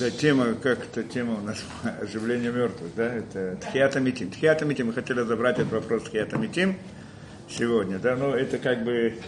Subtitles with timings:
[0.00, 1.62] Да, тема, как это тема у нас,
[2.00, 4.30] оживление мертвых, да, это тхиатамитим.
[4.30, 6.78] Тхиатамитим, мы хотели разобрать этот вопрос тхиатамитим
[7.50, 9.18] сегодня, да, но это как бы,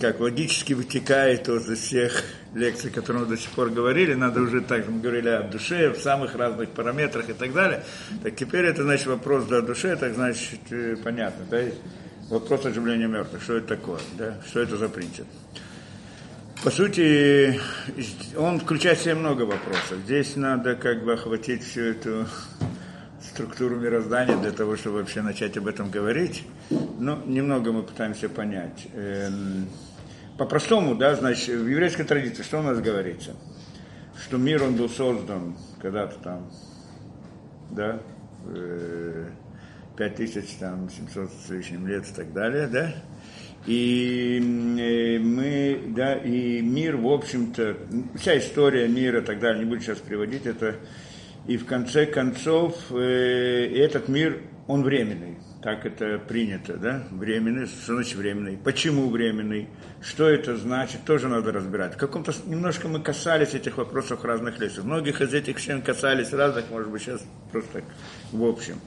[0.00, 4.88] как логически вытекает из всех лекций, которые мы до сих пор говорили, надо уже так,
[4.88, 7.84] мы говорили о душе, в самых разных параметрах и так далее,
[8.24, 11.62] так теперь это, значит, вопрос да, о душе, так значит, э, понятно, да,
[12.28, 15.28] вопрос оживления мертвых, что это такое, да, что это за принцип.
[16.64, 17.60] По сути,
[18.36, 19.98] он включает в себя много вопросов.
[20.04, 22.26] Здесь надо как бы охватить всю эту
[23.20, 26.44] структуру мироздания для того, чтобы вообще начать об этом говорить.
[26.98, 28.88] Но немного мы пытаемся понять.
[28.94, 29.68] Эм,
[30.38, 33.36] по-простому, да, значит, в еврейской традиции что у нас говорится?
[34.24, 36.50] Что мир, он был создан когда-то там,
[37.70, 38.00] да,
[39.96, 42.94] 5700 с лишним лет и так далее, да,
[43.66, 47.76] и э, мы, да, и мир, в общем-то,
[48.14, 50.76] вся история мира и так далее, не буду сейчас приводить это,
[51.46, 57.94] и в конце концов э, этот мир, он временный, так это принято, да, временный, что
[57.94, 59.68] значит временный, почему временный,
[60.00, 61.94] что это значит, тоже надо разбирать.
[61.94, 66.70] В каком-то, немножко мы касались этих вопросов разных лесов, многих из этих всем касались разных,
[66.70, 67.84] может быть, сейчас просто так,
[68.30, 68.80] в общем.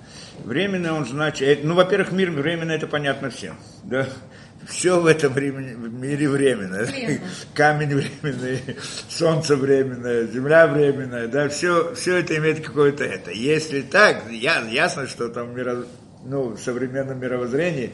[0.46, 4.08] Временный он значит, э, ну, во-первых, мир временный, это понятно всем, да,
[4.68, 6.84] все в этом времени, в мире временно.
[6.84, 7.22] Время.
[7.54, 8.62] Камень временный,
[9.08, 13.32] солнце временное, земля временная, да, все, все это имеет какое-то это.
[13.32, 15.86] Если так, я, ясно, что там миро,
[16.24, 17.92] ну, в современном мировоззрении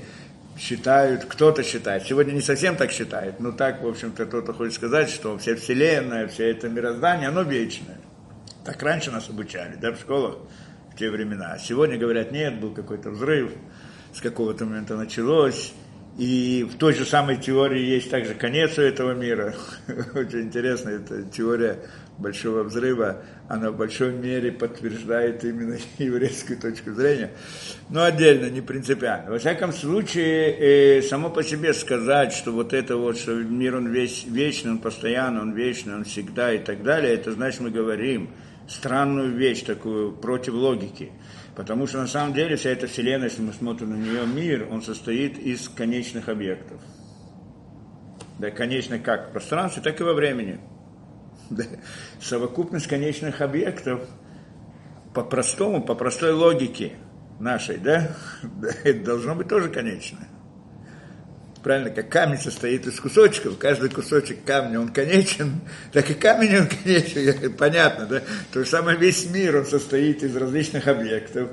[0.57, 5.09] считают, кто-то считает, сегодня не совсем так считает, но так, в общем-то, кто-то хочет сказать,
[5.09, 7.97] что вся Вселенная, все это мироздание, оно вечное.
[8.63, 10.38] Так раньше нас обучали, да, в школах
[10.94, 11.53] в те времена.
[11.53, 13.52] А сегодня говорят, нет, был какой-то взрыв,
[14.13, 15.73] с какого-то момента началось,
[16.17, 19.53] и в той же самой теории есть также конец у этого мира.
[20.16, 21.80] Очень интересно, эта теория
[22.17, 27.31] большого взрыва, она в большой мере подтверждает именно еврейскую точку зрения.
[27.89, 29.31] Но отдельно, не принципиально.
[29.31, 33.91] Во всяком случае, э, само по себе сказать, что вот это вот, что мир он
[33.91, 38.29] весь, вечный, он постоянно, он вечный, он всегда и так далее, это значит мы говорим
[38.67, 41.11] странную вещь такую против логики.
[41.55, 44.81] Потому что на самом деле вся эта Вселенная, если мы смотрим на нее, мир, он
[44.81, 46.81] состоит из конечных объектов.
[48.39, 50.59] Да, конечно, как в пространстве, так и во времени.
[51.49, 51.63] Да.
[52.19, 54.01] Совокупность конечных объектов
[55.13, 56.93] по-простому, по простой логике
[57.39, 58.11] нашей, да,
[58.43, 60.27] да, это должно быть тоже конечное
[61.66, 65.62] правильно, как камень состоит из кусочков, каждый кусочек камня, он конечен,
[65.92, 68.22] так и камень, он конечен, понятно, да?
[68.53, 71.50] То же самое весь мир, он состоит из различных объектов,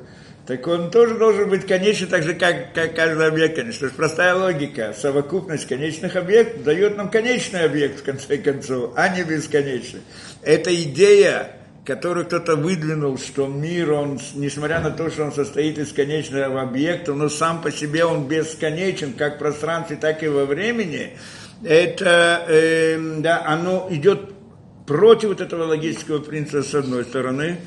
[0.47, 3.87] так он тоже должен быть конечен, так же, как, как каждый объект, конечно.
[3.87, 4.95] Это простая логика.
[4.95, 10.03] Совокупность конечных объектов дает нам конечный объект, в конце концов, а не бесконечный.
[10.43, 15.93] Это идея который кто-то выдвинул, что мир, он, несмотря на то, что он состоит из
[15.93, 21.17] конечного объекта, но сам по себе он бесконечен, как в пространстве, так и во времени,
[21.65, 24.33] это, э, да, оно идет
[24.87, 27.59] против вот этого логического принципа с одной стороны,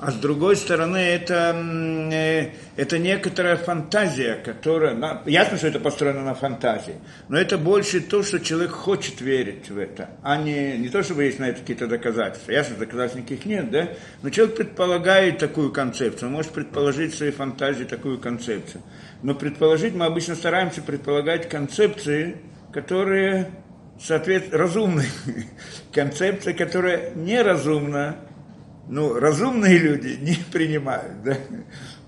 [0.00, 5.22] а с другой стороны, это, э, это некоторая фантазия, которая...
[5.26, 6.94] Ясно, что это построено на фантазии,
[7.28, 11.24] но это больше то, что человек хочет верить в это, а не, не то, чтобы
[11.24, 12.50] есть на это какие-то доказательства.
[12.50, 13.88] Ясно, доказательств никаких нет, да?
[14.22, 18.82] Но человек предполагает такую концепцию, он может предположить в своей фантазии такую концепцию.
[19.22, 22.38] Но предположить мы обычно стараемся предполагать концепции,
[22.72, 23.50] которые
[24.02, 25.08] соответственно, разумные.
[25.92, 28.16] Концепция, которая неразумна,
[28.90, 31.36] ну, разумные люди не принимают, да?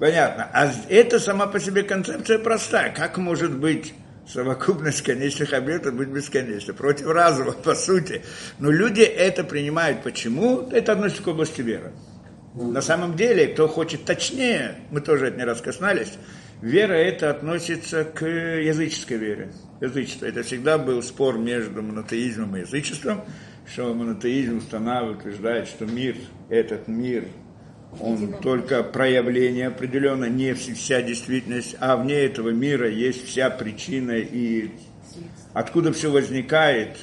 [0.01, 0.51] Понятно.
[0.53, 2.93] А это сама по себе концепция простая.
[2.93, 3.95] Как может быть
[4.27, 6.75] совокупность конечных объектов быть бесконечной?
[6.75, 8.23] Против разума, по сути.
[8.59, 10.03] Но люди это принимают.
[10.03, 10.69] Почему?
[10.73, 11.93] Это относится к области веры.
[12.55, 16.13] На самом деле, кто хочет точнее, мы тоже это не раз коснулись,
[16.61, 19.53] вера это относится к языческой вере.
[19.81, 20.27] Язычество.
[20.27, 23.25] Это всегда был спор между монотеизмом и язычеством
[23.67, 26.17] что монотеизм устанавливает, утверждает, что мир,
[26.49, 27.25] этот мир,
[28.01, 34.71] он только проявление определенно, не вся действительность, а вне этого мира есть вся причина и
[35.53, 36.97] откуда все возникает.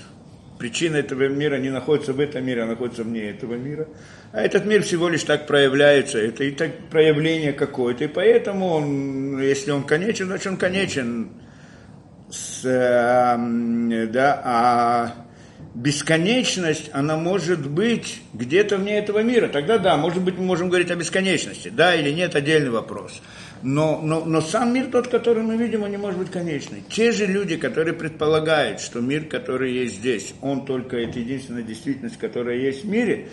[0.57, 3.87] Причина этого мира не находится в этом мире, а находится вне этого мира.
[4.33, 8.03] А этот мир всего лишь так проявляется, это и так проявление какое-то.
[8.03, 11.29] И поэтому, он, если он конечен, значит он конечен.
[12.29, 15.28] С, э, да, а
[15.75, 19.47] бесконечность, она может быть где-то вне этого мира.
[19.47, 21.69] Тогда да, может быть, мы можем говорить о бесконечности.
[21.69, 23.21] Да или нет, отдельный вопрос.
[23.61, 26.83] Но, но, но сам мир тот, который мы видим, он не может быть конечный.
[26.89, 32.17] Те же люди, которые предполагают, что мир, который есть здесь, он только это единственная действительность,
[32.17, 33.29] которая есть в мире,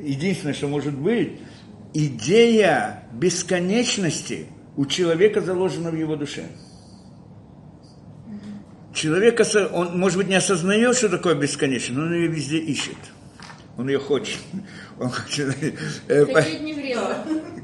[0.00, 1.32] единственное, что может быть,
[1.94, 4.46] идея бесконечности
[4.76, 6.44] у человека заложена в его душе.
[8.94, 9.40] Человек,
[9.72, 12.96] он, может быть, не осознает, что такое бесконечность, но он ее везде ищет.
[13.78, 14.38] Он ее хочет.
[14.98, 15.56] Он хочет
[16.08, 16.24] э,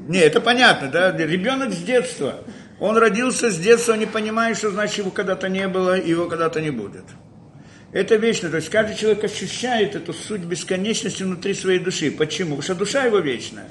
[0.07, 1.15] не это понятно, да?
[1.15, 2.43] Ребенок с детства.
[2.79, 6.71] Он родился с детства, не понимая, что значит его когда-то не было, его когда-то не
[6.71, 7.03] будет.
[7.91, 8.49] Это вечно.
[8.49, 12.09] То есть каждый человек ощущает эту суть бесконечности внутри своей души.
[12.11, 12.57] Почему?
[12.57, 13.67] Потому что душа его вечная.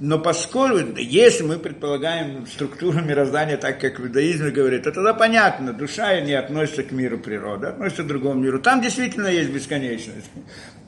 [0.00, 5.72] Но поскольку, если мы предполагаем структуру мироздания так, как в иудаизме говорит, то тогда понятно,
[5.72, 8.60] душа не относится к миру природы, относится к другому миру.
[8.60, 10.30] Там действительно есть бесконечность.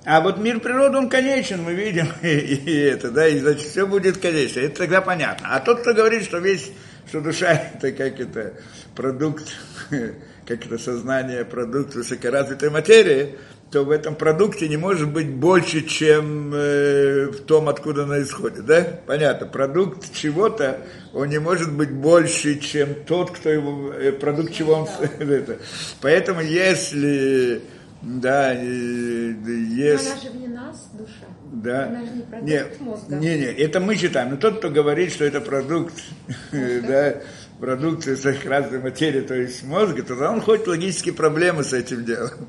[0.05, 3.85] А вот мир природы, он конечен, мы видим, и, и это, да, и значит, все
[3.85, 4.61] будет конечно.
[4.61, 5.49] Это тогда понятно.
[5.51, 6.71] А тот, кто говорит, что весь,
[7.09, 8.55] что душа это как это
[8.95, 9.49] продукт,
[9.91, 13.35] как это сознание, продукт высокоразвитой материи,
[13.71, 18.67] то в этом продукте не может быть больше, чем э, в том, откуда она исходит.
[18.67, 18.85] Да?
[19.07, 20.79] Понятно, продукт чего-то,
[21.13, 24.89] он не может быть больше, чем тот, кто его, э, продукт чего он...
[25.19, 25.59] это.
[26.01, 27.63] Поэтому если...
[28.03, 30.05] Да, э, есть...
[30.07, 31.27] Но она же не нас, душа.
[31.53, 31.87] Да.
[31.87, 33.17] Она же не продукт Нет, мозга.
[33.17, 34.31] Не, не, это мы считаем.
[34.31, 35.95] Но тот, кто говорит, что это продукт,
[36.53, 37.17] да,
[37.61, 42.49] продукции своих разных материй, то есть мозга, тогда он ходит логические проблемы с этим делом.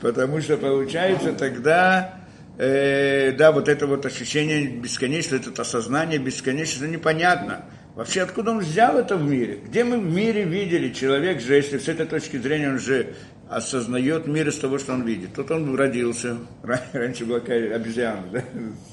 [0.00, 2.20] Потому что получается тогда,
[2.58, 7.64] э, да, вот это вот ощущение бесконечности, это осознание бесконечности, ну, непонятно.
[7.94, 9.58] Вообще, откуда он взял это в мире?
[9.66, 13.14] Где мы в мире видели человек же, если с этой точки зрения он же
[13.50, 15.34] осознает мир из того, что он видит.
[15.34, 16.38] Тут он родился,
[16.92, 18.42] раньше была обезьяна, да,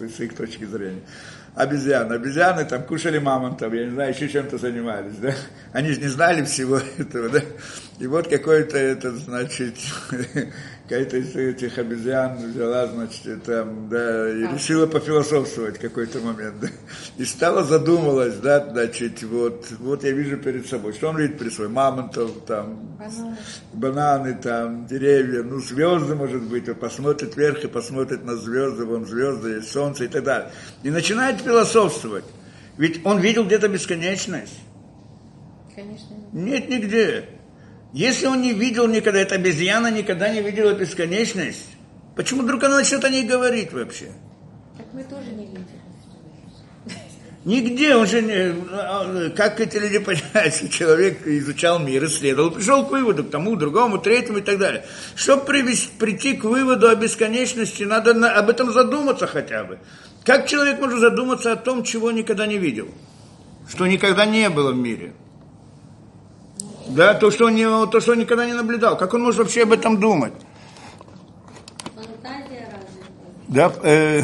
[0.05, 1.01] с их точки зрения
[1.59, 2.13] обезьяны.
[2.13, 5.35] Обезьяны там кушали мамонтов, я не знаю, еще чем-то занимались, да.
[5.73, 7.41] Они же не знали всего этого, да.
[7.99, 9.75] И вот какой-то этот, значит,
[10.89, 16.67] какая-то из этих обезьян взяла, значит, там, да, и решила пофилософствовать какой-то момент, да.
[17.17, 21.53] И стала задумалась, да, значит, вот, вот я вижу перед собой, что он видит перед
[21.53, 23.37] собой, мамонтов, там, бананы,
[23.73, 29.05] бананы там, деревья, ну, звезды, может быть, он посмотрит вверх и посмотрит на звезды, вон
[29.05, 30.51] звезды, солнце и так далее.
[30.81, 32.25] И начинает философствовать.
[32.77, 34.57] Ведь он видел где-то бесконечность.
[35.75, 36.15] Конечно.
[36.33, 37.38] Нет нигде.
[37.93, 41.65] Если он не видел никогда, эта обезьяна никогда не видела бесконечность,
[42.15, 44.11] почему вдруг она начнет о ней говорить вообще?
[44.77, 45.65] Так мы тоже не видим.
[47.45, 49.29] Нигде он же не...
[49.31, 53.97] Как эти люди понимают, что человек изучал мир, исследовал, пришел к выводу, к тому, другому,
[53.97, 54.85] третьему и так далее.
[55.15, 59.79] Чтобы привести, прийти к выводу о бесконечности, надо на, об этом задуматься хотя бы.
[60.25, 62.89] Как человек может задуматься о том, чего никогда не видел?
[63.69, 65.13] Что никогда не было в мире?
[66.89, 68.97] Да, то, что он, не, то, что он никогда не наблюдал.
[68.97, 70.33] Как он может вообще об этом думать?
[71.95, 73.03] Фантазия разве?
[73.47, 74.23] Да, э,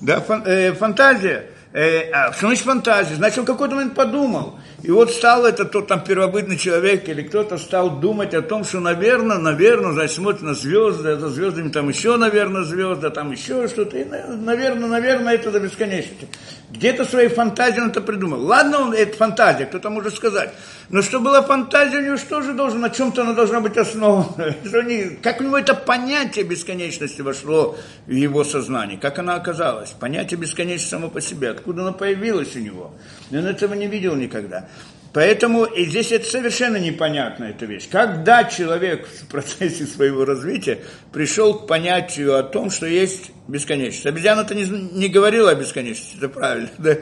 [0.00, 1.50] да фан, э, фантазия.
[1.72, 3.14] Э, а, что значит фантазия?
[3.16, 4.58] Значит, он какой-то момент подумал.
[4.84, 8.80] И вот стал это тот там первобытный человек или кто-то стал думать о том, что,
[8.80, 13.96] наверное, наверное, значит, смотрит на звезды, за звездами там еще, наверное, звезды, там еще что-то.
[13.96, 16.28] И, наверное, наверное, это до бесконечности.
[16.70, 18.44] Где-то своей фантазией он это придумал.
[18.44, 20.52] Ладно, он, это фантазия, кто-то может сказать.
[20.90, 24.34] Но что была фантазия, у него что же должен, на чем-то она должна быть основана.
[25.22, 27.76] Как у него это понятие бесконечности вошло
[28.06, 29.90] в его сознание, как она оказалась.
[29.90, 32.94] Понятие бесконечности само по себе, откуда оно появилось у него.
[33.30, 34.68] Он этого не видел никогда.
[35.14, 37.88] Поэтому и здесь это совершенно непонятная эта вещь.
[37.88, 40.80] Когда человек в процессе своего развития
[41.12, 44.06] пришел к понятию о том, что есть бесконечность.
[44.06, 46.68] Обезьяна-то не, не говорила о бесконечности, это правильно.
[46.78, 46.96] Да?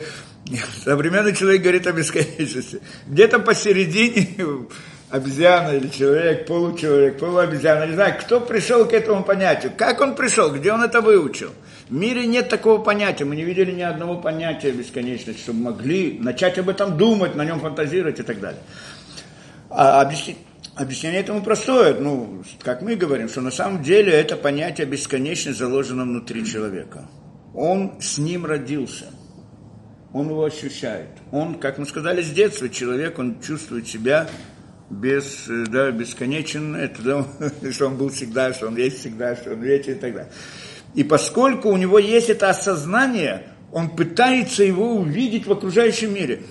[0.84, 2.80] Современный человек говорит о бесконечности.
[3.06, 4.66] Где-то посередине
[5.10, 10.50] обезьяна или человек, получеловек, полуобезьяна, не знаю, кто пришел к этому понятию, как он пришел,
[10.50, 11.50] где он это выучил.
[11.88, 16.58] В мире нет такого понятия, мы не видели ни одного понятия бесконечности, чтобы могли начать
[16.58, 18.62] об этом думать, на нем фантазировать и так далее.
[19.68, 20.10] А
[20.74, 21.94] Объяснение этому простое.
[21.94, 27.08] Ну, как мы говорим, что на самом деле это понятие бесконечности заложено внутри человека.
[27.54, 29.06] Он с ним родился.
[30.12, 31.08] Он его ощущает.
[31.30, 34.28] Он, как мы сказали, с детства человек, он чувствует себя
[34.90, 37.26] без, да, бесконечно, это, да,
[37.72, 40.32] что он был всегда, что он есть всегда, что он вечен и так далее.
[40.94, 46.42] И поскольку у него есть это осознание, он пытается его увидеть в окружающем мире.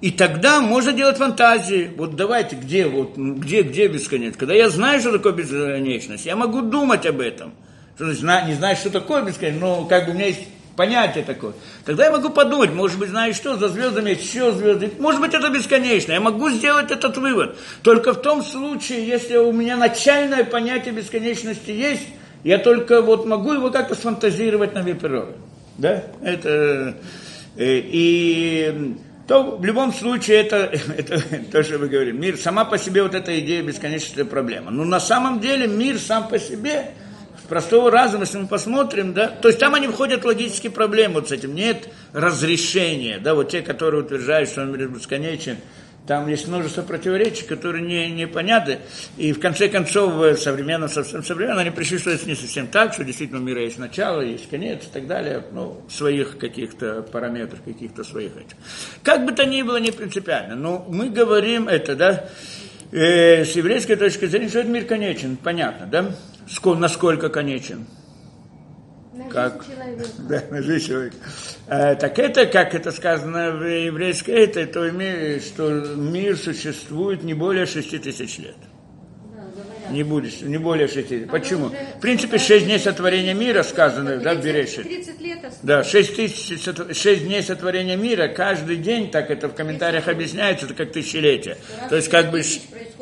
[0.00, 1.90] И тогда можно делать фантазии.
[1.96, 4.38] Вот давайте, где, вот, ну, где, где бесконечность?
[4.38, 7.54] Когда я знаю, что такое бесконечность, я могу думать об этом.
[7.94, 11.52] Что значит, не знаю, что такое бесконечность, но как бы у меня есть понятие такое.
[11.84, 14.90] Тогда я могу подумать, может быть, знаешь что, за звездами еще звезды.
[14.98, 16.12] Может быть, это бесконечно.
[16.12, 17.56] Я могу сделать этот вывод.
[17.82, 22.08] Только в том случае, если у меня начальное понятие бесконечности есть,
[22.44, 25.32] Я только вот могу его как-то сфантазировать на природы.
[25.78, 26.04] Да?
[26.22, 26.94] Это,
[27.56, 28.94] э, и
[29.26, 30.56] то в любом случае это,
[30.98, 32.20] это то, что мы говорим.
[32.20, 34.70] Мир, сама по себе вот эта идея бесконечная проблема.
[34.70, 36.90] Но на самом деле мир сам по себе,
[37.48, 41.28] простого разума, если мы посмотрим, да, то есть там они входят в логические проблемы вот
[41.28, 41.54] с этим.
[41.54, 45.56] Нет разрешения, да, вот те, которые утверждают, что мир бесконечен,
[46.06, 48.80] там есть множество противоречий, которые не, непонятны.
[49.16, 52.92] И в конце концов, в современном, совсем современном, они пришли, что это не совсем так,
[52.92, 55.42] что действительно у мира есть начало, есть конец и так далее.
[55.52, 58.56] Ну, своих каких-то параметров, каких-то своих этих.
[59.02, 60.56] Как бы то ни было, не принципиально.
[60.56, 62.28] Но мы говорим это, да,
[62.92, 66.14] э, с еврейской точки зрения, что этот мир конечен, понятно, да?
[66.48, 67.86] Сколько, насколько конечен?
[69.14, 69.64] На Как?
[70.28, 71.16] Да, на жизнь человека.
[71.68, 77.34] А, так это, как это сказано в еврейской, это, то имеет, что мир существует не
[77.34, 78.56] более 6 тысяч лет.
[79.90, 81.28] Не, будет, не более 6 тысяч.
[81.28, 81.66] Почему?
[81.66, 84.82] уже В принципе, 6 дней сотворения мира сказано, да, в 30 Берешит.
[84.82, 85.58] 30 лет осталось.
[85.62, 90.74] Да, 6, тысяч, 6 дней сотворения мира, каждый день, так это в комментариях объясняется, это
[90.74, 91.58] как тысячелетие.
[91.88, 92.42] То есть как бы...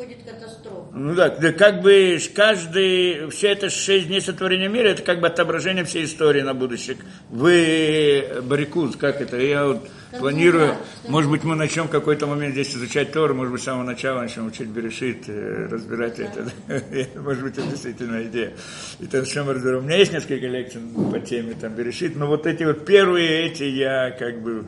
[0.03, 0.87] происходит катастрофа.
[0.93, 5.27] ну да, да как бы каждый, все это шесть дней сотворения мира, это как бы
[5.27, 6.97] отображение всей истории на будущее.
[7.29, 9.87] Вы, Барикуз, как это, я вот
[10.19, 10.75] планирую,
[11.07, 14.21] может быть, мы начнем в какой-то момент здесь изучать Тору, может быть, с самого начала
[14.21, 16.51] начнем учить Берешит, э, разбирать это.
[16.67, 16.79] да.
[17.21, 18.53] Может быть, это действительно идея.
[18.99, 19.79] И там начнем разбирать.
[19.79, 20.81] У меня есть несколько лекций
[21.11, 24.65] по теме там Берешит, но вот эти вот первые эти я как бы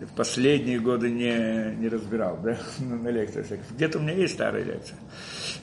[0.00, 3.46] в последние годы не, не разбирал, да, на, лекциях.
[3.70, 4.96] Где-то у меня есть старые лекции.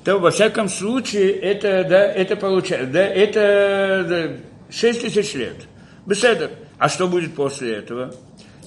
[0.03, 5.55] То, во всяком случае, это, да, это получается, да, это да, 6 тысяч лет.
[6.05, 6.51] Беседер.
[6.77, 8.13] А что будет после этого?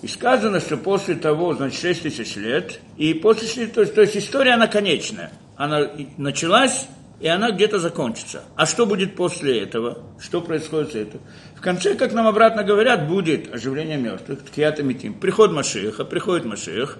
[0.00, 4.52] И сказано, что после того, значит, 6 тысяч лет, и после, то, то есть история,
[4.52, 5.30] она конечная.
[5.56, 6.86] Она началась,
[7.20, 8.44] и она где-то закончится.
[8.56, 9.98] А что будет после этого?
[10.20, 11.20] Что происходит с этим?
[11.56, 15.14] В конце, как нам обратно говорят, будет оживление мертвых, ткията митим.
[15.14, 16.98] Приход Машиаха, приходит Машиах,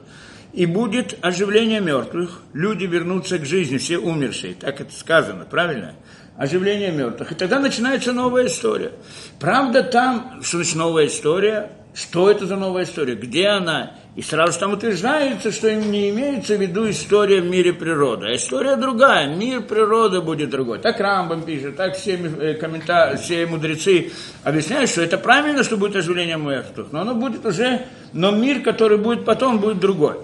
[0.52, 2.42] и будет оживление мертвых.
[2.52, 4.54] Люди вернутся к жизни, все умершие.
[4.54, 5.94] Так это сказано, правильно?
[6.36, 7.32] Оживление мертвых.
[7.32, 8.92] И тогда начинается новая история.
[9.38, 11.70] Правда, там, что значит новая история?
[11.94, 13.14] Что это за новая история?
[13.14, 13.92] Где она?
[14.14, 18.26] И сразу же там утверждается, что им не имеется в виду история в мире природы.
[18.26, 19.28] А история другая.
[19.34, 20.80] Мир природы будет другой.
[20.80, 23.16] Так Рамбам пишет, так все, э, коммента...
[23.16, 24.10] все мудрецы
[24.42, 26.92] объясняют, что это правильно, что будет оживление мертвых.
[26.92, 27.86] Но оно будет уже...
[28.12, 30.16] Но мир, который будет потом, будет другой.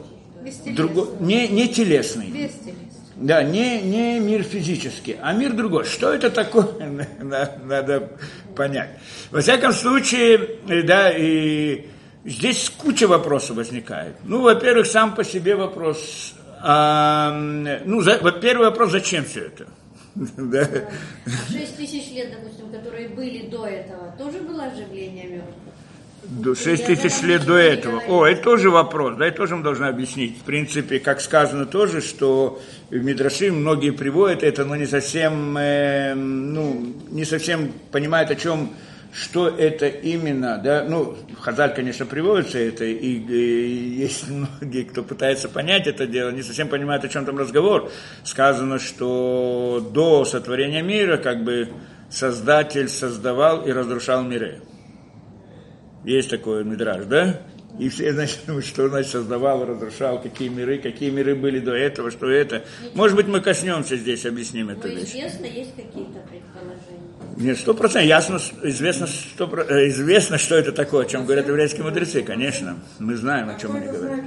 [0.67, 2.27] Другой не, не телесный.
[2.27, 2.84] Бестелесный.
[3.17, 5.85] Да, не, не мир физический, а мир другой.
[5.85, 6.67] Что это такое,
[7.21, 8.11] надо,
[8.57, 8.91] понять.
[9.31, 11.87] Во всяком случае, э, да, и
[12.25, 14.17] здесь куча вопросов возникает.
[14.25, 17.31] Ну, во-первых, сам по себе вопрос, а,
[17.85, 19.67] ну, за- во- первый вопрос, зачем все это?
[20.37, 20.69] Да.
[21.51, 25.55] Шесть тысяч лет, допустим, которые были до этого, тоже было оживление мертвых?
[26.29, 28.03] До 6 тысяч лет до этого.
[28.09, 30.39] О, это тоже вопрос, да, это тоже мы должны объяснить.
[30.39, 36.15] В принципе, как сказано тоже, что в Мидраши многие приводят это, но не совсем, э,
[36.15, 38.71] ну, не совсем понимают, о чем,
[39.13, 45.49] что это именно, да, ну, Хазаль, конечно, приводится это, и, и есть многие, кто пытается
[45.49, 47.91] понять это дело, не совсем понимают, о чем там разговор.
[48.25, 51.69] Сказано, что до сотворения мира, как бы,
[52.15, 54.61] Создатель создавал и разрушал миры.
[56.05, 57.41] Есть такой мидраж, да?
[57.79, 62.11] И все, значит, думают, что значит создавал, разрушал, какие миры, какие миры были до этого,
[62.13, 62.63] что это.
[62.95, 65.09] Может быть, мы коснемся здесь, объясним эту Ну, вещь.
[65.09, 67.01] известно, есть какие-то предположения.
[67.37, 71.49] Нет, сто процентов, ясно, известно, сто про- э, известно, что это такое, о чем говорят
[71.49, 72.79] еврейские мудрецы, конечно.
[73.01, 74.21] Мы знаем, о чем Кто они говорят.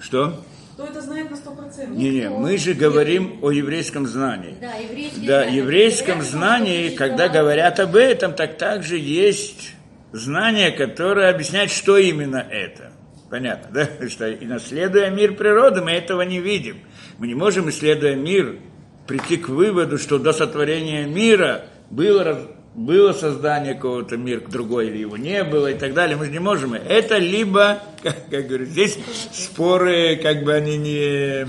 [0.00, 0.40] Что?
[0.74, 1.96] Кто это знает на сто процентов?
[1.96, 4.54] Не-не, мы же говорим о еврейском знании.
[4.60, 9.72] Да, еврейские Да, еврейском знании, когда говорят об этом, так также есть
[10.12, 12.92] знание, которое объясняет, что именно это.
[13.30, 14.08] Понятно, да?
[14.08, 16.80] Что и наследуя мир природы, мы этого не видим.
[17.18, 18.58] Мы не можем, исследуя мир,
[19.06, 25.16] прийти к выводу, что до сотворения мира было, было создание какого-то мира другой, или его
[25.16, 26.16] не было, и так далее.
[26.16, 26.74] Мы же не можем.
[26.74, 28.98] Это либо, как, как говорю, здесь
[29.32, 31.46] споры, как бы они не...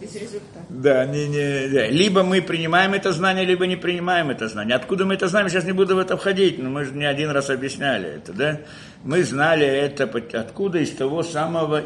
[0.00, 0.51] Без результата.
[0.74, 1.86] Да, не, не, да.
[1.88, 4.74] Либо мы принимаем это знание, либо не принимаем это знание.
[4.74, 7.30] Откуда мы это знаем, сейчас не буду в это входить, но мы же не один
[7.30, 8.60] раз объясняли это, да?
[9.04, 11.82] Мы знали это откуда, из того самого...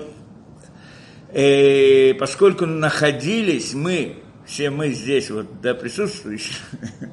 [1.33, 6.59] Э, поскольку находились мы, все мы здесь, вот, да, присутствующие,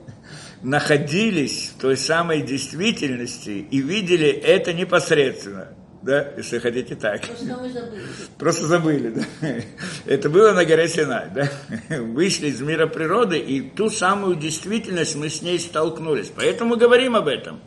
[0.61, 5.69] находились в той самой действительности и видели это непосредственно.
[6.03, 7.21] Да, если хотите так.
[7.21, 8.01] Просто мы забыли.
[8.37, 9.47] Просто забыли, да.
[10.05, 11.49] Это было на горе Синай, да.
[11.97, 16.31] Вышли из мира природы, и ту самую действительность мы с ней столкнулись.
[16.35, 17.61] Поэтому говорим об этом.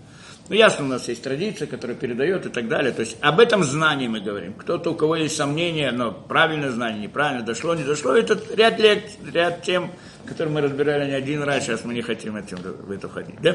[0.49, 2.93] Ну, ясно, у нас есть традиция, которая передает и так далее.
[2.93, 4.53] То есть об этом знании мы говорим.
[4.55, 9.11] Кто-то, у кого есть сомнения, но правильное знание, неправильно, дошло, не дошло, это ряд, лет,
[9.33, 9.91] ряд тем,
[10.25, 13.41] которые мы разбирали не один раз, сейчас мы не хотим этим, в это входить.
[13.41, 13.53] Да?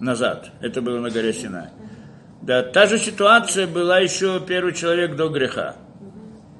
[0.00, 0.50] назад.
[0.60, 1.70] Это было на горе Сина.
[2.42, 5.76] Да, та же ситуация была еще первый человек до греха.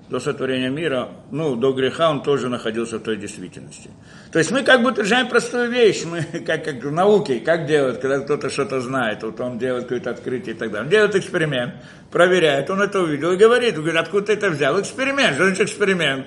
[0.08, 3.90] До сотворения мира, ну, до греха он тоже находился в той действительности.
[4.32, 7.98] То есть мы как бы утверждаем простую вещь, мы как, как в науке, как делают,
[7.98, 10.84] когда кто-то что-то знает, вот он делает какое-то открытие и так далее.
[10.84, 11.74] Он делает эксперимент,
[12.10, 14.78] проверяет, он это увидел и говорит, говорит, откуда ты это взял?
[14.78, 16.26] Эксперимент, что значит эксперимент?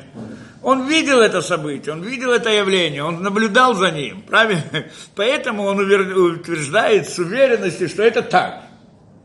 [0.64, 4.86] Он видел это событие, он видел это явление, он наблюдал за ним, правильно?
[5.16, 8.64] Поэтому он утверждает с уверенностью, что это так.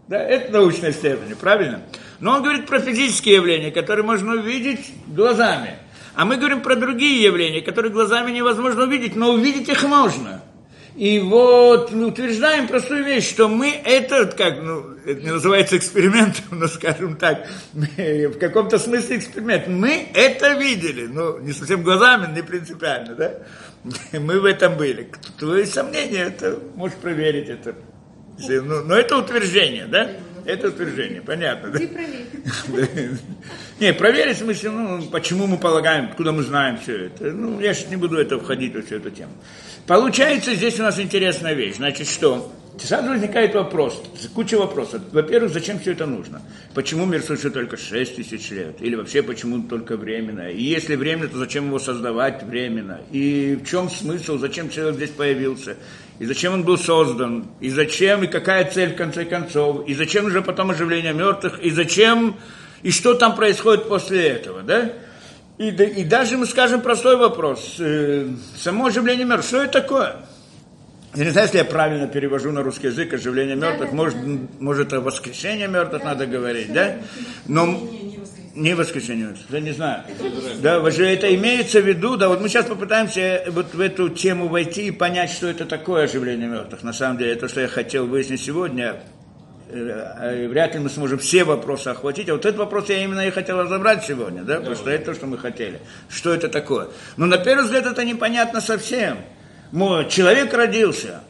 [0.09, 1.81] Да, это научная степень, правильно?
[2.23, 5.75] Но он говорит про физические явления, которые можно увидеть глазами.
[6.15, 10.41] А мы говорим про другие явления, которые глазами невозможно увидеть, но увидеть их можно.
[10.95, 16.45] И вот мы утверждаем простую вещь, что мы это, как, ну, это не называется экспериментом,
[16.53, 19.67] но скажем так, в каком-то смысле эксперимент.
[19.67, 23.35] Мы это видели, ну, не совсем глазами, не принципиально, да?
[24.13, 25.11] Мы в этом были.
[25.41, 27.75] Твои сомнения, это можешь проверить это.
[28.49, 30.09] Ну, но это утверждение, да?
[30.45, 31.79] Это утверждение, понятно, да?
[31.79, 32.27] Ты проверь.
[33.81, 37.31] Не, проверить в смысле, ну, почему мы полагаем, откуда мы знаем все это.
[37.33, 39.33] Ну, я сейчас не буду это входить во всю эту тему.
[39.87, 41.77] Получается, здесь у нас интересная вещь.
[41.77, 42.53] Значит, что?
[42.79, 44.03] Сразу возникает вопрос,
[44.35, 45.03] куча вопросов.
[45.13, 46.41] Во-первых, зачем все это нужно?
[46.75, 48.81] Почему мир существует только 6 тысяч лет?
[48.81, 50.49] Или вообще, почему только временно?
[50.49, 53.01] И если временно, то зачем его создавать временно?
[53.11, 55.77] И в чем смысл, зачем человек здесь появился?
[56.19, 57.47] И зачем он был создан?
[57.61, 59.89] И зачем, и какая цель в конце концов?
[59.89, 61.59] И зачем уже потом оживление мертвых?
[61.61, 62.37] И зачем,
[62.83, 64.93] и что там происходит после этого, да?
[65.59, 67.77] И, да- и даже мы скажем простой вопрос.
[67.79, 70.17] Э, само оживление мертвых, что это такое?
[71.15, 74.17] Я не знаю, если я правильно перевожу на русский язык оживление мертвых, может,
[74.61, 76.97] может, о воскрешении мертвых надо говорить, да?
[77.47, 77.79] Но
[78.55, 80.03] Не, воскрешение я не знаю.
[80.61, 84.49] Да, же это имеется в виду, да, вот мы сейчас попытаемся вот в эту тему
[84.49, 86.83] войти и понять, что это такое оживление мертвых.
[86.83, 89.01] На самом деле, то, что я хотел выяснить сегодня,
[89.71, 89.79] э,
[90.21, 93.31] э, вряд ли мы сможем все вопросы охватить, а вот этот вопрос я именно и
[93.31, 95.81] хотел разобрать сегодня, да, потому что это то, что мы хотели.
[96.11, 96.89] Что это такое?
[97.17, 99.19] Но на первый взгляд это непонятно совсем.
[99.71, 101.23] Мой человек родился.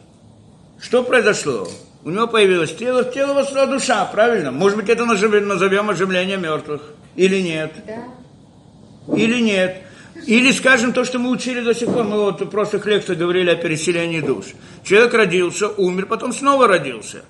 [0.81, 1.69] Что произошло?
[2.03, 4.51] У него появилось тело, в тело вошла душа, правильно?
[4.51, 6.81] Может быть, это назовем оживление мертвых?
[7.15, 7.71] Или нет?
[7.85, 9.15] Да.
[9.15, 9.81] Или нет?
[10.25, 13.49] Или, скажем, то, что мы учили до сих пор, мы вот в прошлых лекциях говорили
[13.49, 14.45] о переселении душ.
[14.83, 17.23] Человек родился, умер, потом снова родился.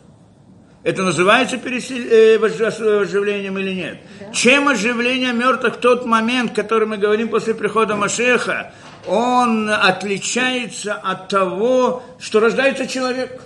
[0.83, 3.97] Это называется пересел- э, ожи- оживлением или нет?
[4.33, 8.73] Чем оживление мертвых в тот момент, который мы говорим после прихода Машеха,
[9.07, 13.41] он отличается от того, что рождается человек?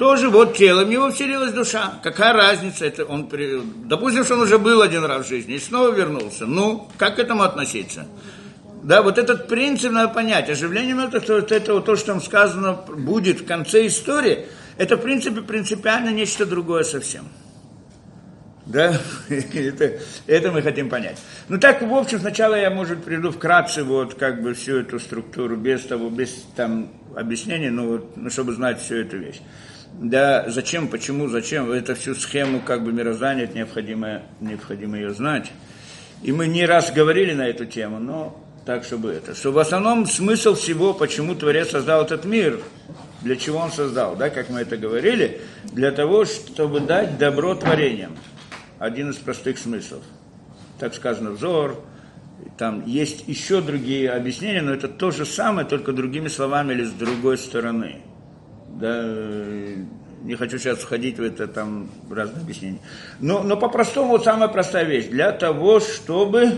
[0.00, 2.00] Тоже вот телом в него вселилась душа.
[2.02, 2.86] Какая разница?
[2.86, 6.46] Это он, при- допустим, что он уже был один раз в жизни и снова вернулся.
[6.46, 8.06] Ну, как к этому относиться?
[8.82, 10.48] Да, вот этот принцип надо понять.
[10.48, 14.46] Оживление мертвых, то, это вот то, что там сказано будет в конце истории,
[14.78, 17.28] это в принципе принципиально нечто другое совсем.
[18.64, 21.18] Да, это, это мы хотим понять.
[21.50, 25.58] Ну так, в общем, сначала я, может, приду вкратце вот как бы всю эту структуру,
[25.58, 29.42] без того, без там объяснений, ну вот, ну, чтобы знать всю эту вещь.
[29.92, 35.50] Да, зачем, почему, зачем, это всю схему как бы мироздания, это необходимо, необходимо ее знать.
[36.22, 39.34] И мы не раз говорили на эту тему, но так, чтобы это.
[39.34, 42.60] Что в основном смысл всего, почему Творец создал этот мир,
[43.22, 48.16] для чего он создал, да, как мы это говорили, для того, чтобы дать добро творениям.
[48.78, 50.02] Один из простых смыслов.
[50.78, 51.84] Так сказано взор,
[52.56, 56.92] там есть еще другие объяснения, но это то же самое, только другими словами или с
[56.92, 58.00] другой стороны.
[58.70, 59.04] Да,
[60.22, 62.80] не хочу сейчас входить в это там разные объяснения.
[63.20, 65.06] Но, но по-простому вот самая простая вещь.
[65.06, 66.52] Для того, чтобы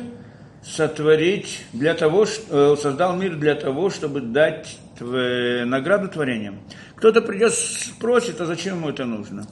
[0.65, 6.61] сотворить, для того, что, э, создал мир для того, чтобы дать тв- награду творениям.
[6.97, 9.47] Кто-то придет, спросит, а зачем ему это нужно?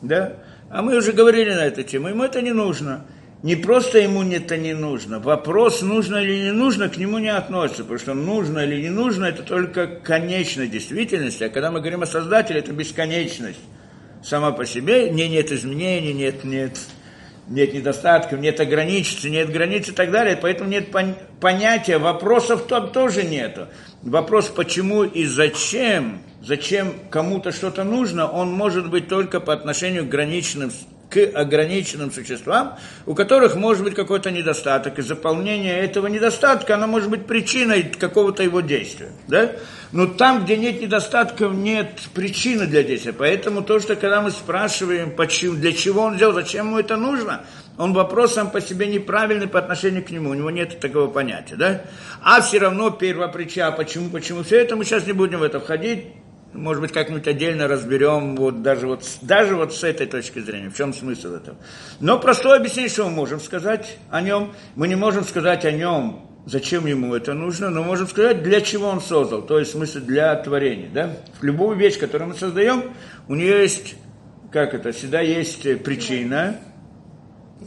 [0.00, 0.34] Да?
[0.70, 3.04] А мы уже говорили на эту тему, ему это не нужно.
[3.46, 5.20] Не просто ему это не нужно.
[5.20, 7.84] Вопрос, нужно или не нужно, к нему не относится.
[7.84, 11.40] Потому что нужно или не нужно, это только конечная действительность.
[11.40, 13.60] А когда мы говорим о Создателе, это бесконечность.
[14.24, 16.76] сама по себе, не нет изменений, нет, нет,
[17.46, 22.90] нет недостатков, нет ограничений, нет границ и так далее, поэтому нет пон- понятия, вопросов там
[22.90, 23.68] тоже нету.
[24.02, 30.08] Вопрос, почему и зачем, зачем кому-то что-то нужно, он может быть только по отношению к
[30.08, 30.72] граничным
[31.10, 37.10] к ограниченным существам, у которых может быть какой-то недостаток, и заполнение этого недостатка, оно может
[37.10, 39.10] быть причиной какого-то его действия.
[39.28, 39.52] Да?
[39.92, 43.12] Но там, где нет недостатков, нет причины для действия.
[43.12, 47.44] Поэтому то, что когда мы спрашиваем, почему, для чего он сделал, зачем ему это нужно,
[47.78, 51.56] он вопрос сам по себе неправильный по отношению к нему, у него нет такого понятия.
[51.56, 51.82] Да?
[52.22, 56.06] А все равно первопричина, почему, почему все это, мы сейчас не будем в это входить,
[56.52, 60.76] может быть, как-нибудь отдельно разберем, вот даже, вот, даже вот с этой точки зрения, в
[60.76, 61.56] чем смысл этого.
[62.00, 64.52] Но простое объяснение, что мы можем сказать о нем.
[64.74, 68.88] Мы не можем сказать о нем, зачем ему это нужно, но можем сказать, для чего
[68.88, 70.88] он создал, то есть в смысле для творения.
[70.92, 71.16] Да?
[71.42, 72.84] Любую вещь, которую мы создаем,
[73.28, 73.96] у нее есть,
[74.52, 76.58] как это, всегда есть причина,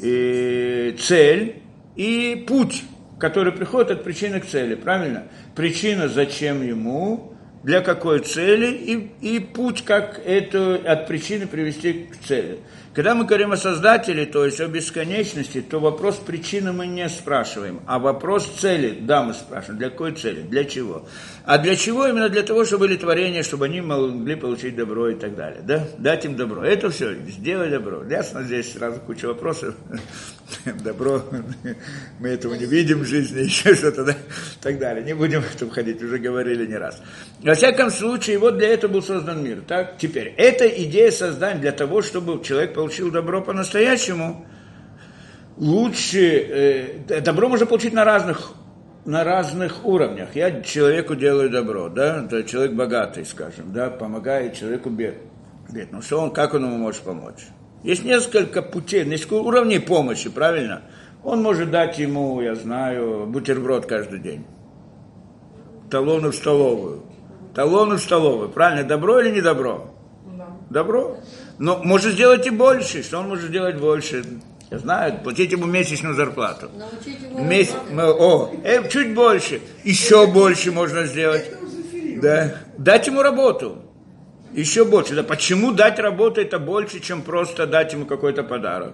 [0.02, 1.62] и цель
[1.96, 2.84] и путь,
[3.20, 5.24] который приходит от причины к цели, правильно?
[5.56, 12.26] Причина, зачем ему, для какой цели и, и путь, как это от причины привести к
[12.26, 12.60] цели.
[13.00, 17.80] Когда мы говорим о Создателе, то есть о бесконечности, то вопрос причины мы не спрашиваем,
[17.86, 21.08] а вопрос цели, да, мы спрашиваем, для какой цели, для чего.
[21.46, 22.06] А для чего?
[22.08, 25.62] Именно для того, чтобы были творения, чтобы они могли получить добро и так далее.
[25.64, 25.88] Да?
[25.98, 26.62] Дать им добро.
[26.62, 28.04] Это все, сделай добро.
[28.04, 29.76] Ясно, здесь сразу куча вопросов.
[30.84, 31.24] Добро,
[32.20, 34.12] мы этого не видим в жизни, еще что-то, да?
[34.12, 35.06] и так далее.
[35.06, 37.02] Не будем в это входить, уже говорили не раз.
[37.42, 39.62] Во всяком случае, вот для этого был создан мир.
[39.66, 39.98] Так?
[40.00, 44.46] Теперь, эта идея создания для того, чтобы человек получил добро по-настоящему,
[45.58, 48.54] лучше, э, добро можно получить на разных
[49.06, 50.36] на разных уровнях.
[50.36, 55.16] Я человеку делаю добро, да, то человек богатый, скажем, да, помогает человеку бед.
[55.70, 55.92] бед.
[55.92, 57.48] Ну что он, как он ему может помочь?
[57.84, 60.84] Есть несколько путей, несколько уровней помощи, правильно?
[61.24, 64.46] Он может дать ему, я знаю, бутерброд каждый день.
[65.90, 67.04] Талоны в столовую.
[67.56, 68.50] Талоны в столовую.
[68.50, 69.94] Правильно, добро или не добро?
[70.38, 70.48] Да.
[70.70, 71.18] Добро.
[71.60, 73.04] Но может сделать и больше.
[73.04, 74.24] Что он может сделать больше?
[74.72, 76.70] Я знаю, платить ему месячную зарплату.
[76.76, 81.52] Научить его Месяц, о, э, чуть больше, еще больше можно сделать.
[82.22, 82.56] Да.
[82.78, 83.84] Дать ему работу.
[84.54, 85.16] Еще больше.
[85.16, 88.94] Да почему дать работу это больше, чем просто дать ему какой-то подарок?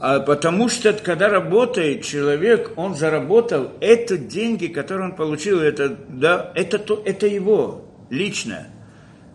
[0.00, 6.52] А потому что когда работает человек, он заработал это деньги, которые он получил, это, да,
[6.54, 8.73] это, то, это его личное.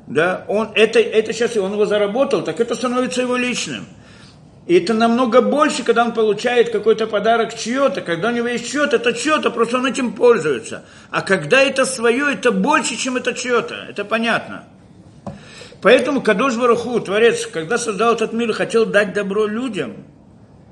[0.09, 3.85] Да, он, это, это сейчас он его заработал, так это становится его личным.
[4.65, 8.95] И это намного больше, когда он получает какой-то подарок чье-то, когда у него есть чье-то,
[8.95, 10.83] это чье-то, просто он этим пользуется.
[11.11, 14.63] А когда это свое, это больше, чем это чье-то, это понятно.
[15.81, 20.05] Поэтому Кадош Баруху, Творец, когда создал этот мир, хотел дать добро людям,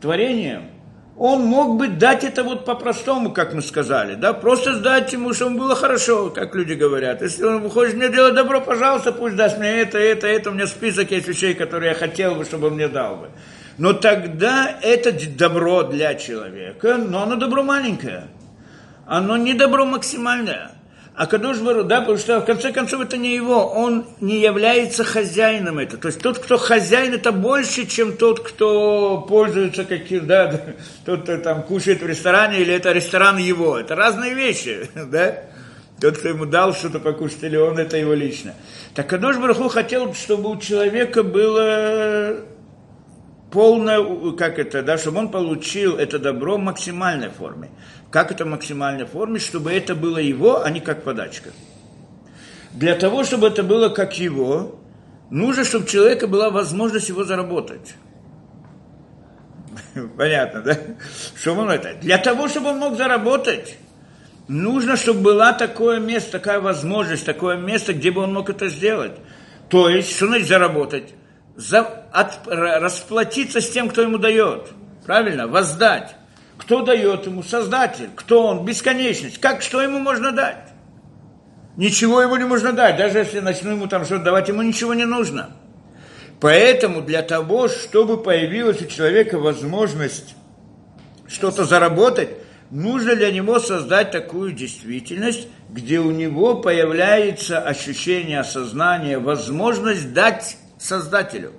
[0.01, 0.71] творениям,
[1.17, 5.57] он мог бы дать это вот по-простому, как мы сказали, да, просто сдать ему, чтобы
[5.57, 7.23] было хорошо, как люди говорят.
[7.23, 10.67] Если он хочет мне делать добро, пожалуйста, пусть даст мне это, это, это, у меня
[10.67, 13.29] список есть вещей, которые я хотел бы, чтобы он мне дал бы.
[13.79, 18.27] Но тогда это добро для человека, но оно добро маленькое.
[19.07, 20.71] Оно не добро максимальное.
[21.17, 25.03] А Кадош Бару, да, потому что в конце концов это не его, он не является
[25.03, 25.97] хозяином это.
[25.97, 30.61] То есть тот, кто хозяин, это больше, чем тот, кто пользуется каким, да,
[31.05, 33.79] тот, кто там кушает в ресторане, или это ресторан его.
[33.79, 35.45] Это разные вещи, да.
[35.99, 38.53] Тот, кто ему дал что-то покушать, или он, это его лично.
[38.93, 42.45] Так Кадош Бараху хотел, чтобы у человека было
[43.51, 47.69] полное, как это, да, чтобы он получил это добро в максимальной форме.
[48.17, 49.37] Как это в максимальной форме?
[49.37, 51.51] Чтобы это было его, а не как подачка.
[52.73, 54.79] Для того, чтобы это было как его,
[55.29, 57.93] нужно, чтобы у человека была возможность его заработать.
[60.17, 60.79] Понятно, да?
[61.35, 61.93] Что он это?
[62.01, 63.77] Для того, чтобы он мог заработать,
[64.47, 69.13] нужно, чтобы была такое место, такая возможность, такое место, где бы он мог это сделать.
[69.69, 71.13] То есть, что значит заработать?
[71.55, 74.71] За, от, расплатиться с тем, кто ему дает.
[75.05, 75.47] Правильно?
[75.47, 76.16] Воздать.
[76.57, 77.43] Кто дает ему?
[77.43, 78.09] Создатель.
[78.15, 78.65] Кто он?
[78.65, 79.39] Бесконечность.
[79.39, 80.69] Как, что ему можно дать?
[81.77, 82.97] Ничего ему не можно дать.
[82.97, 85.51] Даже если начну ему там что-то давать, ему ничего не нужно.
[86.39, 90.35] Поэтому для того, чтобы появилась у человека возможность
[91.27, 92.29] что-то заработать,
[92.71, 101.53] нужно для него создать такую действительность, где у него появляется ощущение осознания, возможность дать Создателю.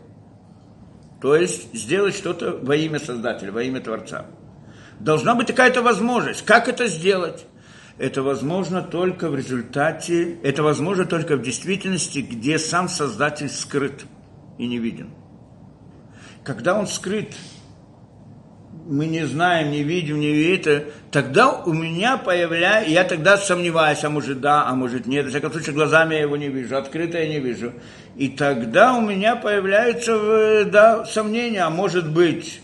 [1.20, 4.26] То есть сделать что-то во имя Создателя, во имя Творца.
[5.00, 6.44] Должна быть какая-то возможность.
[6.44, 7.46] Как это сделать?
[7.98, 14.04] это возможно только в результате, это возможно только в действительности, где сам Создатель скрыт
[14.56, 15.10] и не виден.
[16.44, 17.34] Когда он скрыт,
[18.86, 24.10] мы не знаем, не видим, не видим, тогда у меня появляется, я тогда сомневаюсь, а
[24.10, 27.28] может да, а может нет, в всяком случае глазами я его не вижу, открыто я
[27.28, 27.72] не вижу.
[28.16, 32.62] И тогда у меня появляются да, сомнения, а может быть,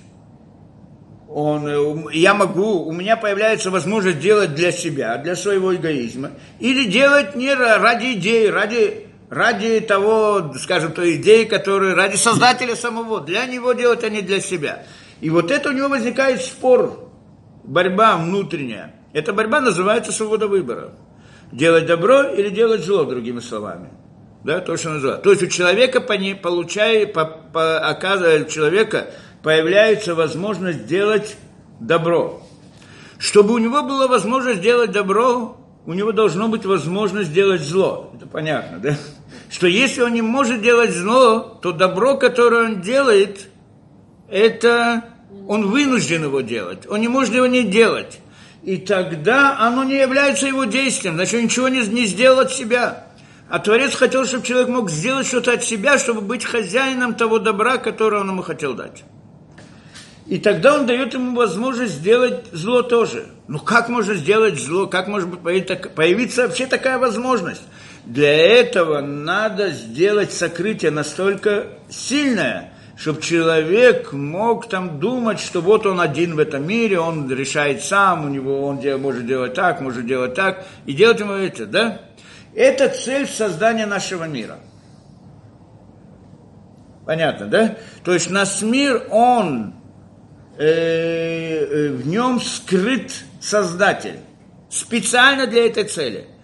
[1.35, 6.85] он, э, я могу, у меня появляется возможность делать для себя, для своего эгоизма, или
[6.85, 13.47] делать не ради идеи, ради, ради того, скажем, той идеи, которая ради создателя самого, для
[13.47, 14.85] него делать, а не для себя.
[15.21, 17.11] И вот это у него возникает спор,
[17.65, 18.95] борьба внутренняя.
[19.13, 20.93] Эта борьба называется свобода выбора.
[21.51, 23.89] Делать добро или делать зло, другими словами.
[24.45, 25.25] Да, то, что называют.
[25.25, 29.09] То есть у человека, получая, по, по, оказывая, у человека
[29.45, 31.37] появляется возможность сделать
[31.79, 32.43] добро.
[33.19, 38.11] Чтобы у него была возможность сделать добро, у него должно быть возможность сделать зло.
[38.17, 38.97] Это понятно, да?
[39.51, 43.49] Что если он не может делать зло, то добро, которое он делает,
[44.31, 45.05] это
[45.47, 46.87] он вынужден его делать.
[46.89, 48.21] Он не может его не делать.
[48.63, 53.09] И тогда оно не является его действием, значит, он ничего не, не сделал от себя.
[53.51, 57.77] А Творец хотел, чтобы человек мог сделать что-то от себя, чтобы быть хозяином того добра,
[57.77, 59.05] которое он ему хотел дать.
[60.27, 63.27] И тогда он дает ему возможность сделать зло тоже.
[63.47, 64.87] Ну как можно сделать зло?
[64.87, 67.63] Как может появиться вообще такая возможность?
[68.07, 76.01] Для этого надо сделать сокрытие настолько сильное, чтобы человек мог там думать, что вот он
[76.01, 80.35] один в этом мире, он решает сам, у него он может делать так, может делать
[80.35, 82.01] так, и делать ему это, да?
[82.55, 84.59] Это цель создания нашего мира.
[87.05, 87.77] Понятно, да?
[88.05, 89.75] То есть наш мир, он,
[90.59, 94.19] э, э, в нем скрыт Создатель.
[94.71, 96.27] Специально для этой цели–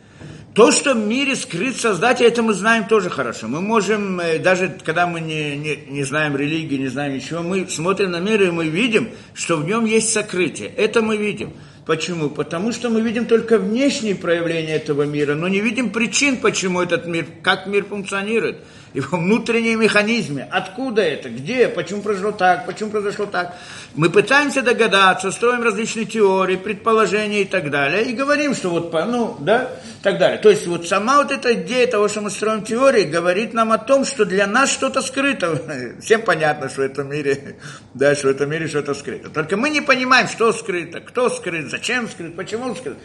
[0.55, 3.47] то, что в мире скрыт Создатель, это мы знаем тоже хорошо.
[3.47, 7.69] Мы можем, э, даже когда мы не, не, не знаем религии, не знаем ничего, мы
[7.69, 10.69] смотрим на мир и мы видим, что в нем есть сокрытие.
[10.71, 11.53] Это мы видим.
[11.87, 12.31] Почему?
[12.31, 17.07] Потому что мы видим только внешние проявления этого мира, но не видим причин, почему этот
[17.07, 18.59] мир, как мир функционирует
[18.95, 20.47] его внутренние механизмы.
[20.51, 21.29] Откуда это?
[21.31, 21.69] Где?
[21.69, 22.67] Почему произошло так?
[22.67, 23.57] Почему произошло так?
[23.95, 29.37] Мы пытаемся догадаться, строим различные теории, предположения и так далее, и говорим, что вот, ну,
[29.41, 29.71] да,
[30.03, 30.39] так далее.
[30.39, 33.79] То есть вот сама вот эта идея того, что мы строим теории, говорит нам о
[33.79, 35.61] том, что для нас что-то скрыто.
[36.01, 37.57] Всем понятно, что в этом мире,
[37.95, 39.29] да, что в этом мире что-то скрыто.
[39.31, 42.97] Только мы не понимаем, что скрыто, кто скрыт, зачем скрыт, почему скрыт.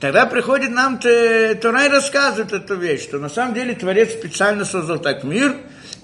[0.00, 4.98] Тогда приходит нам Тура и рассказывает эту вещь, что на самом деле Творец специально создал
[4.98, 5.33] так мир,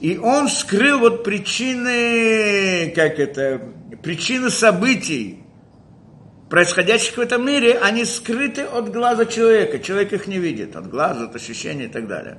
[0.01, 3.61] и он скрыл вот причины, как это,
[4.03, 5.41] причины событий,
[6.49, 9.79] происходящих в этом мире, они скрыты от глаза человека.
[9.79, 12.39] Человек их не видит, от глаза, от ощущения и так далее.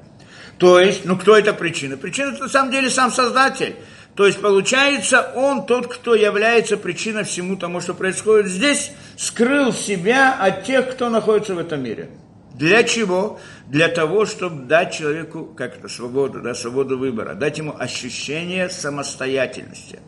[0.58, 1.98] То есть, ну кто это причина?
[1.98, 3.76] Причина на самом деле сам Создатель.
[4.16, 10.34] То есть, получается, он тот, кто является причиной всему тому, что происходит здесь, скрыл себя
[10.34, 12.10] от тех, кто находится в этом мире.
[12.54, 13.40] Для чего?
[13.68, 20.00] Для того, чтобы дать человеку как свободу, да, свободу выбора, дать ему ощущение самостоятельности.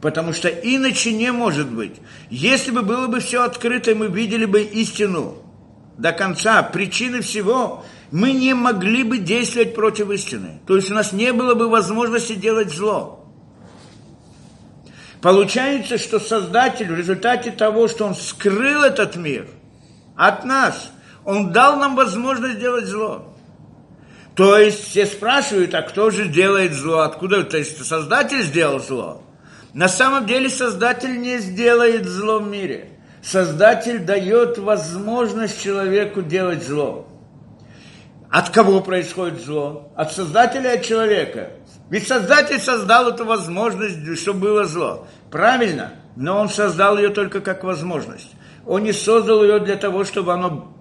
[0.00, 1.96] Потому что иначе не может быть.
[2.30, 5.36] Если бы было бы все открыто, мы видели бы истину
[5.98, 10.60] до конца, причины всего, мы не могли бы действовать против истины.
[10.66, 13.22] То есть у нас не было бы возможности делать зло.
[15.20, 19.46] Получается, что Создатель в результате того, что Он скрыл этот мир
[20.16, 20.90] от нас,
[21.24, 23.32] Он дал нам возможность делать зло.
[24.34, 27.00] То есть все спрашивают, а кто же делает зло?
[27.00, 27.44] Откуда?
[27.44, 29.22] То есть Создатель сделал зло.
[29.74, 32.98] На самом деле Создатель не сделает зло в мире.
[33.22, 37.06] Создатель дает возможность человеку делать зло.
[38.30, 39.92] От кого происходит зло?
[39.94, 41.50] От Создателя от человека.
[41.90, 45.06] Ведь Создатель создал эту возможность, чтобы было зло.
[45.30, 48.30] Правильно, но Он создал ее только как возможность.
[48.66, 50.72] Он не создал ее для того, чтобы оно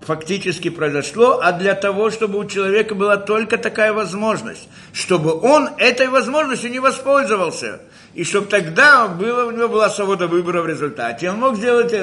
[0.00, 6.08] фактически произошло, а для того, чтобы у человека была только такая возможность, чтобы он этой
[6.08, 7.80] возможностью не воспользовался,
[8.14, 11.30] и чтобы тогда было, у него была свобода выбора в результате.
[11.30, 11.94] Он мог сделать,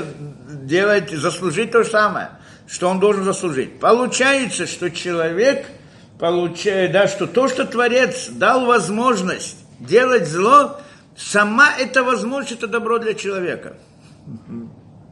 [0.48, 2.30] делать, заслужить то же самое,
[2.68, 3.80] что он должен заслужить.
[3.80, 5.66] Получается, что человек–
[6.20, 10.80] получает, да, что то, что Творец дал возможность делать зло,
[11.18, 13.78] сама эта возможность, это добро для человека.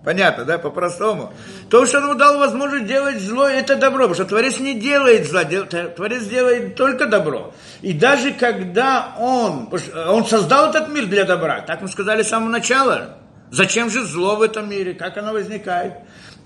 [0.03, 1.31] Понятно, да, по-простому.
[1.69, 5.45] То, что он дал возможность делать зло, это добро, потому что Творец не делает зла,
[5.45, 7.53] Творец делает только добро.
[7.81, 9.69] И даже когда он,
[10.09, 13.17] он создал этот мир для добра, так мы сказали с самого начала,
[13.49, 15.93] зачем же зло в этом мире, как оно возникает?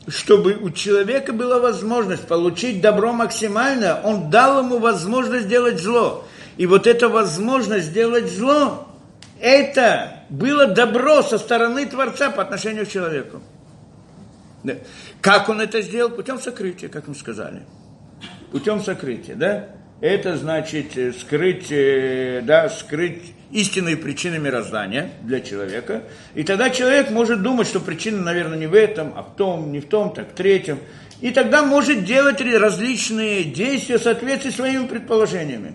[0.07, 6.25] чтобы у человека была возможность получить добро максимально, он дал ему возможность сделать зло.
[6.55, 8.86] И вот эта возможность сделать зло,
[9.41, 13.41] это было добро со стороны Творца по отношению к человеку.
[14.63, 14.75] Да.
[15.21, 16.09] Как он это сделал?
[16.09, 17.61] Путем сокрытия, как мы сказали.
[18.51, 19.69] Путем сокрытия, да?
[19.99, 26.03] Это значит э, скрыть, э, да, скрыть истинные причины мироздания для человека.
[26.35, 29.79] И тогда человек может думать, что причина, наверное, не в этом, а в том, не
[29.79, 30.79] в том, так в третьем.
[31.21, 35.73] И тогда может делать различные действия в соответствии с своими предположениями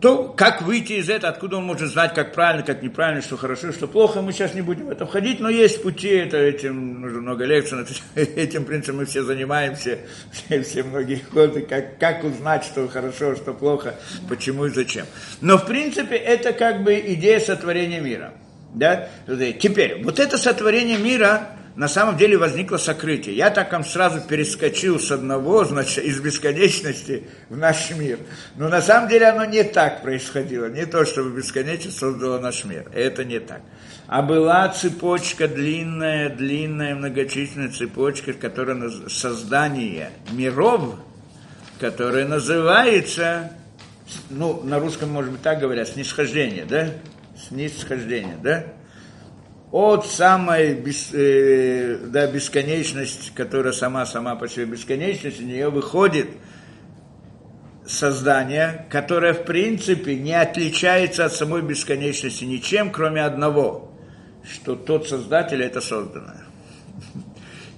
[0.00, 3.72] то как выйти из этого, откуда он может знать, как правильно, как неправильно, что хорошо,
[3.72, 7.20] что плохо, мы сейчас не будем в это входить, но есть пути, это этим нужно
[7.20, 7.78] много лекций,
[8.14, 9.98] этим принципом мы все занимаемся,
[10.32, 13.96] все, все многие годы, как, как узнать, что хорошо, что плохо,
[14.28, 15.06] почему и зачем.
[15.40, 18.34] Но в принципе это как бы идея сотворения мира.
[18.74, 19.08] Да?
[19.26, 21.48] Теперь, вот это сотворение мира,
[21.78, 23.36] на самом деле возникло сокрытие.
[23.36, 28.18] Я так вам сразу перескочил с одного, значит, из бесконечности в наш мир.
[28.56, 30.66] Но на самом деле оно не так происходило.
[30.66, 32.90] Не то, чтобы бесконечность создала наш мир.
[32.92, 33.60] Это не так.
[34.08, 40.96] А была цепочка длинная, длинная, многочисленная цепочка, которая создание миров,
[41.78, 43.52] которая называется,
[44.30, 46.88] ну, на русском, может быть, так говорят, снисхождение, да?
[47.36, 48.64] Снисхождение, да?
[49.70, 56.28] От самой бес, э, да, бесконечности, которая сама-сама по себе бесконечность, у нее выходит
[57.86, 63.92] создание, которое в принципе не отличается от самой бесконечности ничем, кроме одного,
[64.42, 66.44] что тот создатель это созданное.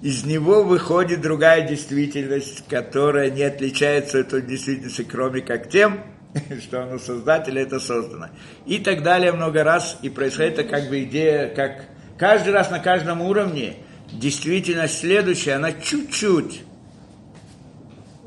[0.02, 6.00] Из него выходит другая действительность, которая не отличается от той действительности, кроме как тем,
[6.60, 8.28] что оно создатель, это создано.
[8.66, 11.84] И так далее много раз, и происходит это как бы идея, как
[12.18, 13.76] каждый раз на каждом уровне
[14.12, 16.62] действительность следующая, она чуть-чуть,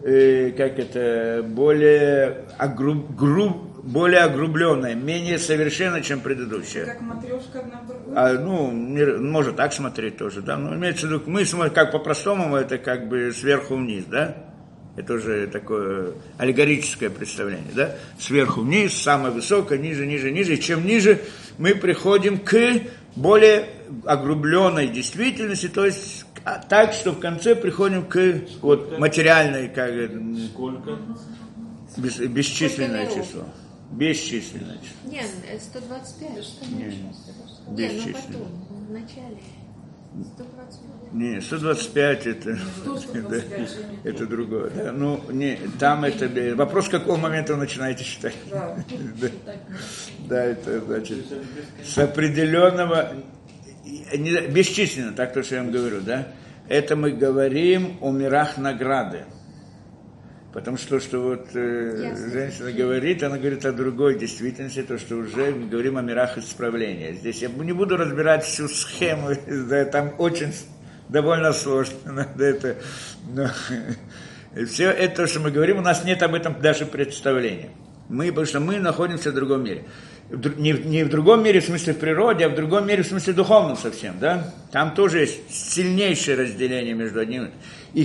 [0.04, 6.86] э, как это, более, огруб, груб, более огрубленная, менее совершенна, чем предыдущая.
[6.86, 7.82] Как матрешка одна
[8.16, 11.92] А, ну, не, можно так смотреть тоже, да, но имеется в виду, мы смотрим, как
[11.92, 14.53] по-простому, это как бы сверху вниз, да,
[14.96, 17.96] это уже такое аллегорическое представление, да?
[18.20, 20.54] Сверху вниз, самое высокое, ниже, ниже, ниже.
[20.56, 21.22] И чем ниже
[21.58, 22.82] мы приходим к
[23.16, 23.70] более
[24.06, 29.92] огрубленной действительности, то есть а, так, что в конце приходим к вот, материальной, как
[30.52, 31.00] Сколько?
[31.98, 33.46] Бес, бесчисленное число.
[33.92, 35.12] Бесчисленное число.
[35.12, 35.26] Нет,
[35.62, 36.70] 125.
[36.72, 37.08] Не, Не,
[37.68, 38.14] ну бесчисленное.
[38.14, 39.38] потом, в начале.
[40.14, 41.14] 125.
[41.14, 42.58] Не, 125 это,
[43.14, 43.44] это,
[44.04, 44.70] это другое.
[44.72, 44.92] Да?
[44.92, 46.56] Ну, не, там это...
[46.56, 48.36] Вопрос, с какого момента вы начинаете считать.
[48.50, 48.76] Да.
[49.22, 49.28] Да,
[50.28, 51.26] да, это значит
[51.84, 53.14] с определенного...
[54.16, 56.28] не- Бесчисленно, так то, что я вам говорю, да?
[56.70, 59.26] Это мы говорим о мирах награды.
[60.54, 62.32] Потому что, что вот э, Ясно.
[62.32, 67.14] женщина говорит, она говорит о другой действительности, то, что уже мы говорим о мирах исправления.
[67.14, 69.30] Здесь я не буду разбирать всю схему,
[69.68, 70.54] да, там очень
[71.10, 71.96] довольно сложно.
[72.06, 72.76] Надо это,
[73.34, 73.50] но,
[74.68, 77.72] все это, что мы говорим, у нас нет об этом даже представления.
[78.08, 79.86] Мы, потому что мы находимся в другом мире.
[80.30, 83.34] Не, не в другом мире в смысле в природе, а в другом мире в смысле
[83.34, 84.54] духовном совсем, да?
[84.72, 87.50] Там тоже есть сильнейшее разделение между одним и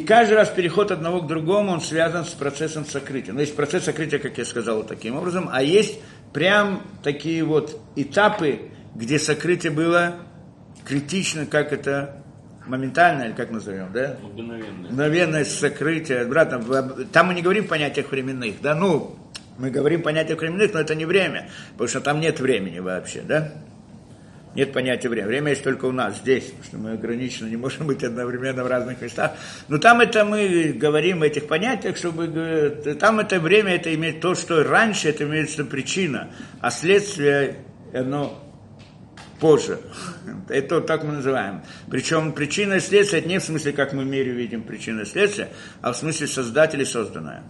[0.01, 3.33] каждый раз переход одного к другому, он связан с процессом сокрытия.
[3.33, 5.99] Но есть процесс сокрытия, как я сказал, таким образом, а есть
[6.35, 10.17] прям такие вот этапы, где сокрытие было
[10.85, 12.23] критично, как это
[12.67, 14.19] моментально, или как назовем, да?
[14.23, 14.89] Мгновенно.
[14.91, 19.17] мгновенность сокрытия, обратно, в- там мы не говорим в понятиях временных, да, ну,
[19.57, 23.23] мы говорим в понятиях временных, но это не время, потому что там нет времени вообще,
[23.23, 23.53] да?
[24.55, 25.29] Нет понятия времени.
[25.29, 28.67] Время есть только у нас, здесь, потому что мы ограничены, не можем быть одновременно в
[28.67, 29.33] разных местах.
[29.69, 32.25] Но там это мы говорим в этих понятиях, чтобы...
[32.27, 36.31] э, Там это время, это имеет то, что раньше, это имеется причина,
[36.61, 37.57] а следствие,
[37.93, 38.43] оно
[39.39, 39.79] позже.
[40.49, 41.63] Это вот так мы называем.
[41.91, 45.05] Причем причина и следствие, это не в смысле, как мы в мире видим причина и
[45.05, 45.51] следствие,
[45.83, 47.45] а в смысле создатель и созданное.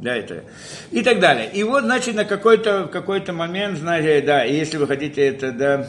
[0.00, 0.44] Да, это.
[0.92, 1.50] И так далее.
[1.52, 5.88] И вот, значит, на какой-то какой момент, знаете, да, если вы хотите это, да,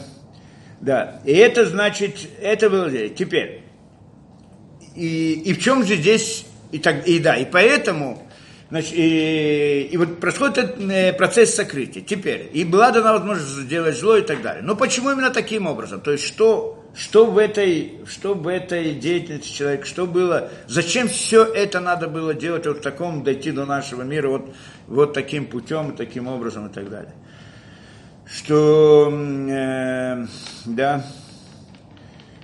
[0.80, 1.20] да.
[1.24, 3.12] И это, значит, это было здесь.
[3.16, 3.62] Теперь,
[4.96, 8.28] и, и в чем же здесь, и, так, и да, и поэтому,
[8.70, 12.02] значит, и, и вот происходит этот э, процесс сокрытия.
[12.02, 14.62] Теперь, и была дана возможность сделать зло и так далее.
[14.64, 16.00] Но почему именно таким образом?
[16.00, 21.44] То есть, что, что, в, этой, что в этой деятельности человека, что было, зачем все
[21.44, 24.54] это надо было делать вот в таком, дойти до нашего мира вот,
[24.86, 27.14] вот таким путем, таким образом и так далее.
[28.26, 30.26] Что, э,
[30.66, 31.04] да,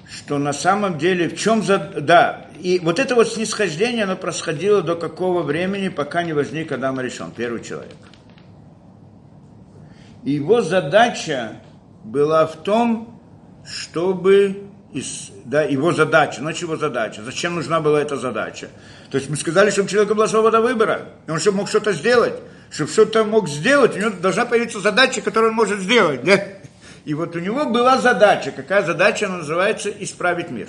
[0.09, 1.79] что на самом деле в чем за...
[1.79, 7.01] Да, и вот это вот снисхождение, оно происходило до какого времени, пока не возник Адам
[7.01, 7.97] решен, первый человек.
[10.25, 11.61] И его задача
[12.03, 13.16] была в том,
[13.69, 17.23] чтобы из, да, его задача, значит его задача.
[17.23, 18.69] Зачем нужна была эта задача?
[19.11, 21.93] То есть мы сказали, чтобы у человека была свобода выбора, и он чтобы мог что-то
[21.93, 22.35] сделать.
[22.71, 26.25] Чтобы что-то мог сделать, у него должна появиться задача, которую он может сделать.
[26.25, 26.43] Да?
[27.05, 28.51] И вот у него была задача.
[28.51, 29.27] Какая задача?
[29.27, 30.69] Она называется «Исправить мир».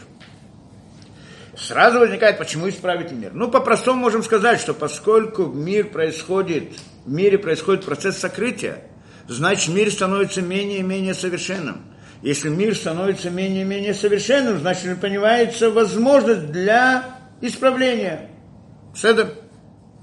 [1.58, 3.32] Сразу возникает, почему исправить мир?
[3.34, 6.74] Ну, по-простому можем сказать, что поскольку мир происходит,
[7.04, 8.84] в мире происходит процесс сокрытия,
[9.28, 11.82] значит мир становится менее и менее совершенным.
[12.22, 17.03] Если мир становится менее и менее совершенным, значит понимается возможность для
[17.41, 18.32] исправления.
[18.95, 19.30] С этим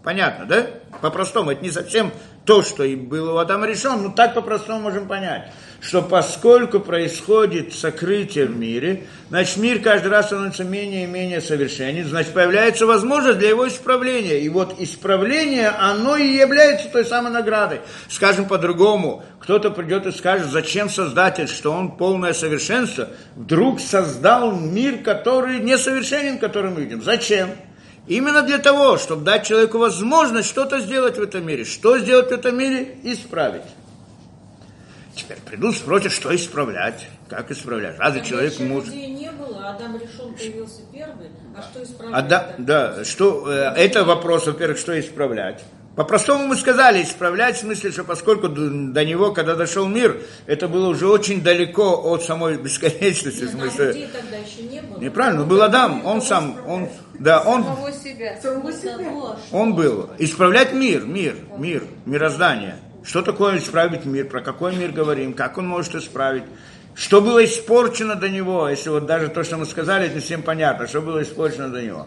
[0.05, 0.67] понятно, да?
[1.01, 2.13] По-простому, это не совсем
[2.45, 7.75] то, что и было у Адама решен, но так по-простому можем понять, что поскольку происходит
[7.75, 13.39] сокрытие в мире, значит мир каждый раз становится менее и менее совершенен, значит появляется возможность
[13.39, 14.41] для его исправления.
[14.41, 17.81] И вот исправление, оно и является той самой наградой.
[18.09, 24.99] Скажем по-другому, кто-то придет и скажет, зачем Создатель, что он полное совершенство, вдруг создал мир,
[24.99, 27.03] который несовершенен, который мы видим.
[27.03, 27.51] Зачем?
[28.07, 31.65] Именно для того, чтобы дать человеку возможность что-то сделать в этом мире.
[31.65, 32.99] Что сделать в этом мире?
[33.03, 33.63] Исправить.
[35.15, 37.99] Теперь придут, спросят, что исправлять, как исправлять.
[37.99, 38.89] Разве Тогда человек может...
[38.89, 42.29] людей не было, Адам решен появился первый, а что А исправлять?
[42.29, 45.63] да, да, что, э, это вопрос, во-первых, что исправлять.
[45.97, 50.89] По-простому мы сказали, исправлять в смысле, что поскольку до, него, когда дошел мир, это было
[50.89, 53.45] уже очень далеко от самой бесконечности.
[53.45, 54.99] В Нет, а смысле, людей тогда еще не было.
[54.99, 56.89] неправильно, ну, был Адам, он сам, он,
[57.21, 58.37] да, он, Самого себя.
[59.53, 60.11] Он был.
[60.19, 62.79] Исправлять мир, мир, мир, мироздание.
[63.05, 66.45] Что такое исправить мир, про какой мир говорим, как он может исправить.
[66.95, 70.43] Что было испорчено до него, если вот даже то, что мы сказали, это не всем
[70.43, 72.07] понятно, что было испорчено до него.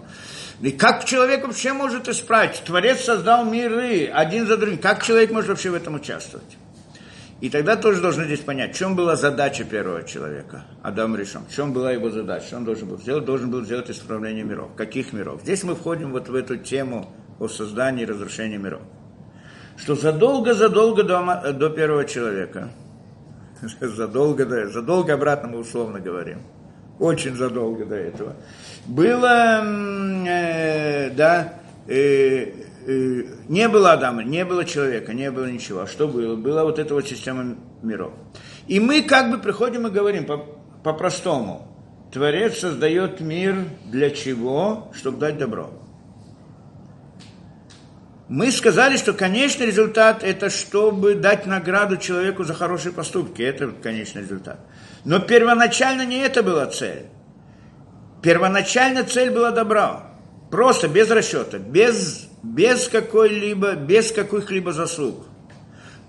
[0.62, 2.64] И как человек вообще может исправить?
[2.66, 4.80] Творец создал миры один за другим.
[4.80, 6.58] Как человек может вообще в этом участвовать?
[7.42, 11.56] И тогда тоже должны здесь понять, в чем была задача первого человека, Адам решен, в
[11.56, 14.72] чем была его задача, что он должен был сделать, должен был сделать исправление миров.
[14.76, 15.42] Каких миров?
[15.44, 18.82] Здесь мы входим вот в эту тему о создании и разрушении миров.
[19.78, 22.70] Что задолго-задолго до, ма- до первого человека,
[23.82, 26.40] задолго до задолго обратно мы условно говорим,
[27.00, 28.34] очень задолго до этого,
[28.88, 29.62] было,
[30.28, 31.54] э, да,
[31.88, 32.52] э,
[32.88, 35.82] э, не было Адама, не было человека, не было ничего.
[35.82, 36.36] А что было?
[36.36, 38.14] Была вот эта вот система миров.
[38.68, 40.46] И мы как бы приходим и говорим по-
[40.84, 41.68] по-простому.
[42.12, 43.56] Творец создает мир
[43.86, 44.90] для чего?
[44.94, 45.70] Чтобы дать добро.
[48.30, 53.42] Мы сказали, что конечный результат– это чтобы дать награду человеку за хорошие поступки.
[53.42, 54.60] Это конечный результат.
[55.06, 57.06] Но первоначально не это была цель.
[58.22, 60.04] Первоначально цель была добро.
[60.52, 65.26] Просто, без расчета, без, без какой-либо, без каких-либо заслуг.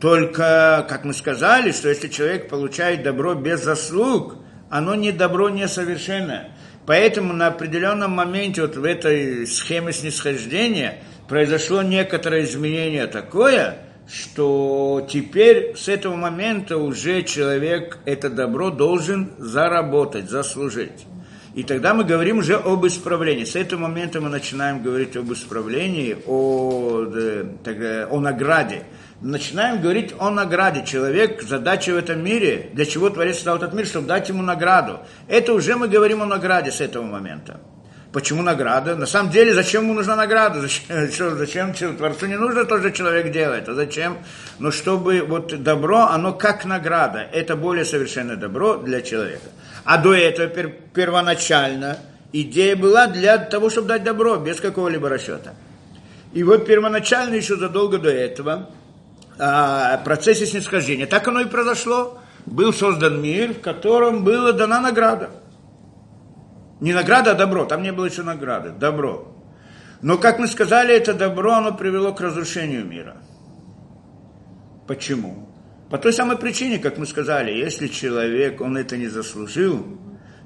[0.01, 4.37] Только, как мы сказали, что если человек получает добро без заслуг,
[4.71, 6.51] оно не добро несовершенное.
[6.87, 13.79] Поэтому на определенном моменте вот в этой схеме снисхождения произошло некоторое изменение такое,
[14.11, 21.07] что теперь с этого момента уже человек это добро должен заработать, заслужить.
[21.55, 23.45] И тогда мы говорим уже об исправлении.
[23.45, 28.85] С этого момента мы начинаем говорить об исправлении, о, да, тогда, о награде.
[29.21, 30.85] Начинаем говорить о награде.
[30.87, 35.01] Человек, задача в этом мире, для чего Творец создал этот мир, чтобы дать ему награду.
[35.27, 37.61] Это уже мы говорим о награде с этого момента.
[38.13, 38.97] Почему награда?
[38.97, 40.63] На самом деле, зачем ему нужна награда?
[40.63, 43.69] Зачем, что, зачем Творцу не нужно то, что человек делает?
[43.69, 44.19] А зачем?
[44.59, 47.27] Ну, чтобы вот добро, оно как награда.
[47.33, 49.49] Это более совершенное добро для человека.
[49.85, 51.99] А до этого пер, первоначально
[52.33, 55.55] идея была для того, чтобы дать добро, без какого-либо расчета.
[56.33, 58.71] И вот первоначально, еще задолго до этого,
[59.39, 62.19] а, в процессе снисхождения, так оно и произошло.
[62.47, 65.29] Был создан мир, в котором была дана награда.
[66.81, 67.65] Не награда, а добро.
[67.65, 68.71] Там не было еще награды.
[68.71, 69.35] Добро.
[70.01, 73.17] Но, как мы сказали, это добро, оно привело к разрушению мира.
[74.87, 75.49] Почему?
[75.91, 79.99] По той самой причине, как мы сказали, если человек, он это не заслужил,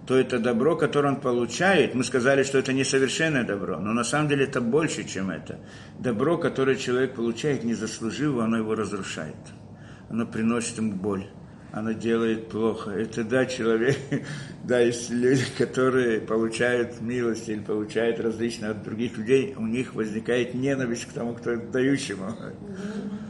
[0.06, 4.28] то это добро, которое он получает, мы сказали, что это несовершенное добро, но на самом
[4.28, 5.58] деле это больше, чем это.
[5.98, 9.36] Добро, которое человек получает, не заслужив, оно его разрушает.
[10.08, 11.26] Оно приносит ему боль
[11.72, 12.90] оно делает плохо.
[12.90, 13.96] Это да, человек,
[14.64, 20.54] да, есть люди, которые получают милость или получают различные от других людей, у них возникает
[20.54, 22.36] ненависть к тому, кто дающему.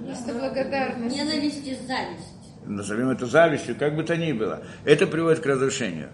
[0.00, 1.18] Вместо благодарности.
[1.18, 2.28] Ненависть и зависть.
[2.66, 4.62] Назовем это завистью, как бы то ни было.
[4.84, 6.10] Это приводит к разрушению.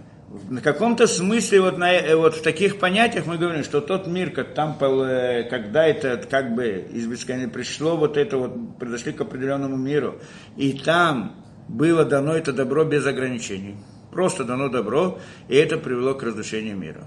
[0.51, 4.31] На каком-то смысле вот, на, э, вот в таких понятиях мы говорим, что тот мир,
[4.31, 9.23] как там, э, когда это как бы из бесконечности пришло вот это вот, подошли к
[9.23, 10.21] определенному миру,
[10.59, 13.77] и там было дано это добро без ограничений.
[14.11, 17.05] Просто дано добро, и это привело к разрушению мира.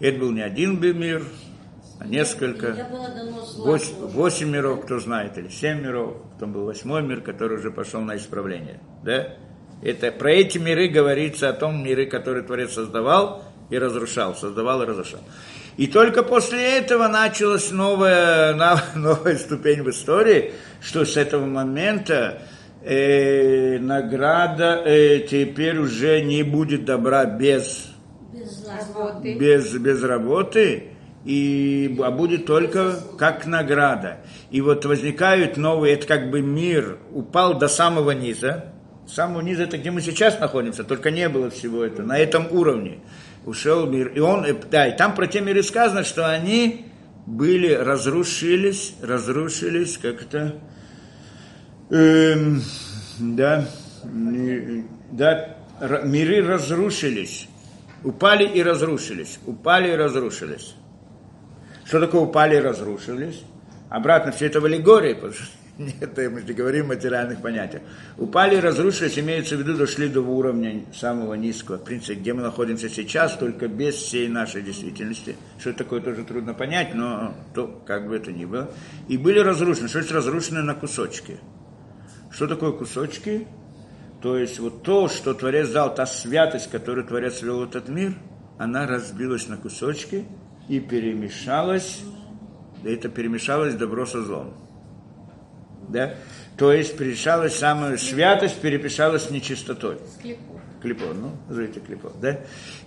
[0.00, 1.22] Это был не один мир,
[2.00, 2.76] а несколько.
[3.58, 6.16] Восемь, восемь миров, кто знает, или семь миров.
[6.34, 8.80] Потом был восьмой мир, который уже пошел на исправление.
[9.04, 9.36] Да?
[9.82, 14.86] Это, про эти миры говорится о том миры, которые Творец создавал и разрушал, создавал и
[14.86, 15.20] разрушал.
[15.76, 18.54] И только после этого началась новая,
[18.96, 22.42] новая ступень в истории, что с этого момента
[22.84, 27.92] э, награда э, теперь уже не будет добра без,
[28.32, 29.34] Без Работы.
[29.34, 30.84] без, без работы,
[31.24, 34.18] и, а будет только как награда.
[34.50, 38.72] И вот возникают новые, это как бы мир упал до самого низа,
[39.06, 42.98] самого низа, это где мы сейчас находимся, только не было всего этого, на этом уровне
[43.44, 44.08] ушел мир.
[44.08, 46.86] И он, э, да, и там про те миры сказано, что они
[47.26, 50.56] были, разрушились, разрушились как-то,
[51.92, 52.62] эм,
[53.18, 53.68] да,
[54.04, 55.56] да,
[56.04, 57.48] миры разрушились,
[58.02, 60.74] упали и разрушились, упали и разрушились.
[61.84, 63.42] Что такое упали и разрушились?
[63.90, 65.44] Обратно все это в аллегории, потому что
[65.78, 67.82] нет, мы же говорим о материальных понятиях.
[68.18, 71.78] Упали и разрушились, имеется в виду, дошли до уровня самого низкого.
[71.78, 75.36] В принципе, где мы находимся сейчас, только без всей нашей действительности.
[75.58, 78.70] Что это такое, тоже трудно понять, но то, как бы это ни было.
[79.08, 79.88] И были разрушены.
[79.88, 81.38] Что есть разрушены на кусочки?
[82.32, 83.46] Что такое кусочки?
[84.22, 88.14] То есть вот то, что Творец дал, та святость, которую Творец ввел в этот мир,
[88.58, 90.24] она разбилась на кусочки
[90.68, 92.00] и перемешалась,
[92.84, 94.54] это перемешалось добро со злом.
[95.88, 96.14] Да?
[96.56, 99.98] То есть перемешалась самая святость, перемешалась с нечистотой.
[100.22, 100.61] Клипу.
[100.82, 102.40] Клипон, ну, назовите клипон, да?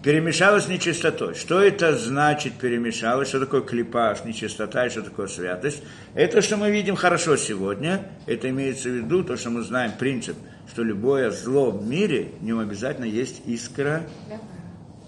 [0.03, 1.33] Перемешалась с нечистотой.
[1.33, 3.29] Что это значит перемешалось?
[3.29, 5.81] Что такое клипа, нечистота и что такое святость?
[6.13, 10.35] Это, что мы видим хорошо сегодня, это имеется в виду то, что мы знаем принцип,
[10.69, 14.03] что любое зло в мире, в нем обязательно есть искра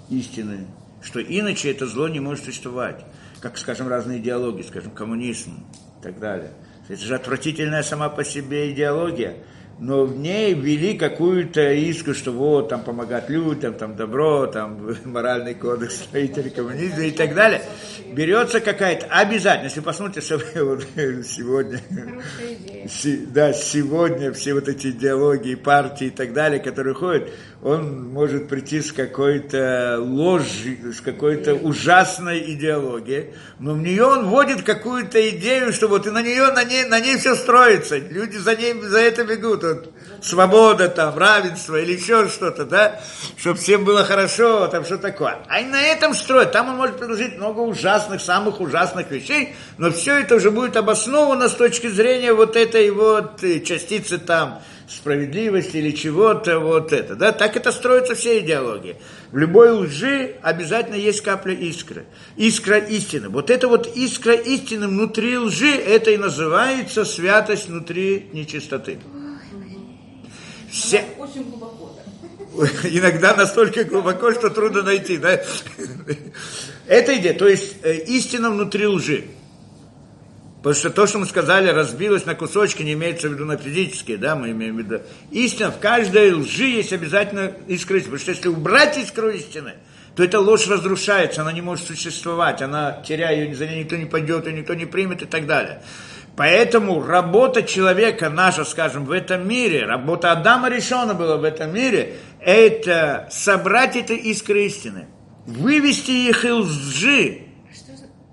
[0.10, 0.66] истины,
[1.02, 3.06] что иначе это зло не может существовать.
[3.42, 5.66] Как, скажем, разные идеологии, скажем, коммунизм
[6.00, 6.52] и так далее.
[6.88, 9.36] Это же отвратительная сама по себе идеология,
[9.80, 15.54] но в ней ввели какую-то иску, что вот, там помогать людям, там добро, там моральный
[15.54, 17.62] кодекс строителей коммунизма и так далее.
[18.12, 20.84] Берется какая-то, обязательно, если посмотрите, вот
[21.26, 21.82] сегодня
[23.34, 27.30] да, сегодня все вот эти идеологии, партии и так далее, которые ходят,
[27.62, 34.64] он может прийти с какой-то ложью, с какой-то ужасной идеологией, но в нее он вводит
[34.64, 38.56] какую-то идею, что вот и на нее, на ней, на ней все строится, люди за
[38.56, 43.00] ней, за это бегут, вот, свобода там, равенство или еще что-то, да,
[43.38, 45.38] чтобы всем было хорошо, там что такое.
[45.48, 50.20] А на этом строят, там он может предложить много ужасных, самых ужасных вещей, но все
[50.20, 55.92] это уже будет обосновано с точки зрения вот этой вот э, частицы там справедливости или
[55.92, 58.96] чего-то, вот это, да, так это строятся все идеологии.
[59.32, 62.06] В любой лжи обязательно есть капля искры.
[62.38, 63.28] Искра истины.
[63.28, 69.00] Вот это вот искра истины внутри лжи, это и называется святость внутри нечистоты.
[70.70, 72.68] Все, Очень глубоко, да.
[72.84, 75.42] иногда настолько глубоко, что трудно найти, да?
[76.88, 79.26] Это идея, то есть э, истина внутри лжи.
[80.58, 84.18] Потому что то, что мы сказали, разбилось на кусочки, не имеется в виду на физические,
[84.18, 85.02] да, мы имеем в виду.
[85.32, 88.18] Истина, в каждой лжи есть обязательно искра истины.
[88.18, 89.76] Потому что если убрать искру истины,
[90.16, 94.06] то эта ложь разрушается, она не может существовать, она теряет ее, за ней никто не
[94.06, 95.84] пойдет, ее никто не примет и так далее.
[96.38, 102.18] Поэтому работа человека наша, скажем, в этом мире, работа Адама решена была в этом мире,
[102.40, 105.08] это собрать эти искры истины,
[105.48, 107.40] вывести их из лжи,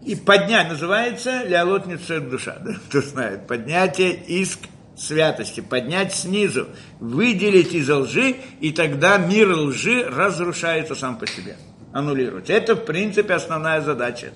[0.04, 2.74] и поднять, называется Леолот Ницет душа, да?
[2.90, 4.58] кто знает, поднятие иск
[4.98, 6.68] святости, поднять снизу,
[7.00, 11.56] выделить из лжи, и тогда мир лжи разрушается сам по себе,
[11.94, 12.52] аннулируется.
[12.52, 14.34] Это, в принципе, основная задача.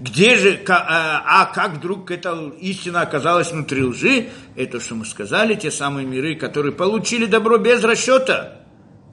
[0.00, 4.28] Где же, ка- а, как вдруг эта истина оказалась внутри лжи?
[4.56, 8.62] Это, что мы сказали, те самые миры, которые получили добро без расчета,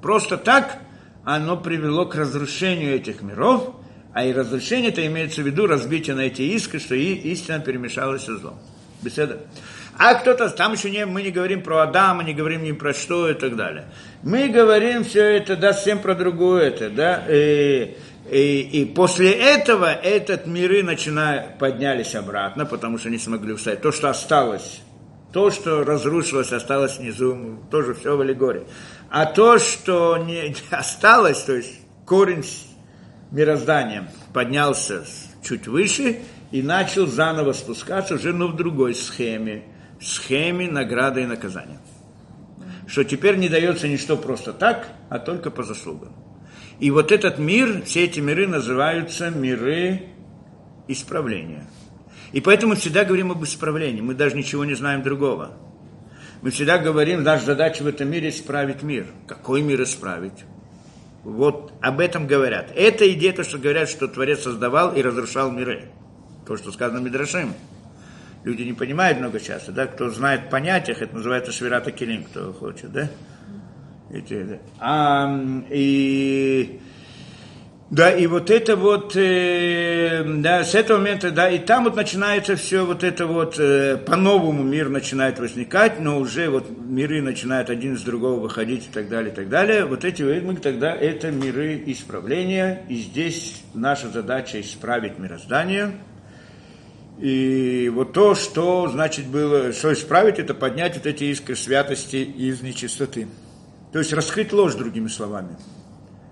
[0.01, 0.79] просто так,
[1.25, 3.75] оно привело к разрушению этих миров,
[4.13, 8.23] а и разрушение это имеется в виду разбитие на эти искры, что и истина перемешалась
[8.23, 8.57] со злом.
[9.01, 9.39] Беседа.
[9.99, 13.29] А кто-то, там еще не, мы не говорим про Адама, не говорим ни про что
[13.29, 13.85] и так далее.
[14.23, 17.97] Мы говорим все это, да, всем про другое это, да, и,
[18.29, 23.81] и, и после этого этот миры начинают, поднялись обратно, потому что не смогли встать.
[23.81, 24.81] То, что осталось,
[25.31, 28.63] то, что разрушилось, осталось внизу, тоже все в аллегории.
[29.09, 32.43] А то, что не осталось, то есть корень
[33.31, 35.05] мироздания поднялся
[35.43, 36.19] чуть выше
[36.51, 39.63] и начал заново спускаться уже, но в другой схеме,
[40.01, 41.79] схеме награды и наказания.
[42.87, 46.13] Что теперь не дается ничто просто так, а только по заслугам.
[46.79, 50.03] И вот этот мир, все эти миры называются миры
[50.87, 51.67] исправления.
[52.31, 54.01] И поэтому всегда говорим об исправлении.
[54.01, 55.57] Мы даже ничего не знаем другого.
[56.41, 59.07] Мы всегда говорим, наша задача в этом мире исправить мир.
[59.27, 60.45] Какой мир исправить?
[61.23, 62.71] Вот об этом говорят.
[62.75, 65.89] Это идея, то, что говорят, что Творец создавал и разрушал миры.
[66.45, 67.53] То, что сказано Мидрашим.
[68.43, 69.87] Люди не понимают много часто, да?
[69.87, 73.09] Кто знает понятиях, это называется швирата килим, кто хочет, да?
[74.11, 74.57] Эти, да.
[74.79, 75.39] А,
[75.69, 76.79] и
[77.89, 82.57] да, и вот это вот, э, да, с этого момента, да, и там вот начинается
[82.57, 87.93] все вот это вот, э, по-новому мир начинает возникать, но уже вот миры начинают один
[87.93, 89.85] из другого выходить и так далее, и так далее.
[89.85, 95.91] Вот эти мы тогда, это миры исправления, и здесь наша задача исправить мироздание.
[97.19, 102.61] И вот то, что, значит, было, что исправить, это поднять вот эти искры святости из
[102.61, 103.29] нечистоты.
[103.91, 105.55] То есть раскрыть ложь, другими словами.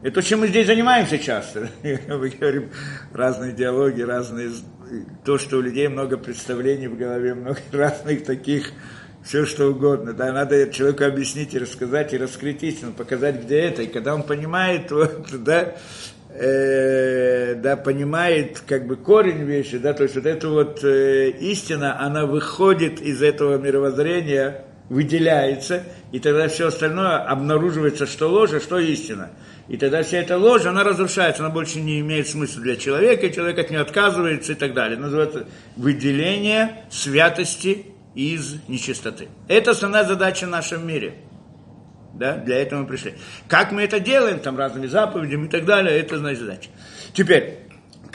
[0.02, 1.70] Это чем мы здесь занимаемся часто.
[1.82, 2.70] Мы говорим
[3.12, 4.52] разные диалоги, разные...
[5.24, 8.72] То, что у людей много представлений в голове, много разных таких,
[9.24, 10.14] все что угодно.
[10.14, 13.82] Да, надо человеку объяснить и рассказать, и раскрыть истину, показать, где это.
[13.82, 15.76] И когда он понимает, вот, да,
[16.30, 22.00] э, да, понимает как бы корень вещи, да, то есть вот эта вот э, истина,
[22.00, 28.80] она выходит из этого мировоззрения, выделяется, и тогда все остальное обнаруживается, что ложь, а что
[28.80, 29.32] истина.
[29.68, 33.34] И тогда вся эта ложь, она разрушается, она больше не имеет смысла для человека, и
[33.34, 34.98] человек от нее отказывается и так далее.
[34.98, 39.28] Называется выделение святости из нечистоты.
[39.48, 41.16] Это основная задача в нашем мире.
[42.14, 43.16] Да, для этого мы пришли.
[43.48, 46.70] Как мы это делаем, там разными заповедями и так далее, это значит задача.
[47.14, 47.65] Теперь,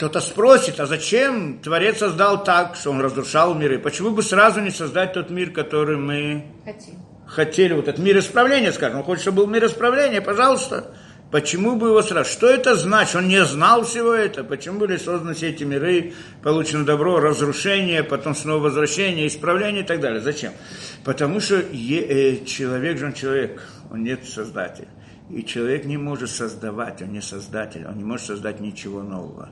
[0.01, 3.77] кто-то спросит, а зачем Творец создал так, что он разрушал миры?
[3.77, 6.95] Почему бы сразу не создать тот мир, который мы Хотим.
[7.27, 10.95] хотели, вот этот мир исправления, скажем, он хочет, чтобы был мир исправления, пожалуйста.
[11.29, 12.27] Почему бы его сразу?
[12.31, 13.15] Что это значит?
[13.15, 14.43] Он не знал всего это.
[14.43, 19.99] Почему были созданы все эти миры, получено добро, разрушение, потом снова возвращение, исправление и так
[19.99, 20.19] далее?
[20.19, 20.53] Зачем?
[21.05, 24.87] Потому что е- э, человек же он человек, он нет создателя.
[25.29, 29.49] И человек не может создавать, он не создатель, он не может создать ничего нового.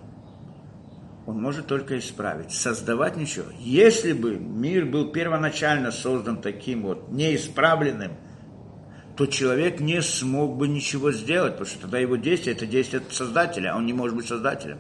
[1.30, 3.46] Он может только исправить, создавать ничего.
[3.60, 8.14] Если бы мир был первоначально создан таким вот неисправленным–
[9.20, 13.74] то человек не смог бы ничего сделать, потому что тогда его действие– это действие Создателя,
[13.74, 14.80] а он не может быть Создателем.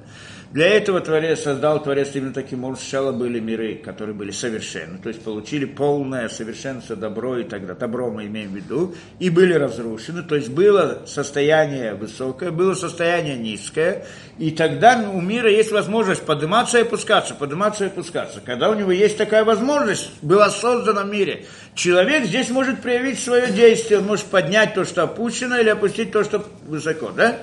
[0.52, 2.84] Для этого Творец создал Творец именно таким образом.
[2.84, 8.10] Сначала были миры, которые были совершенны, то есть получили полное совершенство, добро и тогда добро
[8.10, 14.08] мы имеем в виду, и были разрушены, то есть было состояние высокое, было состояние низкое,
[14.39, 18.41] и тогда у мира есть возможность подниматься и опускаться, подниматься и опускаться.
[18.43, 21.45] Когда у него есть такая возможность, была создана в мире,
[21.76, 26.24] человек здесь может проявить свое действие, он может поднять то, что опущено, или опустить то,
[26.24, 27.38] что высоко, да?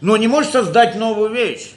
[0.00, 1.72] Но не может создать новую вещь.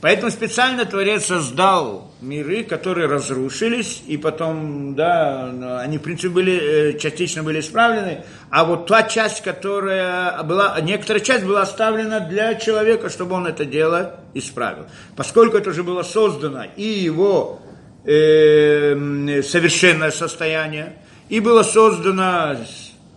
[0.00, 6.98] Поэтому специально Творец создал миры, которые разрушились, и потом, да, они, в принципе, были, э,
[6.98, 13.10] частично были исправлены, а вот та часть, которая была, некоторая часть была оставлена для человека,
[13.10, 14.86] чтобы он это дело исправил.
[15.16, 17.60] Поскольку это уже было создано, и его
[18.04, 20.94] э, совершенное состояние,
[21.28, 22.56] и было создано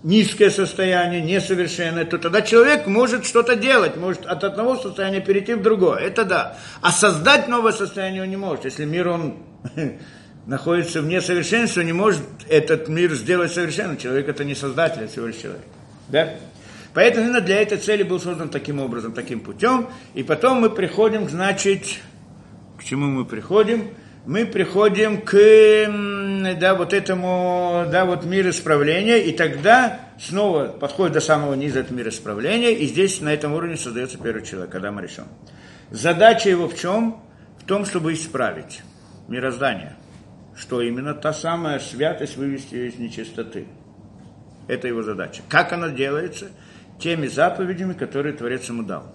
[0.04, 5.62] низкое состояние, несовершенное, то тогда человек может что-то делать, может от одного состояния перейти в
[5.62, 6.00] другое.
[6.00, 6.58] Это да.
[6.82, 8.66] А создать новое состояние он не может.
[8.66, 9.38] Если мир, он
[10.46, 13.98] находится в несовершенстве, не может этот мир сделать совершенным.
[13.98, 15.66] Человек это не создатель, а всего лишь человек.
[16.08, 16.34] Да?
[16.94, 19.88] Поэтому именно для этой цели был создан таким образом, таким путем.
[20.14, 21.84] И потом мы приходим, значит,
[22.78, 23.92] к чему мы приходим?
[24.26, 25.36] Мы приходим к
[26.60, 31.98] да, вот этому, да, вот мир исправления, и тогда снова подходит до самого низа этого
[31.98, 35.26] мира исправления, и здесь на этом уровне создается первый человек, Адам решен.
[35.90, 37.22] Задача его в чем?
[37.60, 38.82] В том, чтобы исправить
[39.28, 39.96] мироздание.
[40.56, 41.14] Что именно?
[41.14, 43.68] Та самая святость вывести из нечистоты.
[44.68, 45.42] Это его задача.
[45.50, 46.50] Как она делается?
[47.00, 49.14] Теми заповедями, которые Творец ему дал.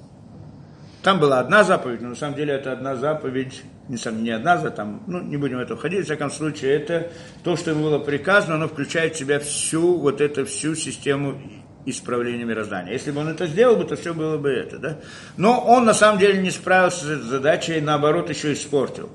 [1.03, 4.71] Там была одна заповедь, но на самом деле это одна заповедь, не, не одна, за
[4.71, 7.11] там, ну, не будем в это входить, в всяком случае, это
[7.45, 11.41] то, что ему было приказано, оно включает в себя всю вот эту, всю систему
[11.87, 12.93] исправления мироздания.
[12.93, 14.99] Если бы он это сделал бы, то все было бы это, да?
[15.37, 19.09] Но он на самом деле не справился с этой задачей, наоборот, еще испортил.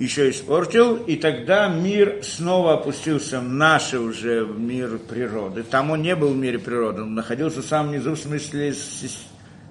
[0.00, 5.62] Еще испортил, и тогда мир снова опустился в наш уже мир природы.
[5.62, 8.74] Там он не был в мире природы, он находился в самом низу, в смысле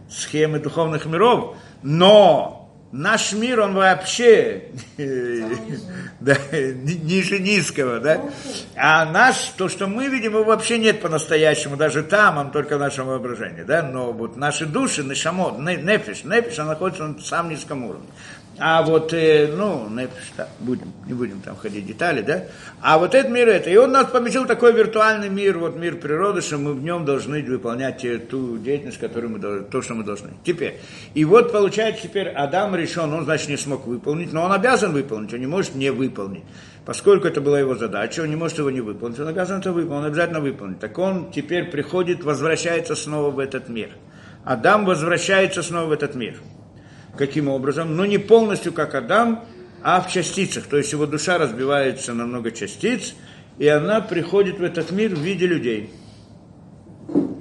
[0.08, 2.59] схемы духовных миров, но
[2.92, 4.64] наш мир, он вообще
[6.20, 8.22] да, ниже низкого, да?
[8.76, 12.80] А наш, то, что мы видим, его вообще нет по-настоящему, даже там, он только в
[12.80, 13.84] нашем воображении, да?
[13.84, 18.08] Но вот наши души, нешамот, нефиш, нефиш, он находится на самом низком уровне.
[18.60, 19.90] А вот, э, ну,
[20.60, 22.44] будем, не будем там ходить в детали, да?
[22.82, 23.70] А вот этот мир это.
[23.70, 27.42] И он нас поместил такой виртуальный мир, вот мир природы, что мы в нем должны
[27.42, 30.32] выполнять ту деятельность, которую мы должны, то, что мы должны.
[30.44, 30.80] Теперь.
[31.14, 35.34] И вот получается теперь Адам решен, он, значит, не смог выполнить, но он обязан выполнить,
[35.34, 36.44] он не может не выполнить.
[36.86, 40.02] Поскольку это была его задача, он не может его не выполнить, он обязан это выполнить,
[40.02, 40.80] он обязательно выполнить.
[40.80, 43.90] Так он теперь приходит, возвращается снова в этот мир.
[44.44, 46.36] Адам возвращается снова в этот мир.
[47.20, 47.98] Каким образом?
[47.98, 49.44] Но не полностью как Адам,
[49.84, 50.68] а в частицах.
[50.68, 53.14] То есть его душа разбивается на много частиц,
[53.58, 55.90] и она приходит в этот мир в виде людей.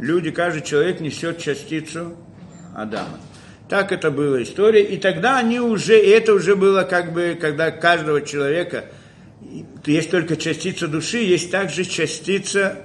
[0.00, 2.16] Люди, каждый человек несет частицу
[2.74, 3.20] Адама.
[3.68, 4.82] Так это была история.
[4.82, 8.86] И тогда они уже, и это уже было как бы, когда каждого человека
[9.86, 12.78] есть только частица души, есть также частица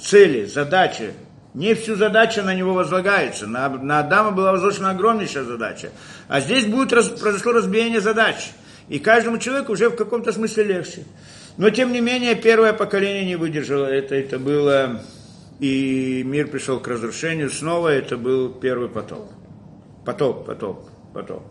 [0.00, 1.10] цели, задачи,
[1.54, 3.46] не всю задачу на него возлагается.
[3.46, 5.90] На, на Адама была возложена огромнейшая задача.
[6.28, 8.50] А здесь будет раз, произошло разбиение задач.
[8.88, 11.04] И каждому человеку уже в каком-то смысле легче.
[11.56, 14.14] Но, тем не менее, первое поколение не выдержало это.
[14.14, 15.00] Это было...
[15.60, 17.88] И мир пришел к разрушению снова.
[17.88, 19.30] Это был первый потоп.
[20.04, 21.42] Потоп, потоп потом.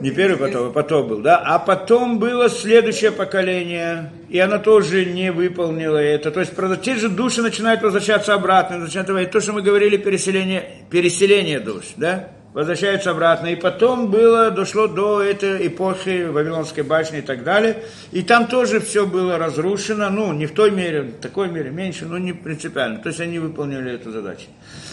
[0.00, 1.38] Не первый потом, а потом был, да?
[1.38, 6.30] А потом было следующее поколение, и оно тоже не выполнило это.
[6.30, 6.52] То есть,
[6.82, 12.28] те же души начинают возвращаться обратно, начинают то, что мы говорили, переселение, переселение душ, да?
[12.52, 13.48] возвращаются обратно.
[13.48, 17.84] И потом было, дошло до этой эпохи Вавилонской башни и так далее.
[18.12, 22.06] И там тоже все было разрушено, ну, не в той мере, в такой мере, меньше,
[22.06, 22.98] но не принципиально.
[22.98, 24.46] То есть они выполнили эту задачу.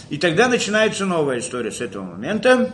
[0.08, 2.72] И тогда начинается новая история с этого момента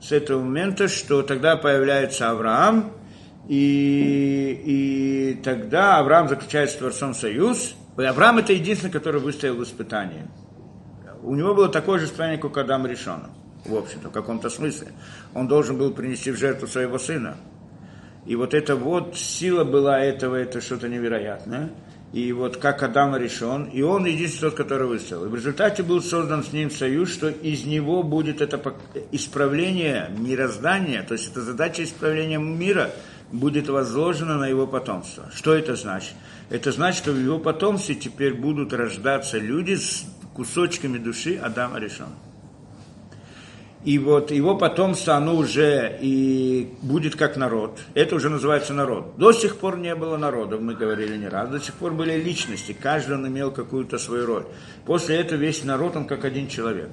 [0.00, 2.92] с этого момента, что тогда появляется Авраам,
[3.48, 7.74] и, и тогда Авраам заключает с Творцом союз.
[7.96, 10.22] И Авраам это единственный, который выстоял в испытании.
[11.22, 13.30] У него было такое же испытание, как Адам Решона,
[13.64, 14.88] в общем-то, в каком-то смысле.
[15.34, 17.36] Он должен был принести в жертву своего сына.
[18.26, 21.70] И вот эта вот сила была этого, это что-то невероятное
[22.16, 25.26] и вот как Адам решен, и он единственный тот, который выстоял.
[25.26, 28.74] И в результате был создан с ним союз, что из него будет это
[29.12, 32.90] исправление мироздания, то есть это задача исправления мира
[33.32, 35.30] будет возложена на его потомство.
[35.34, 36.14] Что это значит?
[36.48, 42.08] Это значит, что в его потомстве теперь будут рождаться люди с кусочками души Адама решен
[43.84, 47.80] и вот его потомство, оно уже и будет как народ.
[47.94, 49.14] Это уже называется народ.
[49.16, 51.48] До сих пор не было народов, мы говорили не раз.
[51.50, 54.44] До сих пор были личности, каждый он имел какую-то свою роль.
[54.84, 56.90] После этого весь народ, он как один человек.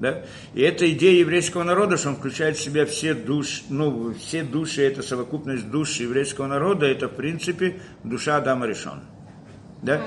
[0.00, 0.22] Да?
[0.54, 4.82] И эта идея еврейского народа, что он включает в себя все души, ну, все души,
[4.82, 9.00] это совокупность душ еврейского народа, это в принципе душа Адама решен.
[9.82, 10.00] Да?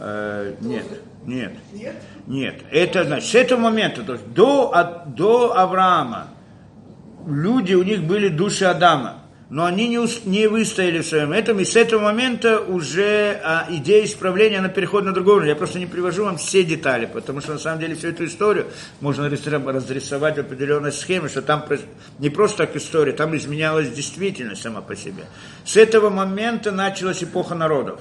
[0.00, 0.84] Э, нет.
[1.26, 1.52] Нет.
[1.72, 1.96] Нет?
[2.26, 2.62] Нет.
[2.70, 6.28] Это значит, с этого момента, то есть до, до Авраама,
[7.26, 9.98] люди, у них были души Адама, но они не,
[10.28, 15.06] не выстояли в своем этом, и с этого момента уже а, идея исправления, она переходит
[15.06, 15.50] на другой уровень.
[15.50, 18.66] Я просто не привожу вам все детали, потому что на самом деле всю эту историю
[19.00, 21.64] можно разрисовать в определенной схеме, что там
[22.18, 25.24] не просто так история, там изменялась действительность сама по себе.
[25.64, 28.00] С этого момента началась эпоха народов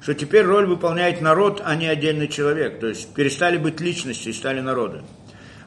[0.00, 2.80] что теперь роль выполняет народ, а не отдельный человек.
[2.80, 5.02] То есть перестали быть личности и стали народы.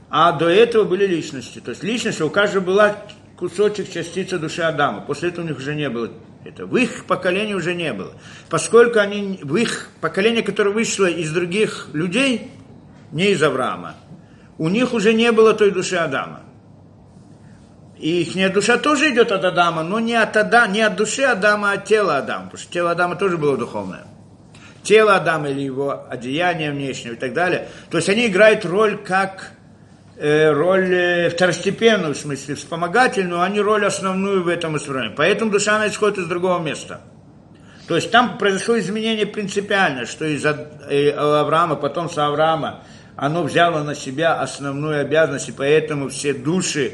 [0.10, 1.60] А до этого были личности.
[1.60, 2.98] То есть личность, у каждого была
[3.38, 5.02] кусочек, частица души Адама.
[5.02, 6.10] После этого у них уже не было
[6.44, 6.66] это.
[6.66, 8.14] В их поколении уже не было.
[8.50, 12.52] Поскольку они, в их поколение, которое вышло из других людей,
[13.12, 13.96] не из Авраама,
[14.58, 16.42] у них уже не было той души Адама.
[18.00, 21.72] И их душа тоже идет от Адама, но не от, Адама, не от души Адама,
[21.72, 24.06] а от тела Адама, потому что тело Адама тоже было духовное
[24.84, 27.68] тело Адама или его одеяние внешнее и так далее.
[27.90, 29.52] То есть они играют роль как
[30.18, 35.16] э, роль э, второстепенную, в смысле вспомогательную, а не роль основную в этом исправлении.
[35.16, 37.02] Поэтому душа она исходит из другого места.
[37.88, 42.84] То есть там произошло изменение принципиально, что из э, Авраама, потом с Авраама,
[43.16, 46.94] оно взяло на себя основную обязанность, и поэтому все души,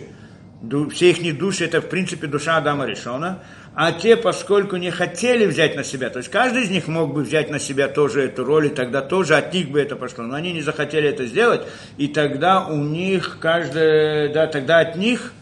[0.91, 3.39] все их души, это в принципе душа Адама Решона,
[3.75, 7.21] а те, поскольку не хотели взять на себя, то есть каждый из них мог бы
[7.21, 10.35] взять на себя тоже эту роль, и тогда тоже от них бы это пошло, но
[10.35, 11.61] они не захотели это сделать,
[11.97, 15.33] и тогда у них каждый, да, тогда от них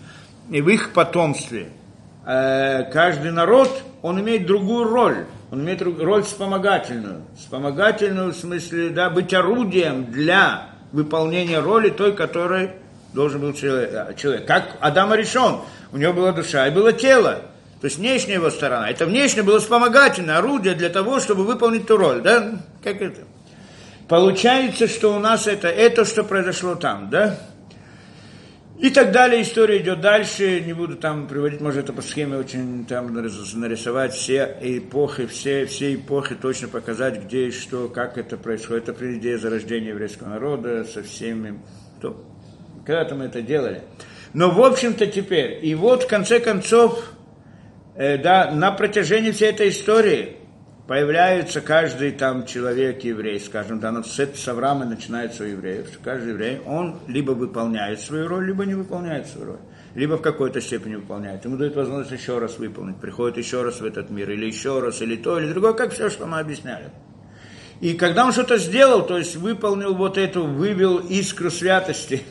[0.49, 1.67] и в их потомстве
[2.25, 9.09] э, каждый народ, он имеет другую роль, он имеет роль вспомогательную, вспомогательную в смысле, да,
[9.09, 12.71] быть орудием для выполнение роли той, которой
[13.13, 14.15] должен был человек.
[14.17, 14.45] человек.
[14.45, 15.61] Как Адам решен,
[15.91, 17.41] у него была душа и было тело.
[17.81, 18.89] То есть внешняя его сторона.
[18.89, 22.21] Это внешнее было вспомогательное орудие для того, чтобы выполнить ту роль.
[22.21, 22.59] Да?
[22.83, 23.21] Как это?
[24.07, 27.37] Получается, что у нас это, это что произошло там, да?
[28.79, 32.85] И так далее, история идет дальше, не буду там приводить, может, это по схеме очень
[32.85, 38.87] там нарисовать все эпохи, все, все эпохи точно показать, где и что, как это происходит.
[38.87, 41.59] Это идея зарождения еврейского народа со всеми,
[42.01, 42.23] то,
[42.85, 43.81] когда-то мы это делали.
[44.33, 47.03] Но, в общем-то, теперь, и вот, в конце концов,
[47.97, 50.37] э, да, на протяжении всей этой истории
[50.87, 56.61] появляется каждый там человек еврей, скажем, да, с, с Авраама начинается у евреев, каждый еврей,
[56.65, 59.59] он либо выполняет свою роль, либо не выполняет свою роль,
[59.95, 61.43] либо в какой-то степени выполняет.
[61.43, 65.01] Ему дают возможность еще раз выполнить, приходит еще раз в этот мир, или еще раз,
[65.01, 66.85] или то, или другое, как все, что мы объясняли.
[67.81, 72.23] И когда он что-то сделал, то есть выполнил вот эту, вывел искру святости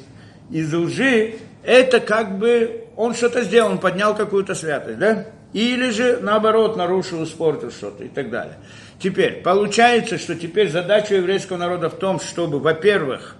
[0.51, 5.27] из лжи, это как бы он что-то сделал, он поднял какую-то святость, да?
[5.53, 8.59] Или же, наоборот, нарушил, испортил что-то и так далее.
[8.99, 13.37] Теперь, получается, что теперь задача еврейского народа в том, чтобы, во-первых,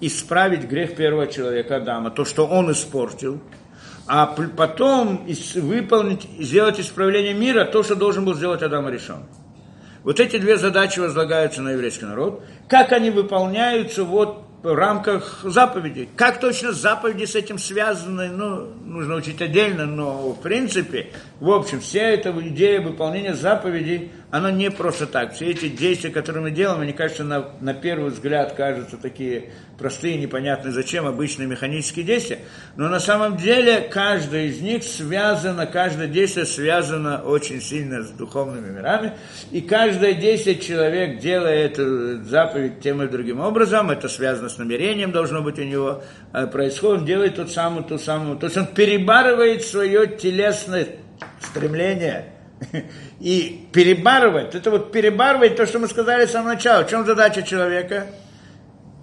[0.00, 3.40] исправить грех первого человека Адама, то, что он испортил,
[4.06, 5.26] а потом
[5.56, 9.24] выполнить, сделать исправление мира, то, что должен был сделать Адам решен.
[10.02, 12.42] Вот эти две задачи возлагаются на еврейский народ.
[12.68, 16.08] Как они выполняются, вот в рамках заповедей.
[16.16, 21.08] Как точно заповеди с этим связаны, ну, нужно учить отдельно, но в принципе,
[21.40, 25.32] в общем, вся эта идея выполнения заповедей, она не просто так.
[25.32, 30.18] Все эти действия, которые мы делаем, они, кажется, на, на первый взгляд кажутся такие простые,
[30.18, 32.40] непонятные, зачем обычные механические действия.
[32.76, 38.70] Но на самом деле каждое из них связано, каждое действие связано очень сильно с духовными
[38.70, 39.14] мирами.
[39.50, 45.10] И каждое действие человек, делая эту заповедь тем или другим образом, это связано с намерением,
[45.10, 46.02] должно быть у него
[46.34, 50.86] э, происходит, он делает тот самый, ту самую, то есть он перебарывает свое телесное
[51.40, 52.32] стремление
[53.20, 56.84] и перебарывать, это вот перебарывать то, что мы сказали с самого начала.
[56.84, 58.06] В чем задача человека?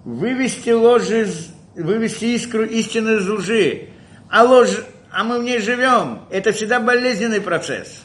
[0.04, 3.88] Вывести ложь из, вывести искру истины из лжи.
[4.30, 6.22] А ложь, а мы в ней живем.
[6.30, 8.02] Это всегда болезненный процесс.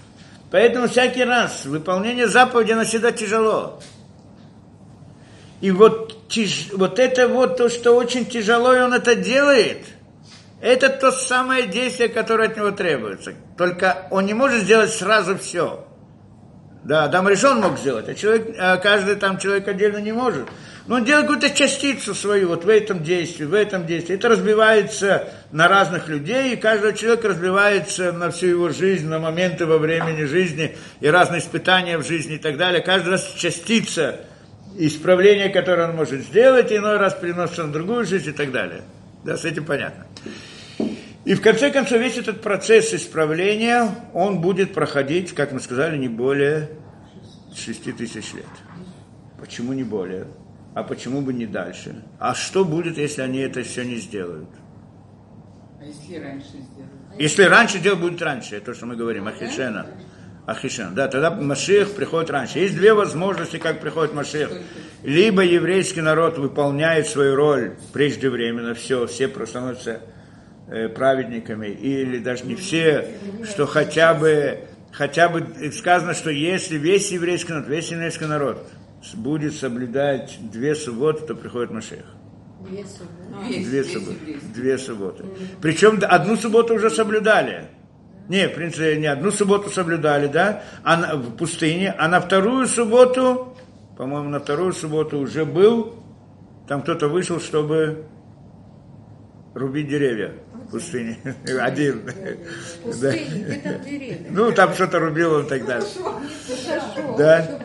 [0.52, 3.82] Поэтому всякий раз выполнение заповеди, оно всегда тяжело.
[5.62, 9.86] И вот, тяж, вот это вот то, что очень тяжело, и он это делает–
[10.62, 13.34] это то самое действие, которое от него требуется.
[13.58, 15.88] Только он не может сделать сразу все.
[16.84, 20.48] Да, Адам решен мог сделать, а человек, а каждый там человек отдельно не может.
[20.88, 24.16] Но он делает какую-то частицу свою вот в этом действии, в этом действии.
[24.16, 29.68] Это разбивается на разных людей, и каждый человек разбивается на всю его жизнь, на моменты
[29.68, 32.82] во времени жизни и разные испытания в жизни и так далее.
[32.82, 34.22] Каждый раз частица
[34.78, 38.82] исправления, которое он может сделать, иной раз переносится на другую жизнь и так далее.
[39.24, 40.08] Да, с этим понятно.
[41.24, 46.08] И в конце концов весь этот процесс исправления, он будет проходить, как мы сказали, не
[46.08, 46.70] более
[47.56, 48.46] 6 тысяч лет.
[49.40, 50.28] Почему не более?
[50.74, 52.04] А почему бы не дальше?
[52.18, 54.50] А что будет, если они это все не сделают?
[55.80, 57.20] А если раньше сделают?
[57.20, 59.86] Если раньше делать будет раньше, то, что мы говорим, Ахишена.
[60.48, 60.96] Ахишен.
[60.96, 62.60] Да, тогда Машех приходит раньше.
[62.60, 64.52] Есть две возможности, как приходит Машех.
[65.04, 70.02] Либо еврейский народ выполняет свою роль преждевременно, все, все становятся
[70.96, 73.08] праведниками, или даже не все,
[73.44, 74.60] что хотя бы,
[74.92, 78.68] хотя бы сказано, что если весь еврейский народ, весь еврейский народ
[79.16, 82.06] будет соблюдать две субботы, то приходит Машех.
[82.62, 83.64] Две субботы.
[83.64, 84.40] Две субботы.
[84.54, 85.26] Две субботы.
[85.62, 87.66] Причем одну субботу уже соблюдали.
[88.30, 92.68] Не, в принципе, не одну субботу соблюдали, да, а на, в пустыне, а на вторую
[92.68, 93.58] субботу,
[93.98, 95.96] по-моему, на вторую субботу уже был,
[96.68, 98.06] там кто-то вышел, чтобы
[99.54, 100.34] рубить деревья
[100.72, 101.20] пустыне.
[101.60, 102.04] Один.
[102.86, 103.12] да.
[103.12, 104.18] деревья?
[104.30, 105.88] Ну, там что-то рубил он так далее.
[106.68, 107.60] Хорошо, Да.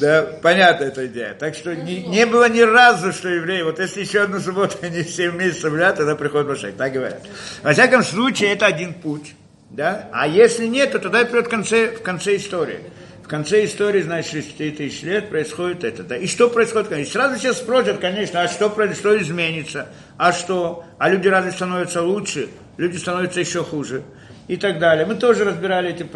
[0.00, 1.34] Да, понятна эта идея.
[1.34, 5.02] Так что не, не было ни разу, что евреи, вот если еще одну субботу они
[5.02, 7.22] все вместе соблюдают, тогда приходит Машек, так говорят.
[7.62, 9.34] Во всяком случае, это один путь.
[9.70, 10.08] Да?
[10.12, 12.80] А если нет, то тогда придет в конце, в конце истории.
[13.24, 16.02] В конце истории, значит, 6 тысяч лет происходит это.
[16.02, 16.14] Да?
[16.14, 16.92] И что происходит?
[16.92, 19.88] И сразу все спросят, конечно, а что, произойдет, что изменится?
[20.18, 20.84] А что?
[20.98, 22.50] А люди разве становятся лучше?
[22.76, 24.02] Люди становятся еще хуже.
[24.46, 25.06] И так далее.
[25.06, 26.06] Мы тоже разбирали эти,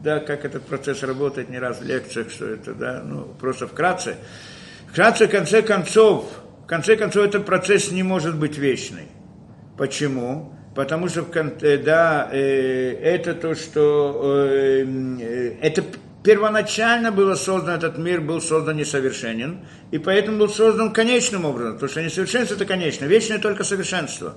[0.00, 4.16] да, как этот процесс работает не раз в лекциях, что это, да, ну, просто вкратце.
[4.88, 6.30] Вкратце, в конце концов,
[6.64, 9.08] в конце концов, этот процесс не может быть вечный.
[9.76, 10.54] Почему?
[10.74, 15.84] Потому что, э, да, э, это то, что, э, это
[16.24, 19.60] первоначально было создан этот мир, был создан несовершенен,
[19.92, 24.34] и поэтому был создан конечным образом, потому что несовершенство это конечно, вечное только совершенство.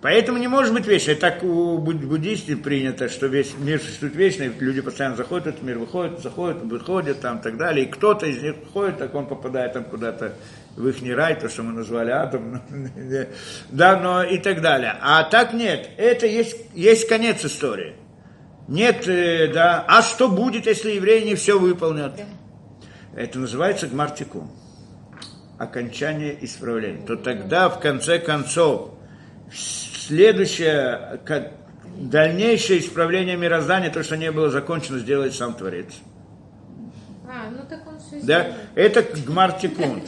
[0.00, 1.14] Поэтому не может быть вечно.
[1.14, 5.62] Так у буддистов принято, что весь мир существует вечно, и люди постоянно заходят в этот
[5.62, 7.86] мир, выходят, заходят, выходят там и так далее.
[7.86, 10.34] И кто-то из них ходит, так он попадает там куда-то
[10.76, 12.62] в их рай, то, что мы назвали атом,
[13.70, 14.96] да, но и так далее.
[15.00, 17.94] А так нет, это есть, есть конец истории.
[18.72, 22.18] Нет, э, да, а что будет, если евреи не все выполнят?
[23.14, 24.50] Это называется гмартикум.
[25.58, 27.04] Окончание исправления.
[27.06, 28.94] То тогда, в конце концов,
[29.52, 31.20] следующее,
[31.98, 35.92] дальнейшее исправление мироздания, то, что не было закончено, сделает сам Творец.
[37.28, 38.52] А, ну так он все Да?
[38.74, 40.02] Это гмартикун.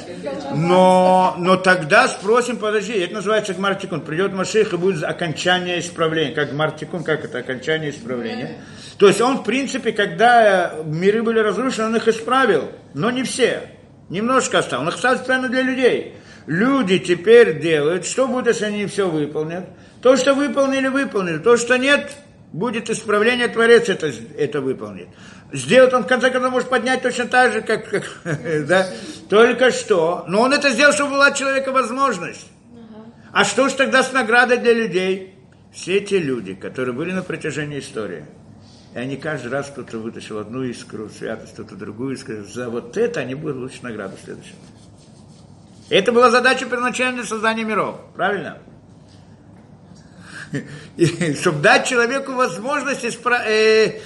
[0.55, 4.03] Но, но тогда спросим, подожди, это называется гмартикун.
[4.03, 6.35] Придет Маших и будет окончание исправления.
[6.35, 8.61] Как гмартикун, как это окончание исправления.
[8.99, 13.63] То есть он, в принципе, когда миры были разрушены, он их исправил, но не все.
[14.09, 14.83] Немножко оставил.
[14.83, 16.15] Он их оставил специально для людей.
[16.47, 19.65] Люди теперь делают, что будет, если они все выполнят?
[20.03, 21.39] То, что выполнили, выполнили.
[21.39, 22.13] То, что нет,
[22.53, 25.09] будет исправление, Творец это, это выполнит.
[25.55, 28.05] Сделать он, в конце концов, может поднять точно так же, как, как
[28.67, 28.89] да?
[29.31, 30.25] Только что.
[30.27, 32.45] Но он это сделал, чтобы была человека возможность.
[33.33, 35.39] А что ж тогда с наградой для людей?
[35.73, 38.27] Все те люди, которые были на протяжении истории,
[38.95, 42.45] и они каждый раз кто-то вытащил одну искру, святость, кто-то другую искру.
[42.45, 44.57] За вот это они будут лучше награду в следующем.
[45.89, 48.59] Это была задача первоначального создания миров, правильно?
[50.97, 54.01] И, чтобы дать человеку возможность испра- э,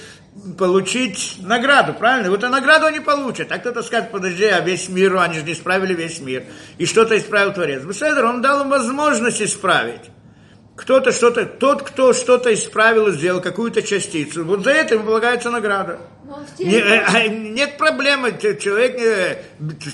[0.57, 2.29] получить награду, правильно?
[2.29, 3.51] Вот а награду они получат.
[3.51, 6.43] А кто-то скажет, подожди, а весь мир, они же не исправили весь мир.
[6.77, 7.83] И что-то исправил Творец.
[7.83, 10.11] Беседер, он дал им возможность исправить.
[10.79, 15.99] Кто-то что-то, тот, кто что-то исправил сделал, какую-то частицу, вот за это ему полагается награда.
[16.57, 19.43] Не, э, нет проблемы, человек, э,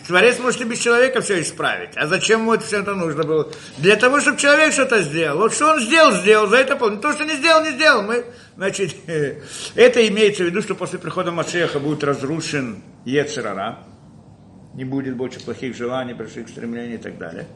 [0.05, 1.97] Творец может и без человека все исправить.
[1.97, 3.51] А зачем ему это все это нужно было?
[3.79, 5.39] Для того, чтобы человек что-то сделал.
[5.39, 6.99] Вот что он сделал, сделал, за это помню.
[6.99, 8.03] То, что не сделал, не сделал.
[8.03, 8.23] Мы,
[8.55, 13.79] значит, это имеется в виду, что после прихода Машеха будет разрушен Ецерара.
[14.75, 17.47] Не будет больше плохих желаний, больших стремлений и так далее.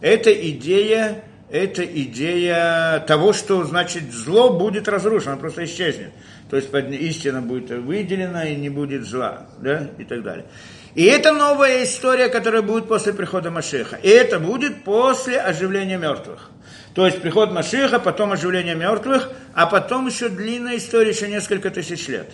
[0.00, 6.10] Это идея это идея того, что, значит, зло будет разрушено, оно просто исчезнет.
[6.50, 10.46] То есть истина будет выделена и не будет зла, да, и так далее.
[10.94, 13.96] И это новая история, которая будет после прихода Машеха.
[13.96, 16.50] И это будет после оживления мертвых.
[16.94, 22.08] То есть приход Машеха, потом оживление мертвых, а потом еще длинная история, еще несколько тысяч
[22.08, 22.30] лет.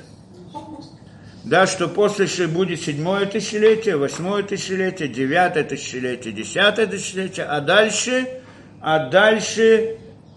[1.45, 8.41] Да, что после будет седьмое тысячелетие, восьмое тысячелетие, девятое тысячелетие, десятое тысячелетие, а дальше,
[8.85, 9.97] а дальше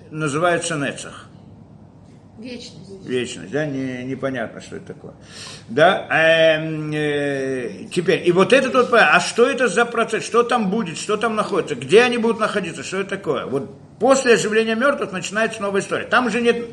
[0.09, 1.25] называется Нецах.
[2.39, 3.05] Вечность.
[3.05, 5.13] Вечность, да, не, непонятно, что это такое.
[5.67, 10.69] Да, э, э, теперь, и вот этот вот, а что это за процесс, что там
[10.69, 13.45] будет, что там находится, где они будут находиться, что это такое?
[13.45, 16.05] Вот после оживления мертвых начинается новая история.
[16.05, 16.67] Там уже нет,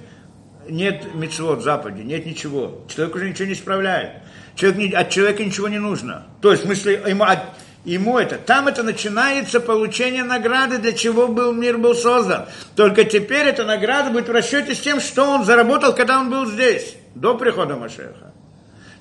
[0.69, 2.85] нет мецвод в Западе, нет ничего.
[2.95, 4.23] Человек уже ничего не исправляет.
[4.55, 6.25] Человек не, от человека ничего не нужно.
[6.41, 7.41] То есть, в смысле, ему, от,
[7.85, 8.37] ему это.
[8.39, 12.47] Там это начинается получение награды, для чего был мир был создан.
[12.77, 16.47] Только теперь эта награда будет в расчете с тем, что он заработал, когда он был
[16.47, 18.33] здесь, до прихода Машеха.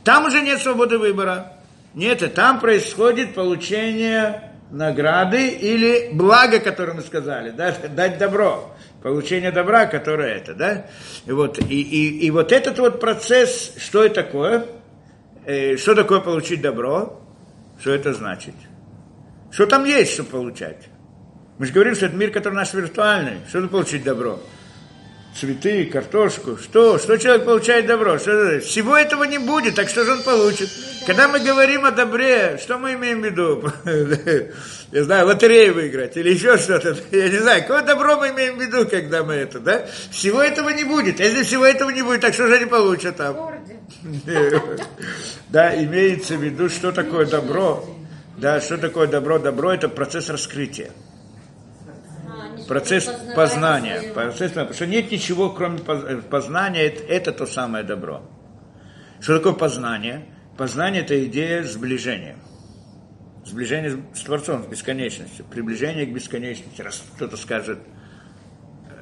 [0.03, 1.53] Там уже нет свободы выбора.
[1.93, 9.51] Нет, и там происходит получение награды или блага, которое мы сказали, да, дать добро, получение
[9.51, 10.85] добра, которое это, да.
[11.25, 14.65] И вот, и, и, и вот этот вот процесс, что это такое?
[15.45, 17.21] Э, что такое получить добро?
[17.79, 18.55] Что это значит?
[19.53, 20.89] Что там есть, что получать?
[21.59, 23.37] Мы же говорим, что это мир, который наш виртуальный.
[23.47, 24.39] Что это получить добро?
[25.39, 26.57] Цветы, картошку.
[26.57, 26.97] Что?
[26.97, 28.17] Что человек получает добро?
[28.17, 30.69] Что Всего этого не будет, так что же он получит?
[31.05, 33.63] Когда мы говорим о добре, что мы имеем в виду?
[34.91, 36.97] Я знаю, лотерею выиграть или еще что-то.
[37.11, 39.85] Я не знаю, какое добро мы имеем в виду, когда мы это, да?
[40.09, 41.19] Всего этого не будет.
[41.19, 43.37] Если всего этого не будет, так что же они получат там?
[45.49, 47.87] Да, имеется в виду, что такое добро.
[48.37, 49.37] Да, что такое добро?
[49.39, 50.91] Добро– это процесс раскрытия.
[52.67, 54.13] Процесс познания.
[54.13, 58.23] Процесс, потому что нет ничего, кроме познания, это, это то самое добро.
[59.19, 60.25] Что такое познание?
[60.57, 62.35] Познание– это идея сближения.
[63.45, 65.45] Сближение с Творцом, с бесконечностью.
[65.45, 66.81] Приближение к бесконечности.
[66.81, 67.79] Раз кто-то скажет,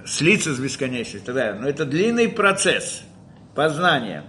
[0.05, 1.53] слиться с бесконечностью, тогда.
[1.53, 3.03] Но это длинный процесс
[3.55, 4.23] познания.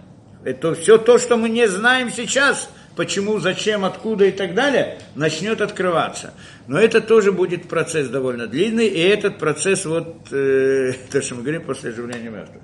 [0.45, 5.61] Это все то, что мы не знаем сейчас– почему, зачем, откуда и так далее, начнет
[5.61, 6.35] открываться.
[6.67, 11.43] Но это тоже будет процесс довольно длинный, и этот процесс, вот, э, то, что мы
[11.43, 12.63] говорим, после оживления мертвых.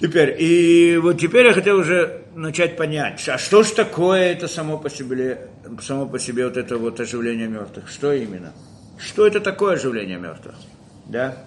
[0.00, 4.76] Теперь, и вот теперь я хотел уже начать понять, а что ж такое это само
[4.76, 5.48] по себе,
[5.80, 7.88] само по себе вот это вот оживление мертвых?
[7.88, 8.52] Что именно?
[8.98, 10.54] Что это такое оживление мертвых?
[11.06, 11.38] Да?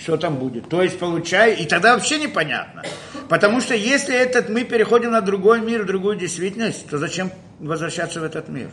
[0.00, 0.68] Что там будет?
[0.68, 2.82] То есть, получай, и тогда вообще непонятно.
[3.28, 8.20] Потому что если этот мы переходим на другой мир, в другую действительность, то зачем возвращаться
[8.20, 8.70] в этот мир?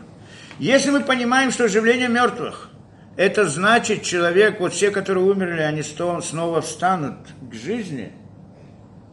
[0.60, 2.70] Если мы понимаем, что оживление мертвых,
[3.18, 8.12] это значит человек, вот все, которые умерли, они снова встанут к жизни–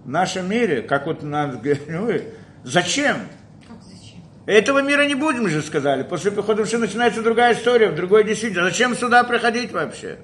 [0.04, 2.10] в нашем мире, как вот нам ну,
[2.62, 3.16] зачем?
[4.46, 6.02] Этого мира не будем же, сказали.
[6.02, 8.64] После прихода все начинается другая история, в другой действительно.
[8.64, 10.18] Зачем сюда приходить вообще?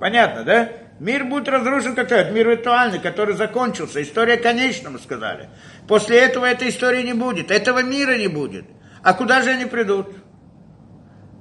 [0.00, 0.68] Понятно, да?
[0.98, 4.02] Мир будет разрушен как этот мир виртуальный, который закончился.
[4.02, 5.48] История конечна, мы сказали.
[5.86, 8.64] После этого этой истории не будет, этого мира не будет.
[9.02, 10.08] А куда же они придут?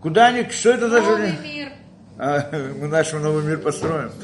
[0.01, 1.41] Куда они, что это за Новый жизнь?
[1.41, 1.69] мир.
[2.17, 2.49] А,
[2.79, 4.11] мы наш новый мир построим.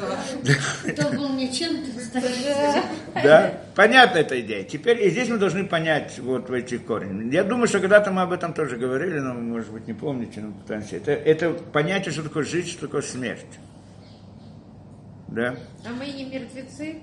[3.16, 3.24] Был.
[3.24, 3.54] Да?
[3.76, 4.64] Понятна эта идея.
[4.64, 7.34] Теперь и здесь мы должны понять вот в этих корни.
[7.34, 10.52] Я думаю, что когда-то мы об этом тоже говорили, но, может быть, не помните, но
[10.52, 10.98] пытаемся.
[10.98, 13.60] Это, это понятие, что такое жизнь, что такое смерть.
[15.32, 15.56] Да?
[15.86, 16.98] А мы не мертвецы?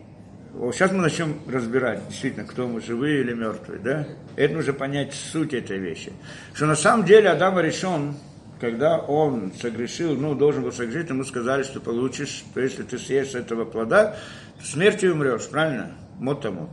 [0.73, 4.07] Сейчас мы начнем разбирать, действительно, кто мы, живые или мертвые, да?
[4.37, 6.13] Это нужно понять суть этой вещи.
[6.55, 8.15] Что на самом деле Адам решен,
[8.61, 13.35] когда он согрешил, ну, должен был согрешить, ему сказали, что получишь, то если ты съешь
[13.35, 14.17] этого плода,
[14.63, 15.93] смертью умрешь, правильно?
[16.19, 16.71] Мот-мот.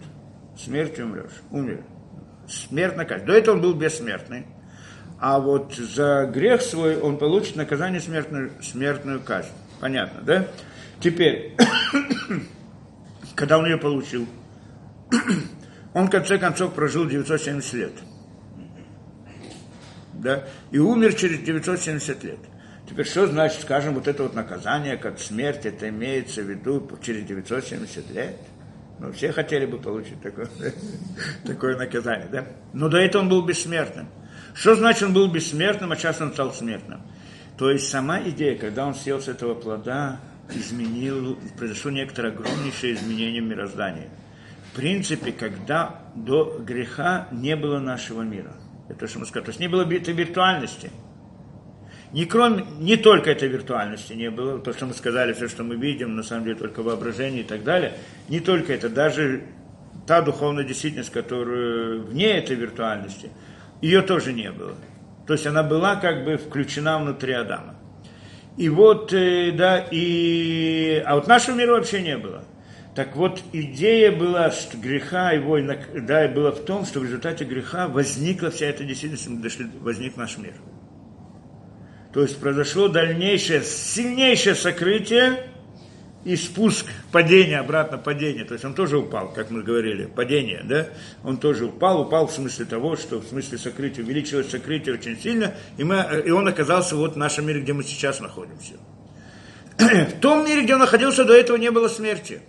[0.58, 1.42] Смертью умрешь.
[1.52, 1.84] Умер.
[2.48, 3.28] Смерть наказание.
[3.28, 4.46] До этого он был бессмертный.
[5.20, 9.50] А вот за грех свой он получит наказание смертную, смертную казнь.
[9.80, 10.48] Понятно, да?
[11.00, 11.56] Теперь,
[13.36, 14.28] когда он ее получил,
[15.94, 17.94] он в конце концов прожил 970 лет
[20.26, 22.40] да, и умер через 970 лет.
[22.90, 27.24] Теперь что значит, скажем, вот это вот наказание, как смерть, это имеется в виду через
[27.26, 28.36] 970 лет?
[29.00, 30.48] Ну, все хотели бы получить такое,
[31.46, 32.46] такое наказание, да?
[32.74, 34.08] Но до этого он был бессмертным.
[34.54, 37.02] Что значит он был бессмертным, а сейчас он стал смертным?
[37.58, 40.20] То есть сама идея, когда он съел с этого плода,
[40.54, 44.10] изменил, произошло некоторое огромнейшее изменение мироздания.
[44.72, 48.54] В принципе, когда до греха не было нашего мира–
[48.88, 49.46] это то, что мы сказали.
[49.46, 50.92] То есть не было этой виртуальности.
[52.12, 55.76] Не, кроме, не только этой виртуальности не было, то, что мы сказали, все, что мы
[55.76, 57.94] видим, на самом деле только воображение и так далее.
[58.30, 59.44] Не только это, даже
[60.08, 63.32] та духовная действительность, которая вне этой виртуальности,
[63.82, 64.76] ее тоже не было.
[65.28, 67.75] То есть она была как бы включена внутри Адама.
[68.58, 71.04] И вот, э, да, и...
[71.06, 72.44] А вот нашего мира вообще не было.
[72.96, 75.60] Так вот, идея была, что греха его,
[75.94, 80.54] да, была в том, что в результате греха возникла вся эта действительность, возник наш мир.
[82.14, 85.44] То есть произошло дальнейшее, сильнейшее сокрытие
[86.26, 88.44] и спуск, падение, обратно падение.
[88.46, 90.88] То есть он тоже упал, как мы говорили, падение, да?
[91.24, 95.54] Он тоже упал, упал в смысле того, что в смысле сокрытия, увеличилось сокрытие очень сильно,
[95.78, 98.74] и, мы, и он оказался вот в нашем мире, где мы сейчас находимся.
[99.78, 102.42] В том мире, где он находился, до этого не было смерти.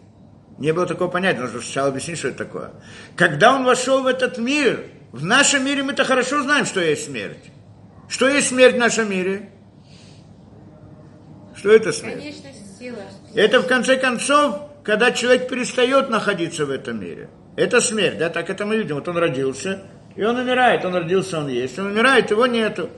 [0.58, 2.70] Не было такого понятия, нужно сначала объяснить, что это такое.
[3.14, 7.50] Когда он вошел в этот мир, в нашем мире мы-то хорошо знаем, что есть смерть.
[8.08, 9.50] Что есть смерть в нашем мире?
[11.56, 12.20] Что это смерть?
[12.20, 12.55] Конечность сила.
[13.34, 17.28] Это в конце концов, когда человек перестает находиться в этом мире.
[17.56, 18.96] Это смерть, да, так это мы видим.
[18.96, 19.82] Вот он родился,
[20.14, 20.84] и он умирает.
[20.84, 21.78] Он родился, он есть.
[21.78, 22.90] Он умирает, его нету.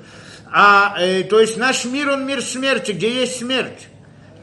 [0.51, 3.89] А, э, то есть наш мир, он мир смерти, где есть смерть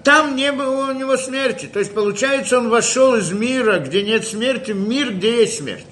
[0.05, 1.65] там не было у него смерти.
[1.65, 5.87] То есть, получается, он вошел из мира, где нет смерти, в мир, где есть смерть.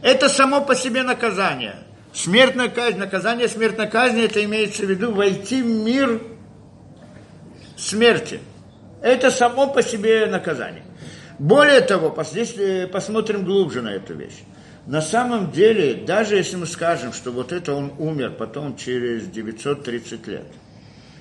[0.00, 1.76] Это само по себе наказание.
[2.14, 6.22] Смертная казнь, наказание смертной казни, это имеется в виду войти в мир
[7.78, 8.40] смерти.
[9.00, 10.84] Это само по себе наказание.
[11.38, 14.42] Более того, э, посмотрим глубже на эту вещь.
[14.86, 20.26] На самом деле, даже если мы скажем, что вот это он умер потом через 930
[20.26, 20.46] лет–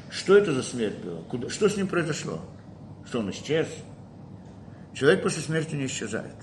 [0.10, 1.22] что это за смерть была?
[1.24, 2.40] Куда, что с ним произошло?
[3.06, 3.68] Что он исчез?
[4.94, 6.36] Человек после смерти не исчезает.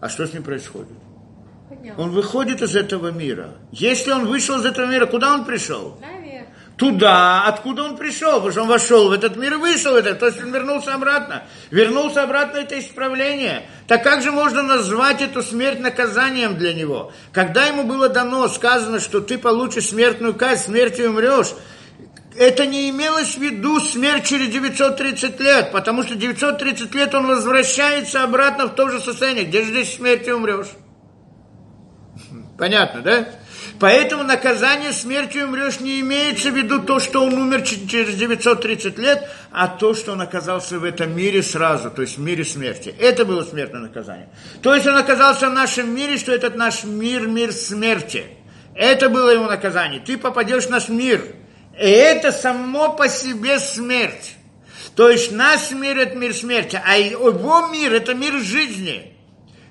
[0.00, 0.96] А что с ним происходит?
[1.98, 3.54] Он выходит из этого мира.
[3.72, 5.98] Если он вышел из этого мира, куда он пришел?
[6.00, 6.25] Наверх.
[6.76, 10.18] Туда, откуда он пришел, потому что он вошел в этот мир и вышел в этот,
[10.18, 11.44] то есть он вернулся обратно.
[11.70, 13.62] Вернулся обратно, это исправление.
[13.86, 17.12] Так как же можно назвать эту смерть наказанием для него?
[17.32, 21.54] Когда ему было дано, сказано, что ты получишь смертную казнь, смертью умрешь,
[22.36, 28.22] это не имелось в виду смерть через 930 лет, потому что 930 лет он возвращается
[28.22, 29.46] обратно в то же состояние.
[29.46, 30.68] Где же здесь смерть и умрешь?
[32.58, 33.28] Понятно, да?
[33.78, 39.28] Поэтому наказание смертью умрешь не имеется в виду то, что он умер через 930 лет,
[39.50, 42.94] а то, что он оказался в этом мире сразу, то есть в мире смерти.
[42.98, 44.28] Это было смертное наказание.
[44.62, 48.24] То есть он оказался в нашем мире, что этот наш мир, мир смерти.
[48.74, 50.00] Это было его наказание.
[50.00, 51.24] Ты попадешь в наш мир.
[51.78, 54.36] И это само по себе смерть.
[54.94, 59.15] То есть наш мир– это мир смерти, а его мир– это мир жизни.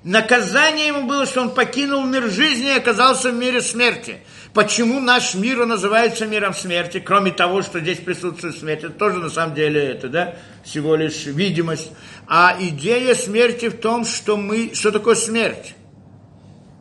[0.06, 4.20] Наказание ему было, что он покинул мир жизни и оказался в мире смерти.
[4.54, 8.84] Почему наш мир называется миром смерти, кроме того, что здесь присутствует смерть?
[8.84, 11.90] Это тоже на самом деле это, да, всего лишь видимость.
[12.28, 14.70] А идея смерти в том, что мы...
[14.74, 15.74] Что такое смерть?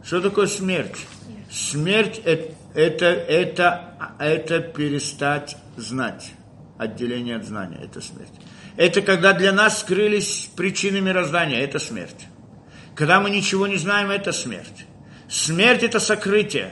[0.06, 1.08] Что такое смерть?
[1.52, 6.32] Смерть это, это, это, это перестать знать.
[6.78, 8.34] Отделение от знания– это смерть.
[8.78, 12.28] Это когда для нас скрылись причины мироздания– это смерть.
[12.96, 14.86] Когда мы ничего не знаем, это смерть.
[15.30, 16.72] Смерть– это сокрытие.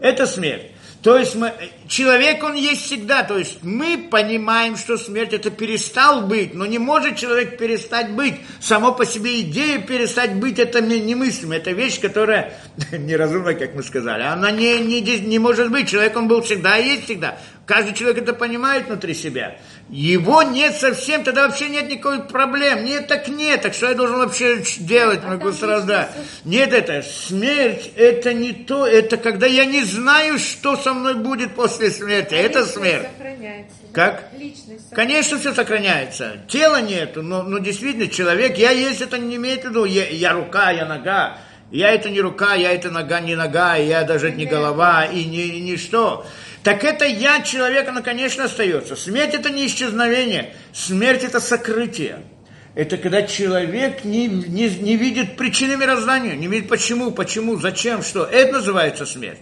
[0.00, 0.72] Это смерть.
[1.02, 1.52] То есть мы,
[1.86, 3.22] человек, он есть всегда.
[3.22, 8.34] То есть мы понимаем, что смерть это перестал быть, но не может человек перестать быть.
[8.60, 11.54] Само по себе идея перестать быть, это немыслимо.
[11.54, 12.52] Это вещь, которая
[12.92, 14.24] неразумна, как мы сказали.
[14.24, 15.88] Она не, не, не может быть.
[15.88, 17.38] Человек, он был всегда и есть всегда.
[17.64, 19.58] Каждый человек это понимает внутри себя.
[19.90, 22.84] Его нет совсем, тогда вообще нет никакой проблем.
[22.84, 26.10] Нет, так нет, так что я должен вообще делать, А могу страдать.
[26.44, 31.54] Нет, это смерть, это не то, это когда я не знаю, что со мной будет
[31.54, 32.34] после смерти.
[32.34, 33.08] Это Личность смерть.
[33.16, 33.74] сохраняется.
[33.94, 34.28] Как?
[34.32, 34.60] Личность
[34.90, 34.94] сохраняется.
[34.94, 36.36] Конечно, все сохраняется.
[36.48, 40.34] Тела нету, но, но действительно человек, я есть, это не имеет в виду, я, я
[40.34, 41.38] рука, я нога.
[41.70, 45.60] Я это не рука, я это нога, не нога, я даже не голова, и не,
[45.60, 46.26] не что.
[46.68, 48.94] Так это я человека, ну, конечно, остается.
[48.94, 52.18] Смерть это не исчезновение, смерть это сокрытие.
[52.74, 58.24] Это когда человек не, не, не видит причины мироздания, не видит почему, почему, зачем, что.
[58.24, 59.38] Это называется смерть.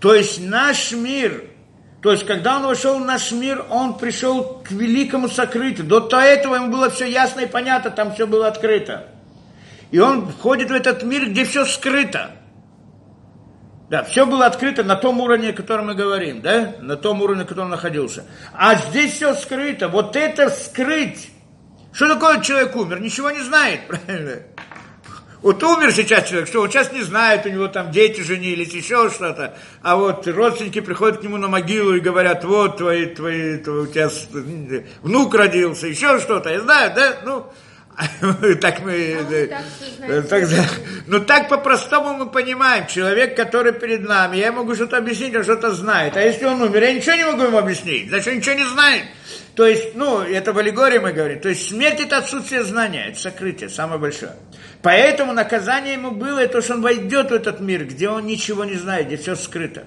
[0.00, 1.44] То есть наш мир,
[2.00, 5.86] то есть когда он вошел в наш мир, он пришел к великому сокрытию.
[5.86, 9.06] До этого ему было все ясно и понятно, там все было открыто.
[9.90, 12.30] И он входит в этот мир, где все скрыто.
[13.90, 17.42] Да, все было открыто на том уровне, о котором мы говорим, да, на том уровне,
[17.42, 18.24] на котором находился.
[18.54, 19.88] А здесь все скрыто.
[19.88, 21.30] Вот это скрыть.
[21.92, 23.00] Что такое человек умер?
[23.00, 24.42] Ничего не знает, правильно?
[25.42, 29.10] Вот умер сейчас человек, что он сейчас не знает, у него там дети женились, еще
[29.10, 29.56] что-то.
[29.82, 33.86] А вот родственники приходят к нему на могилу и говорят, вот твои, твои, твои у
[33.88, 34.08] тебя
[35.02, 36.50] внук родился, еще что-то.
[36.50, 37.16] Я знаю, да?
[37.24, 37.46] Ну,
[38.60, 39.18] так мы...
[40.02, 40.48] А так,
[41.06, 45.72] ну так по-простому мы понимаем, человек, который перед нами, я могу что-то объяснить, он что-то
[45.72, 46.16] знает.
[46.16, 49.04] А если он умер, я ничего не могу ему объяснить, значит, он ничего не знает.
[49.54, 51.40] То есть, ну, это в аллегории мы говорим.
[51.40, 54.32] То есть смерть это отсутствие знания, это сокрытие, самое большое.
[54.82, 58.76] Поэтому наказание ему было, то, что он войдет в этот мир, где он ничего не
[58.76, 59.84] знает, где все скрыто.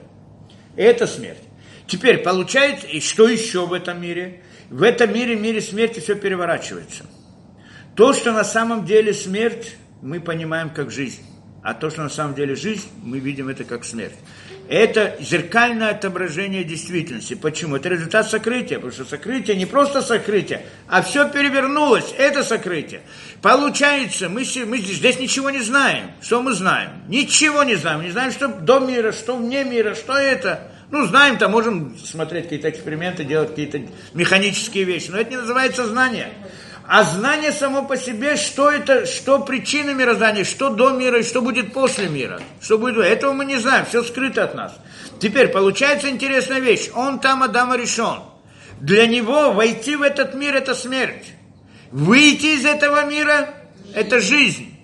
[0.76, 1.40] И это смерть.
[1.88, 4.42] Теперь получается, и что еще в этом мире?
[4.70, 7.06] В этом мире, в мире смерти все переворачивается.
[7.96, 11.22] То, что на самом деле смерть, мы понимаем как жизнь.
[11.64, 14.16] А то, что на самом деле жизнь, мы видим это как смерть.
[14.68, 17.36] Это зеркальное отображение действительности.
[17.36, 17.76] Почему?
[17.76, 22.14] Это результат сокрытия, потому что сокрытие не просто сокрытие, а все перевернулось.
[22.18, 23.02] Это сокрытие.
[23.42, 26.12] Получается, мы, мы здесь ничего не знаем.
[26.22, 26.90] Что мы знаем?
[27.08, 28.02] Ничего не знаем.
[28.02, 30.72] Не знаем, что до мира, что вне мира, что это.
[30.92, 33.82] Ну, знаем, там можем смотреть какие-то эксперименты, делать какие-то
[34.14, 35.12] механические вещи.
[35.12, 36.30] Но это не называется знание.
[36.86, 41.42] А знание само по себе, что это, что причина мироздания, что до мира и что
[41.42, 42.42] будет после мира.
[42.62, 44.76] Что будет, этого мы не знаем, все скрыто от нас.
[45.20, 46.90] Теперь получается интересная вещь.
[46.94, 48.20] Он там Адама решен.
[48.82, 51.28] Для него войти в этот мир– это смерть.
[51.92, 53.54] Выйти из этого мира–
[53.96, 54.76] это жизнь.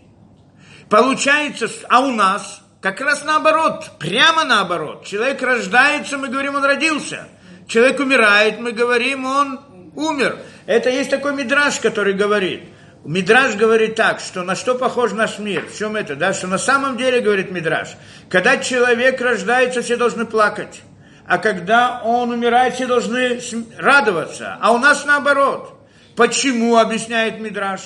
[0.89, 5.05] Получается, а у нас как раз наоборот, прямо наоборот.
[5.05, 7.27] Человек рождается, мы говорим, он родился.
[7.67, 9.59] Человек умирает, мы говорим, он
[9.95, 10.39] умер.
[10.69, 12.61] Это есть такой мидраж, который говорит.
[13.03, 16.59] Мидраж говорит так, что на что похож наш мир, в чем это, да, что на
[16.59, 17.95] самом деле, говорит Мидраж,
[18.29, 20.81] когда человек рождается, все должны плакать,
[21.25, 23.39] а когда он умирает, все должны
[23.79, 25.73] радоваться, а у нас наоборот.
[26.15, 27.81] Почему, объясняет Мидраж?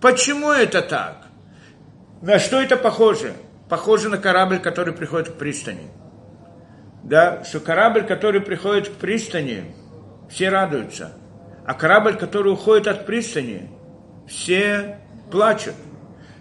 [0.00, 1.26] Почему это так?
[2.22, 3.32] На что это похоже?
[3.68, 5.90] Похоже на корабль, который приходит к пристани.
[7.02, 9.74] Да, что корабль, который приходит к пристани,
[10.30, 11.16] все радуются.
[11.70, 13.70] А корабль, который уходит от пристани,
[14.28, 14.98] все
[15.30, 15.76] плачут.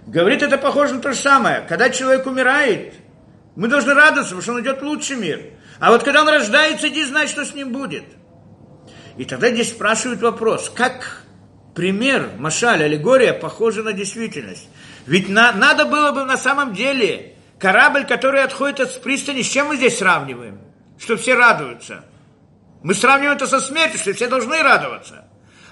[0.07, 1.63] Говорит, это похоже на то же самое.
[1.69, 2.95] Когда человек умирает,
[3.55, 5.39] мы должны радоваться, потому что он идет в лучший мир.
[5.79, 8.05] А вот когда он рождается, иди знать, что с ним будет.
[9.17, 11.21] И тогда здесь спрашивают вопрос, как
[11.75, 14.67] пример, машаль, аллегория похожа на действительность.
[15.05, 19.67] Ведь на, надо было бы на самом деле Корабль, который отходит от пристани, с чем
[19.67, 20.59] мы здесь сравниваем?
[20.97, 22.03] Что все радуются.
[22.83, 25.25] Мы сравниваем это со смертью, что все должны радоваться.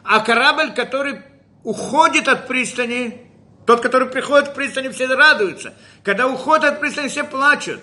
[0.03, 1.21] А корабль, который
[1.63, 3.31] уходит от пристани,
[3.65, 5.73] тот, который приходит к пристани, все радуются.
[6.03, 7.81] Когда уходит от пристани, все плачут.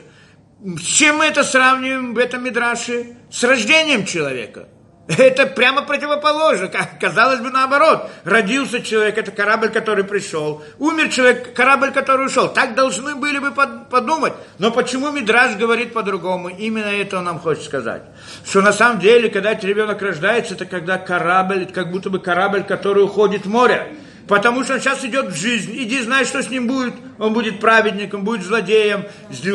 [0.64, 3.16] С чем мы это сравниваем в этом Мидраше?
[3.30, 4.68] С рождением человека.
[5.06, 6.70] Это прямо противоположно.
[6.98, 8.09] Казалось бы, наоборот.
[8.24, 10.62] Родился человек, это корабль, который пришел.
[10.78, 12.48] Умер человек, корабль, который ушел.
[12.48, 14.32] Так должны были бы подумать.
[14.59, 16.48] Но почему Мидраж говорит по-другому?
[16.48, 18.02] Именно это он нам хочет сказать.
[18.47, 23.05] Что на самом деле, когда ребенок рождается, это когда корабль, как будто бы корабль, который
[23.05, 23.97] уходит в море.
[24.26, 25.72] Потому что он сейчас идет в жизнь.
[25.74, 26.94] Иди, знай, что с ним будет.
[27.18, 29.05] Он будет праведником, будет злодеем,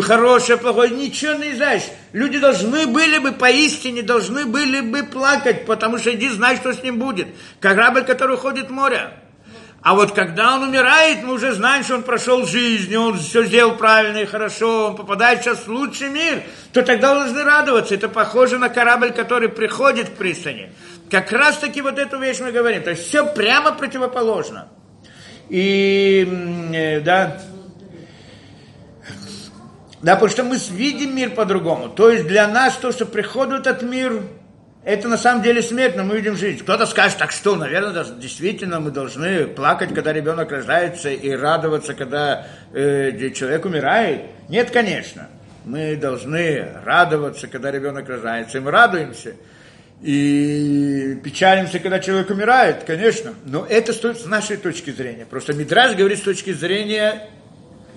[0.01, 0.91] хорошее, плохое.
[0.91, 1.83] Ничего не знаешь.
[2.13, 6.83] Люди должны были бы, поистине, должны были бы плакать, потому что иди, знай, что с
[6.83, 7.27] ним будет.
[7.59, 9.11] Корабль, который уходит в море.
[9.81, 13.75] А вот когда он умирает, мы уже знаем, что он прошел жизнь, он все сделал
[13.75, 16.43] правильно и хорошо, он попадает сейчас в лучший мир,
[16.73, 17.95] то тогда должны радоваться.
[17.95, 20.73] Это похоже на корабль, который приходит к пристани.
[21.09, 22.83] Как раз таки вот эту вещь мы говорим.
[22.83, 24.67] То есть все прямо противоположно.
[25.47, 26.27] И,
[26.73, 27.41] э, да,
[30.01, 31.89] да, потому что мы видим мир по-другому.
[31.89, 34.23] То есть для нас то, что приходит этот мир,
[34.83, 36.59] это на самом деле смерть, но мы видим жизнь.
[36.59, 42.47] Кто-то скажет, так что, наверное, действительно мы должны плакать, когда ребенок рождается, и радоваться, когда
[42.73, 44.21] э, человек умирает.
[44.47, 45.27] Нет, конечно.
[45.65, 49.33] Мы должны радоваться, когда ребенок рождается, и мы радуемся.
[50.01, 53.33] И печалимся, когда человек умирает, конечно.
[53.43, 55.25] Но это стоит с нашей точки зрения.
[55.25, 57.27] Просто Мидраж говорит с точки зрения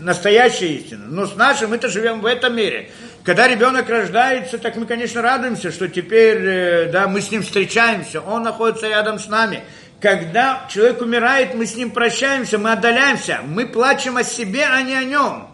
[0.02, 1.04] настоящей истины.
[1.06, 2.90] Но с нашим мы-то живем в этом мире.
[3.24, 8.20] Когда ребенок рождается, так мы, конечно, радуемся, что теперь э, да, мы с ним встречаемся,
[8.20, 9.62] он находится рядом с нами.
[10.00, 14.94] Когда человек умирает, мы с ним прощаемся, мы отдаляемся, мы плачем о себе, а не
[14.94, 15.48] о нем.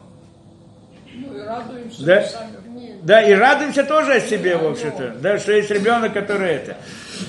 [1.13, 2.23] Ну и радуемся да?
[2.25, 2.58] сами.
[3.03, 6.77] Да, и радуемся тоже о себе, в общем-то, да, что есть ребенок, который это.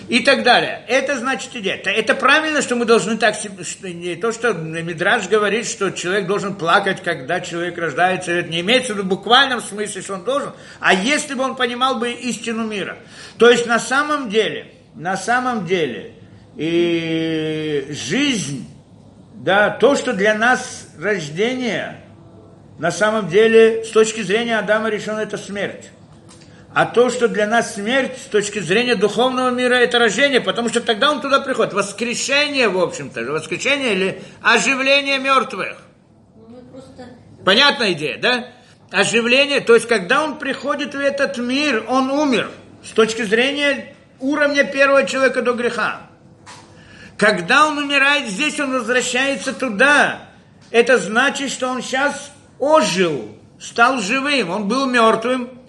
[0.08, 0.84] И так далее.
[0.88, 1.76] Это значит идея.
[1.78, 3.36] Это, правильно, что мы должны так...
[3.84, 8.32] Не то, что Мидраж говорит, что человек должен плакать, когда человек рождается.
[8.32, 10.52] Это не имеется в виду в буквальном смысле, что он должен.
[10.80, 12.98] А если бы он понимал бы истину мира.
[13.38, 16.14] То есть на самом деле, на самом деле,
[16.56, 18.68] и жизнь,
[19.36, 22.02] да, то, что для нас рождение,
[22.80, 25.90] на самом деле, с точки зрения Адама решено, это смерть.
[26.74, 30.80] А то, что для нас смерть, с точки зрения духовного мира, это рождение, потому что
[30.80, 31.74] тогда он туда приходит.
[31.74, 35.78] Воскрешение, в общем-то, воскрешение или оживление мертвых.
[36.72, 37.10] Просто...
[37.44, 38.48] Понятная идея, да?
[38.92, 42.50] Оживление, то есть, когда он приходит в этот мир, он умер.
[42.86, 46.04] С точки зрения уровня первого человека до греха.
[47.18, 50.30] Когда он умирает здесь, он возвращается туда.
[50.72, 54.50] Это значит, что он сейчас ожил, стал живым.
[54.52, 55.60] Он был мертвым,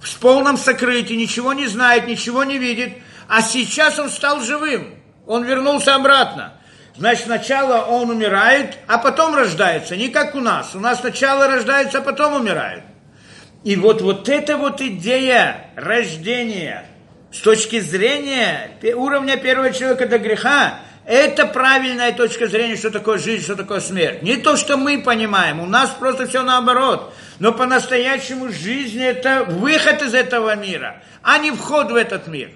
[0.00, 2.92] в полном сокрытии, ничего не знает, ничего не видит.
[3.28, 4.94] А сейчас он стал живым.
[5.26, 6.52] Он вернулся обратно.
[6.96, 9.96] Значит, сначала он умирает, а потом рождается.
[9.96, 10.74] Не как у нас.
[10.74, 12.84] У нас сначала рождается, а потом умирает.
[13.64, 16.86] И вот, вот эта вот идея рождения
[17.32, 23.44] с точки зрения уровня первого человека до греха, это правильная точка зрения, что такое жизнь,
[23.44, 24.22] что такое смерть.
[24.22, 27.14] Не то, что мы понимаем, у нас просто все наоборот.
[27.38, 32.50] Но по-настоящему жизнь– это выход из этого мира, а не вход в этот мир.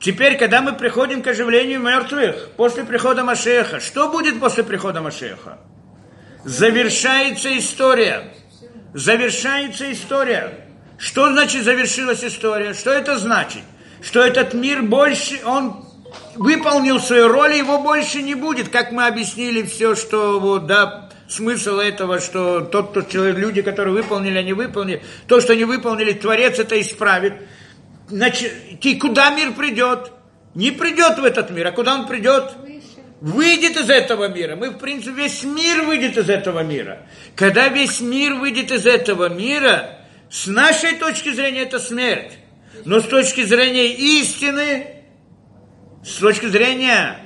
[0.00, 5.58] Теперь, когда мы приходим к оживлению мертвых, после прихода Машеха, что будет после прихода Машеха?
[6.44, 8.34] Завершается история.
[8.94, 10.66] Завершается история.
[10.98, 12.74] Что значит завершилась история?
[12.74, 13.62] Что это значит?
[14.02, 15.85] Что этот мир больше, он
[16.34, 18.68] выполнил свою роль, его больше не будет.
[18.68, 23.94] Как мы объяснили все, что вот, да, смысл этого, что тот, тот человек, люди, которые
[23.94, 27.34] выполнили, они выполнили, то, что не выполнили, Творец это исправит.
[28.08, 30.12] Значит, и куда мир придет?
[30.54, 32.52] Не придет в этот мир, а куда он придет?
[33.20, 34.56] Выйдет из этого мира.
[34.56, 37.06] Мы, в принципе, весь мир выйдет из этого мира.
[37.34, 39.98] Когда весь мир выйдет из этого мира,
[40.30, 42.32] с нашей точки зрения это смерть.
[42.84, 44.95] Но с точки зрения истины,
[46.06, 47.18] с точки зрения,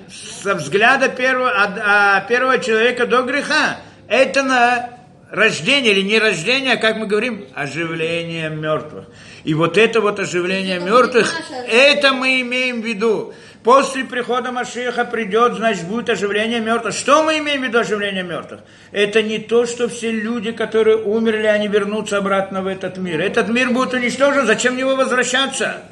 [0.43, 3.77] со взгляда первого, а, а, первого человека до греха,
[4.09, 4.89] это на
[5.31, 9.05] рождение или не рождение, а как мы говорим, оживление мертвых.
[9.45, 11.35] И вот это вот оживление Это мертвых,
[11.69, 13.35] это мы имеем в виду.
[13.63, 16.95] После прихода Машеха придет, значит, будет оживление мертвых.
[16.95, 18.61] Что мы имеем в виду оживление мертвых?
[18.93, 23.21] Это не то, что все люди, которые умерли, они вернутся обратно в этот мир.
[23.21, 25.83] Этот мир будет уничтожен, зачем в него возвращаться?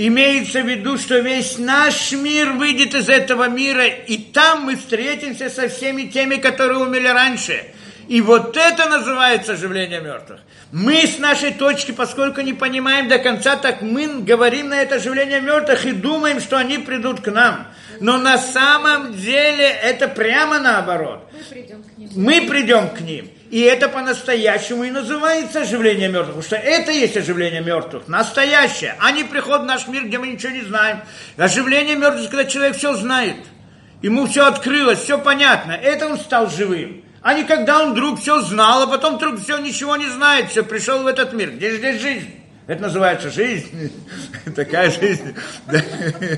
[0.00, 5.50] Имеется в виду, что весь наш мир выйдет из этого мира, и там мы встретимся
[5.50, 7.64] со всеми теми, которые умерли раньше.
[8.06, 10.38] И вот это называется оживление мертвых.
[10.70, 15.40] Мы с нашей точки, поскольку не понимаем до конца, так мы говорим на это оживление
[15.40, 17.66] мертвых и думаем, что они придут к нам.
[17.98, 21.28] Но на самом деле это прямо наоборот.
[21.32, 22.10] Мы придем к ним.
[22.14, 23.30] Мы придем к ним.
[23.50, 26.36] И это по-настоящему и называется оживление мертвых.
[26.36, 28.06] Потому что это есть оживление мертвых.
[28.06, 28.94] Настоящее.
[29.00, 31.00] А не приход в наш мир, где мы ничего не знаем.
[31.36, 33.36] Оживление мертвых, когда человек все знает.
[34.02, 35.72] Ему все открылось, все понятно.
[35.72, 37.02] Это он стал живым.
[37.22, 40.62] А не когда он вдруг все знал, а потом вдруг все ничего не знает, все
[40.62, 41.50] пришел в этот мир.
[41.50, 42.37] Где здесь жизнь?
[42.68, 43.90] Это называется жизнь.
[44.54, 45.34] Такая жизнь.
[45.66, 45.80] Да,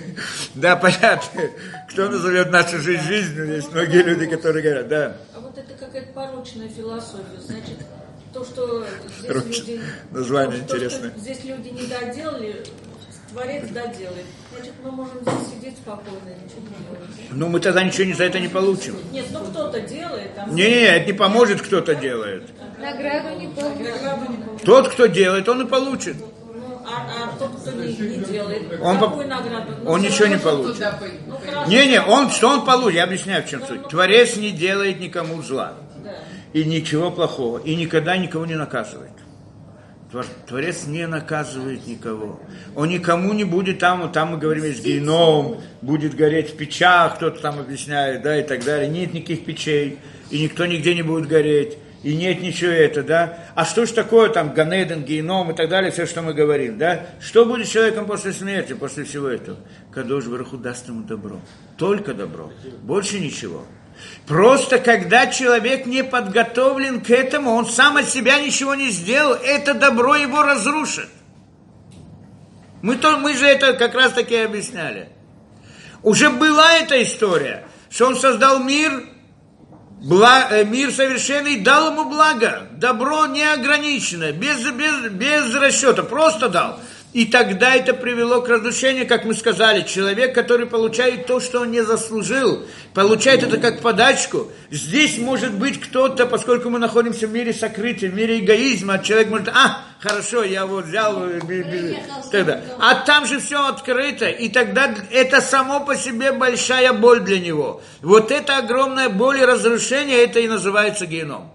[0.55, 1.43] да, понятно.
[1.91, 3.57] Кто назовет нашу жизнь жизнью?
[3.57, 5.17] Есть многие люди, которые говорят, да.
[5.35, 7.41] А вот это какая-то порочная философия.
[7.45, 7.79] Значит,
[8.33, 8.87] то, что
[9.19, 9.81] здесь Порочное люди...
[10.13, 11.13] название то, что интересное.
[11.17, 12.65] здесь люди не доделали,
[13.33, 14.27] Творец доделает.
[14.55, 17.11] Значит, мы можем здесь сидеть спокойно, ничего не делать.
[17.31, 18.97] Ну, мы тогда ничего не за это не получим.
[19.13, 20.55] Нет, ну кто-то делает, там...
[20.55, 22.43] Не-не-не, это не поможет, кто-то делает.
[22.79, 24.65] Награду не не получит.
[24.65, 26.17] Тот, кто делает, он и получит.
[26.19, 29.73] Ну, а, а тот, кто не, не делает, Он какую по- награду?
[29.85, 30.85] Ну, Он ничего не получит.
[31.27, 31.39] Ну.
[31.69, 32.97] Не-не, он, что он получит?
[32.97, 33.89] Я объясняю, в чем суть.
[33.89, 35.75] Творец не делает никому зла.
[36.03, 36.15] Да.
[36.53, 37.59] И ничего плохого.
[37.59, 39.13] И никогда никого не наказывает.
[39.13, 39.30] Твор-
[40.47, 42.41] Творец не наказывает никого.
[42.75, 47.41] Он никому не будет там, там мы говорим, есть геном, будет гореть в печах, кто-то
[47.41, 48.89] там объясняет, да, и так далее.
[48.89, 49.99] Нет никаких печей,
[50.31, 53.39] и никто нигде не будет гореть, и нет ничего это, да.
[53.55, 57.07] А что ж такое там Ганеден, геном и так далее, все, что мы говорим, да?
[57.21, 59.59] Что будет с человеком после смерти, после всего этого?
[59.93, 61.39] Кадош Бараху даст ему добро.
[61.77, 62.51] Только добро.
[62.83, 63.65] Больше ничего.
[64.27, 69.75] Просто когда человек не подготовлен к этому, он сам от себя ничего не сделал, это
[69.75, 71.09] добро его разрушит.
[72.83, 75.11] Мы, то, мы же это как раз таки объясняли.
[76.03, 79.05] Уже была эта история, что он создал мир,
[80.01, 86.81] бла- э, мир совершенный, дал ему благо, добро неограниченное, без, без, без расчета, просто дал.
[87.13, 91.73] И тогда это привело к разрушению, как мы сказали, человек, который получает то, что он
[91.73, 92.63] не заслужил,
[92.95, 94.47] получает это как подачку.
[94.71, 99.49] Здесь может быть кто-то, поскольку мы находимся в мире сокрытия, в мире эгоизма, человек может,
[99.49, 101.41] а, хорошо, я вот взял, э,
[102.31, 102.63] тогда.
[102.79, 107.83] а там же все открыто, и тогда это само по себе большая боль для него.
[108.03, 111.51] Вот эта огромная боль и разрушение, это и называется геном.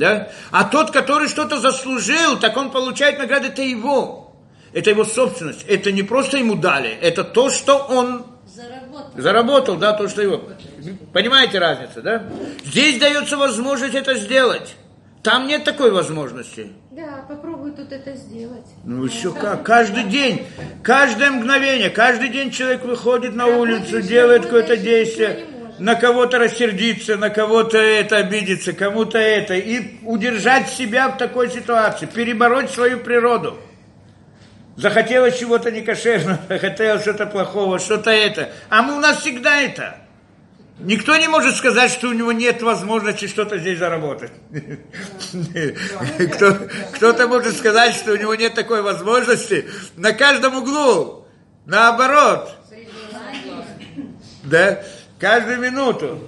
[0.00, 0.30] Да?
[0.50, 4.34] А тот, который что-то заслужил, так он получает награду, это его.
[4.72, 5.62] Это его собственность.
[5.68, 9.10] Это не просто ему дали, это то, что он Заработал.
[9.22, 10.42] заработал, да, то, что его.
[11.12, 12.24] Понимаете разницу, да?
[12.64, 14.74] Здесь дается возможность это сделать.
[15.22, 16.72] Там нет такой возможности.
[16.92, 18.64] Да, попробуй тут это сделать.
[18.84, 20.46] Ну еще как, каждый день,
[20.82, 25.44] каждое мгновение, каждый день человек выходит на улицу, делает какое-то действие,
[25.80, 32.04] на кого-то рассердиться, на кого-то это обидеться, кому-то это, и удержать себя в такой ситуации,
[32.04, 33.58] перебороть свою природу.
[34.76, 38.50] Захотелось чего-то некошерного, захотелось что-то плохого, что-то это.
[38.68, 39.96] А мы у нас всегда это.
[40.78, 44.32] Никто не может сказать, что у него нет возможности что-то здесь заработать.
[46.34, 46.58] Кто,
[46.94, 49.66] кто-то может сказать, что у него нет такой возможности
[49.96, 51.26] на каждом углу.
[51.66, 52.54] Наоборот.
[54.44, 54.82] Да?
[55.20, 56.18] Каждую минуту.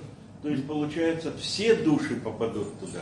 [0.43, 3.01] То есть, получается, все души попадут туда.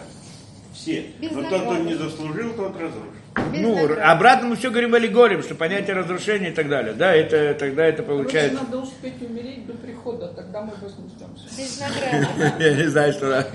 [0.73, 1.07] Все.
[1.21, 3.53] Без Но тот, кто не заслужил, тот разрушит.
[3.53, 4.01] Без Ну, награды.
[4.03, 6.93] обратно мы все говорим аллегорием, что понятие разрушения и так далее.
[6.95, 8.63] Да, это тогда это Короче, получается.
[8.63, 10.73] надо успеть умереть до прихода, тогда мы.
[11.57, 12.55] Без награды.
[12.65, 13.47] Я не знаю, что да.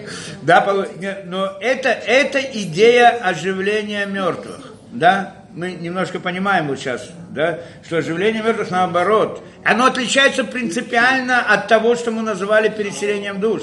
[0.44, 0.86] Да,
[1.26, 4.74] но это, это идея оживления мертвых.
[4.92, 5.36] Да?
[5.56, 9.42] Мы немножко понимаем вот сейчас, да, что оживление мертвых наоборот.
[9.64, 13.62] Оно отличается принципиально от того, что мы называли переселением душ.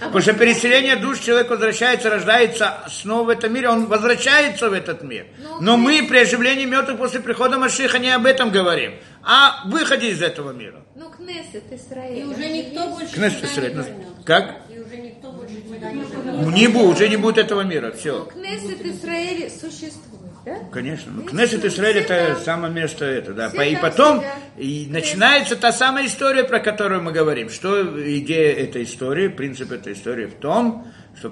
[0.00, 5.02] Потому что переселение душ, человек возвращается, рождается снова в этом мире, он возвращается в этот
[5.02, 5.26] мир.
[5.60, 10.22] Но мы при оживлении мертвых после прихода Машиха не об этом говорим, а выходе из
[10.22, 10.82] этого мира.
[10.96, 12.20] Ну, Кнессет, Израиль.
[12.20, 13.92] И уже никто больше Кнессет не вернется.
[14.24, 14.56] Как?
[14.74, 16.16] И уже никто больше не вернется.
[16.56, 18.24] Не будет, уже не будет этого мира, Ну, все.
[18.32, 20.13] Кнессет Израиль существует,
[20.44, 20.58] да?
[20.70, 21.12] Конечно.
[21.12, 23.48] Ну, Кнессет Израиль все это самое место это, да.
[23.48, 24.22] все И потом
[24.56, 27.48] и начинается та самая история, про которую мы говорим.
[27.48, 27.82] Что
[28.18, 31.30] идея этой истории, принцип этой истории в том, что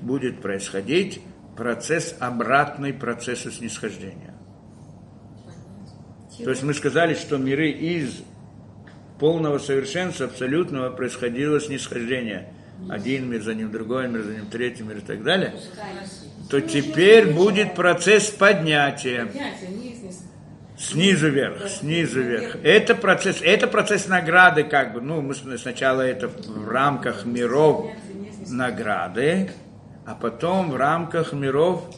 [0.00, 1.20] будет происходить
[1.56, 4.34] процесс обратный процессу снисхождения.
[6.38, 8.22] То есть мы сказали, что миры из
[9.18, 12.52] полного совершенства, абсолютного, происходило снисхождение.
[12.88, 15.54] Один мир за ним, другой мир за ним, третий мир и так далее.
[16.52, 19.26] То теперь будет процесс поднятия.
[20.76, 22.56] Снизу вверх, снизу вверх.
[22.62, 27.90] Это процесс, это процесс награды, как бы, ну, мы сначала это в рамках миров,
[28.50, 29.50] награды,
[30.04, 31.88] а потом в рамках миров,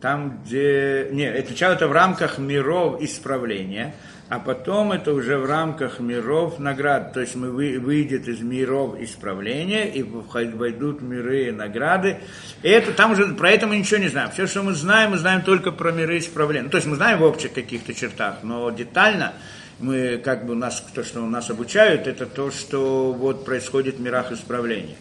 [0.00, 1.08] там, где...
[1.10, 3.94] Не, сначала это в рамках миров исправления,
[4.30, 7.12] а потом это уже в рамках миров наград.
[7.12, 12.18] То есть мы вы, выйдет из миров исправления и войдут миры награды.
[12.62, 14.30] И это там уже про это мы ничего не знаем.
[14.30, 16.66] Все, что мы знаем, мы знаем только про миры исправления.
[16.66, 19.32] Ну, то есть мы знаем в общих каких-то чертах, но детально
[19.80, 23.96] мы как бы у нас то, что у нас обучают, это то, что вот происходит
[23.96, 24.96] в мирах исправления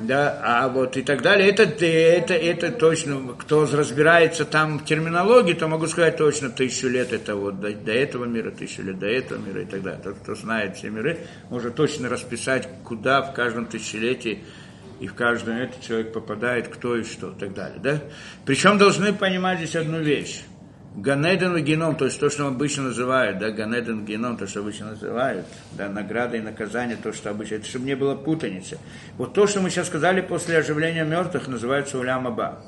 [0.00, 1.48] да, а вот и так далее.
[1.48, 7.12] Это, это, это точно, кто разбирается там в терминологии, то могу сказать точно тысячу лет
[7.12, 10.00] это вот до, до этого мира, тысячу лет до этого мира и так далее.
[10.02, 11.18] Тот, кто знает все миры,
[11.50, 14.44] может точно расписать, куда в каждом тысячелетии
[15.00, 17.78] и в каждом это человек попадает, кто и что и так далее.
[17.80, 18.00] Да?
[18.44, 20.42] Причем должны понимать здесь одну вещь.
[21.00, 24.90] Ганеден и геном, то есть то, что обычно называют, да, Ганеден геном, то, что обычно
[24.90, 25.46] называют,
[25.76, 28.78] да, награда и наказание, то, что обычно, это чтобы не было путаницы.
[29.16, 32.64] Вот то, что мы сейчас сказали после оживления мертвых, называется улям аба.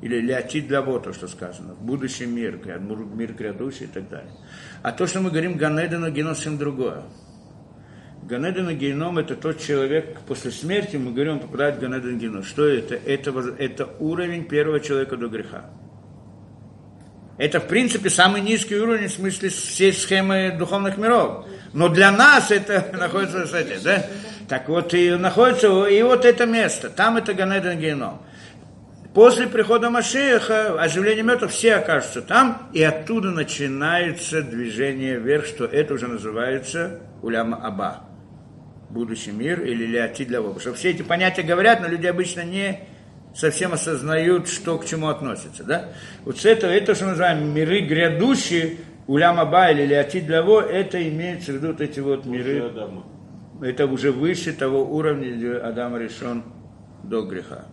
[0.00, 4.32] Или леотит для то, что сказано, в будущем мир, мир грядущий и так далее.
[4.82, 7.02] А то, что мы говорим Ганеден и геном, совсем другое.
[8.22, 12.20] Ганеден и геном это тот человек, после смерти, мы говорим, он попадает в Ганеден и
[12.20, 12.42] геном.
[12.42, 12.94] Что это?
[12.94, 15.66] Это, это уровень первого человека до греха.
[17.38, 21.46] Это, в принципе, самый низкий уровень в смысле всей схемы духовных миров.
[21.74, 24.06] Но для нас это находится, кстати, да?
[24.48, 28.22] Так вот, и находится, и вот это место, там это Ганеден Геном.
[29.12, 35.94] После прихода Машеха, оживления мертвых, все окажутся там, и оттуда начинается движение вверх, что это
[35.94, 38.04] уже называется Уляма Аба.
[38.90, 42.80] Будущий мир или Леоти для Потому что все эти понятия говорят, но люди обычно не
[43.36, 45.62] совсем осознают, что к чему относится.
[45.62, 45.90] Да?
[46.24, 51.06] Вот с этого, это, что мы называем миры грядущие, Улям Аба или Леотид Лаво, это
[51.08, 52.72] имеется в виду вот эти вот миры.
[53.62, 56.42] Это уже выше того уровня, где Адам решен
[57.04, 57.66] до греха.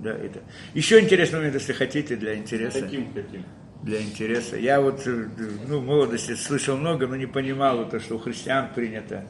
[0.00, 0.40] Да, это.
[0.74, 2.82] Еще интересный момент, если хотите, для интереса.
[2.82, 3.44] Хотим, хотим.
[3.82, 4.56] Для интереса.
[4.56, 9.24] Я вот ну, в молодости слышал много, но не понимал то, что у христиан принято,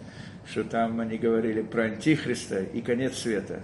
[0.50, 3.60] что там они говорили про антихриста и конец света.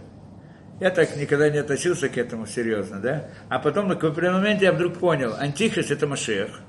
[0.80, 3.26] Я так никогда не относился к этому серьезно, да?
[3.50, 6.60] А потом на каком-то моменте я вдруг понял, антихрист это Машех,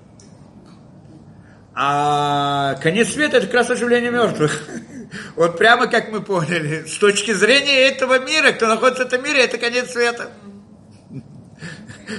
[1.73, 4.67] а конец света это как раз оживление мертвых.
[5.35, 9.43] Вот прямо как мы поняли, с точки зрения этого мира, кто находится в этом мире,
[9.43, 10.31] это конец света.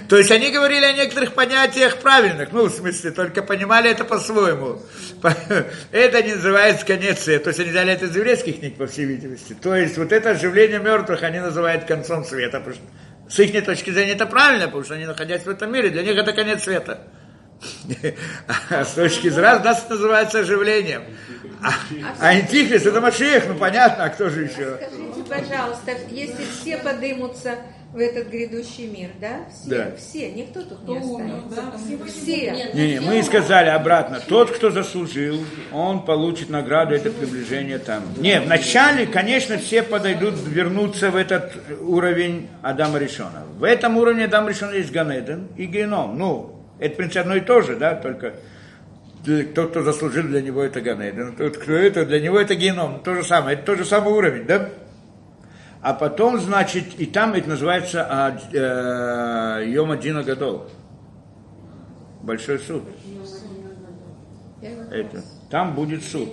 [0.09, 4.83] То есть они говорили о некоторых понятиях правильных, ну, в смысле, только понимали это по-своему.
[5.93, 7.45] Это не называется света.
[7.45, 9.55] То есть они взяли это из еврейских книг, по всей видимости.
[9.55, 12.59] То есть вот это оживление мертвых они называют концом света.
[12.59, 12.85] Потому что
[13.29, 16.17] с их точки зрения это правильно, потому что они, находясь в этом мире, для них
[16.17, 17.07] это конец света.
[18.71, 21.05] А с точки зрения нас это называется оживлением.
[21.63, 21.71] А,
[22.19, 24.79] а антихрист это Машех, ну понятно, а кто же еще?
[24.81, 27.59] Скажите, пожалуйста, если все подымутся
[27.93, 29.41] в этот грядущий мир, да?
[29.51, 29.97] Все, Да.
[29.97, 31.63] все, никто тут не останется.
[32.07, 32.51] Все.
[32.51, 34.19] Нет, Не, не, все мы и сказали обратно.
[34.27, 38.03] Тот, кто заслужил, он получит награду, это приближение там.
[38.17, 41.53] Не, вначале, конечно, все подойдут, вернутся в этот
[41.83, 43.43] уровень Адама Решона.
[43.59, 46.17] В этом уровне Адама Решона есть Ганеден и Геном.
[46.19, 48.33] Ну, это, в принципе, одно и то же, да, только
[49.55, 53.03] тот, кто заслужил для него это Ганеден, тот, кто это, для него это Геном.
[53.03, 54.71] То же самое, это тот же самый уровень, да?
[55.83, 60.69] А потом, значит, и там это называется а, э, Йома Дина Гадол.
[62.23, 62.85] Большой суд.
[64.63, 65.25] Это.
[65.51, 66.29] Там будет суд.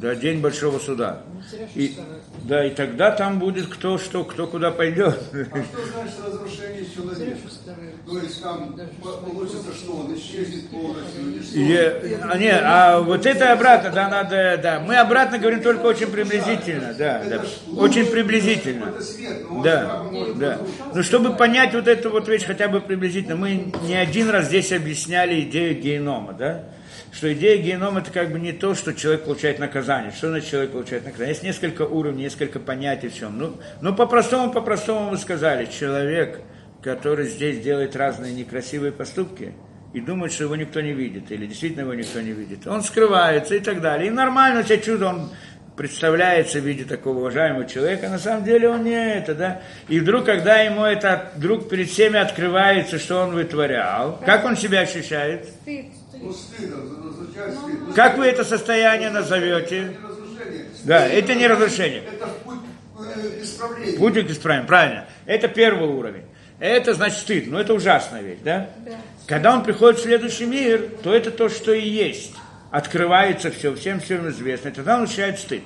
[0.00, 1.20] Да, день большого суда.
[1.74, 1.94] И,
[2.44, 5.18] да, и тогда там будет кто что, кто куда пойдет.
[5.52, 7.36] А что значит разрушение человека?
[8.06, 11.20] То есть там получится, что он исчезнет полностью?
[11.20, 11.58] или что?
[11.58, 14.80] И, а, не, а вот это обратно, да, надо, да.
[14.80, 17.42] Мы обратно говорим только очень приблизительно, да, да.
[17.76, 18.94] Очень приблизительно.
[19.50, 20.02] Но Да,
[20.36, 20.52] да.
[20.52, 20.92] разрушаться.
[20.94, 24.72] Ну, чтобы понять вот эту вот вещь хотя бы приблизительно, мы не один раз здесь
[24.72, 26.64] объясняли идею генома, да?
[27.12, 30.12] Что идея генома это как бы не то, что человек получает наказание.
[30.12, 31.30] Что значит человек получает наказание?
[31.30, 33.38] Есть несколько уровней, несколько понятий в чем.
[33.38, 36.40] Ну, ну по-простому, по-простому мы сказали, человек,
[36.82, 39.54] который здесь делает разные некрасивые поступки,
[39.92, 42.66] и думает, что его никто не видит, или действительно его никто не видит.
[42.66, 44.06] Он скрывается и так далее.
[44.06, 45.30] И нормально все чудо, он
[45.76, 49.62] представляется в виде такого уважаемого человека, на самом деле он не это, да.
[49.88, 54.80] И вдруг, когда ему это вдруг перед всеми открывается, что он вытворял, как он себя
[54.80, 55.46] ощущает?
[55.46, 55.86] Стыд.
[56.20, 59.96] Ну, Как вы это состояние назовете?
[60.84, 62.02] Да, это не разрушение.
[62.12, 62.60] Это путь
[62.98, 63.98] э, исправления.
[63.98, 65.06] Путь к исправлению, правильно.
[65.26, 66.24] Это первый уровень.
[66.58, 68.68] Это значит стыд, но это ужасная вещь, да?
[68.84, 68.92] Да.
[69.26, 72.34] Когда он приходит в следующий мир, то это то, что и есть.
[72.70, 74.68] Открывается все, всем всем известно.
[74.68, 75.62] И тогда он ощущает стыд.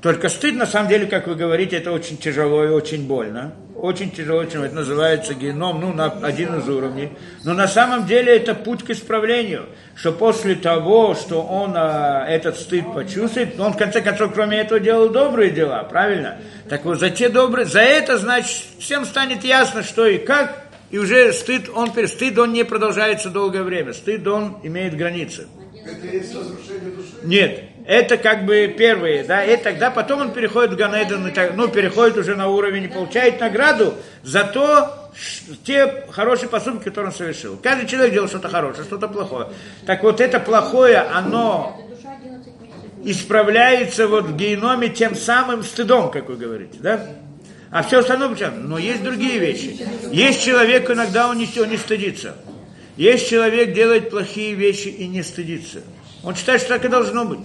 [0.00, 3.54] Только стыд, на самом деле, как вы говорите, это очень тяжело и очень больно.
[3.82, 7.10] Очень тяжело, очень это называется геном, ну, на один из уровней.
[7.42, 12.60] Но на самом деле это путь к исправлению, что после того, что он а, этот
[12.60, 16.38] стыд почувствует, он в конце концов, кроме этого, делал добрые дела, правильно?
[16.68, 20.98] Так вот, за те добрые, за это, значит, всем станет ясно, что и как, и
[20.98, 25.48] уже стыд, он, стыд, он не продолжается долгое время, стыд, он имеет границы.
[25.84, 27.14] Это есть разрушение души?
[27.24, 32.16] Нет, это как бы первые, да, и тогда потом он переходит в Ганеден, ну, переходит
[32.16, 35.10] уже на уровень и получает награду за то,
[35.64, 37.56] те хорошие поступки, которые он совершил.
[37.56, 39.48] Каждый человек делает что-то хорошее, что-то плохое.
[39.86, 41.78] Так вот, это плохое, оно
[43.04, 47.04] исправляется вот в геноме тем самым стыдом, как вы говорите, да?
[47.70, 48.50] А все остальное почему?
[48.58, 49.86] Но есть другие вещи.
[50.10, 52.36] Есть человек, иногда он не, он не стыдится.
[52.96, 55.80] Есть человек, делает плохие вещи и не стыдится.
[56.22, 57.40] Он считает, что так и должно быть.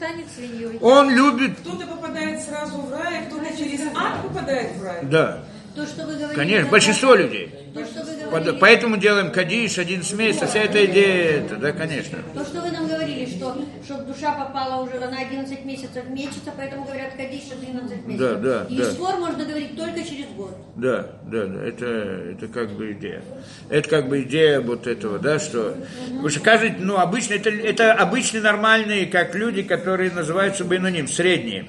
[0.00, 0.78] Станет свиньей.
[0.80, 1.58] Он любит...
[1.58, 5.00] Кто-то попадает сразу в рай, а кто-то через ад попадает в рай.
[5.02, 5.44] Да.
[5.74, 7.48] То, что вы говорите, Конечно, это большинство людей.
[7.72, 12.18] То, что вы говорили, Поэтому делаем кадиш, 11 месяцев, вся эта идея, это, да, конечно.
[12.34, 16.84] то, что вы нам говорили, что чтобы душа попала уже на 11 месяцев мечется, поэтому
[16.84, 18.40] говорят Кадиш 11 месяцев.
[18.40, 19.16] да, И да.
[19.18, 20.56] Можно говорить только через год.
[20.76, 23.22] Да, да, да, это, это как бы идея.
[23.68, 25.76] Это как бы идея вот этого, да, что...
[26.08, 31.68] Потому что каждый, ну, обычно, это, это обычные нормальные, как люди, которые называются бейноним, средние.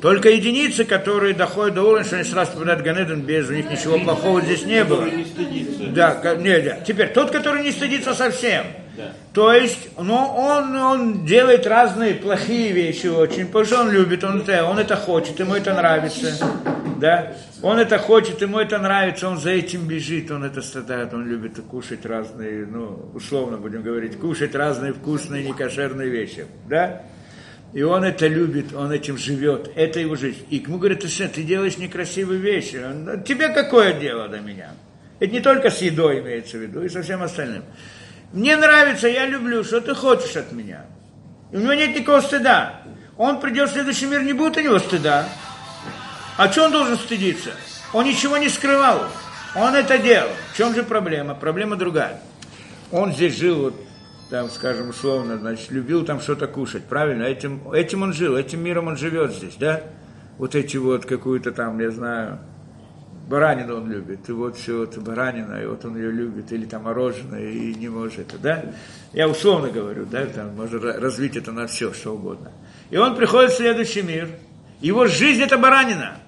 [0.00, 3.70] Только единицы, которые доходят до уровня, что они сразу попадают в Ганеден, без у них
[3.70, 5.04] ничего плохого здесь не было.
[5.04, 5.86] Не стыдится.
[5.88, 6.80] Да, ка- не, да.
[6.86, 8.64] Теперь тот, который не стыдится совсем.
[9.32, 14.40] То есть, ну, он, он делает разные плохие вещи очень, потому что он любит, он
[14.40, 16.34] это, он это хочет, ему это нравится.
[16.98, 17.32] Да?
[17.62, 21.58] Он это хочет, ему это нравится, он за этим бежит, он это страдает, он любит
[21.70, 26.44] кушать разные, ну, условно будем говорить, кушать разные вкусные, некошерные вещи.
[26.68, 27.02] Да?
[27.72, 30.44] И он это любит, он этим живет, это его жизнь.
[30.50, 34.40] И ему говорят, ты что, ты делаешь некрасивые вещи, Он, «Да тебе какое дело до
[34.40, 34.72] меня?
[35.20, 37.62] Это не только с едой имеется в виду, и со всем остальным.
[38.32, 40.86] Мне нравится, я люблю, что ты хочешь от меня.
[41.52, 42.82] И у него нет никакого стыда.
[43.16, 45.28] Он придет в следующий мир, не будет у него стыда.
[46.36, 47.50] А что он должен стыдиться?
[47.92, 49.02] Он ничего не скрывал.
[49.54, 50.30] Он это делал.
[50.52, 51.34] В чем же проблема?
[51.34, 52.20] Проблема другая.
[52.90, 53.74] Он здесь жил, вот,
[54.30, 57.24] там, скажем, условно, значит, любил там что-то кушать, правильно?
[57.24, 59.82] Этим, этим он жил, этим миром он живет здесь, да?
[60.38, 62.38] Вот эти вот какую-то там, я знаю,
[63.28, 66.84] баранину он любит, и вот все это баранина, и вот он ее любит, или там
[66.84, 68.64] мороженое, и не может это, да?
[69.12, 72.52] Я условно говорю, да, там можно ра- развить это на все, что угодно.
[72.90, 74.28] И он приходит в следующий мир,
[74.80, 76.18] его жизнь это баранина.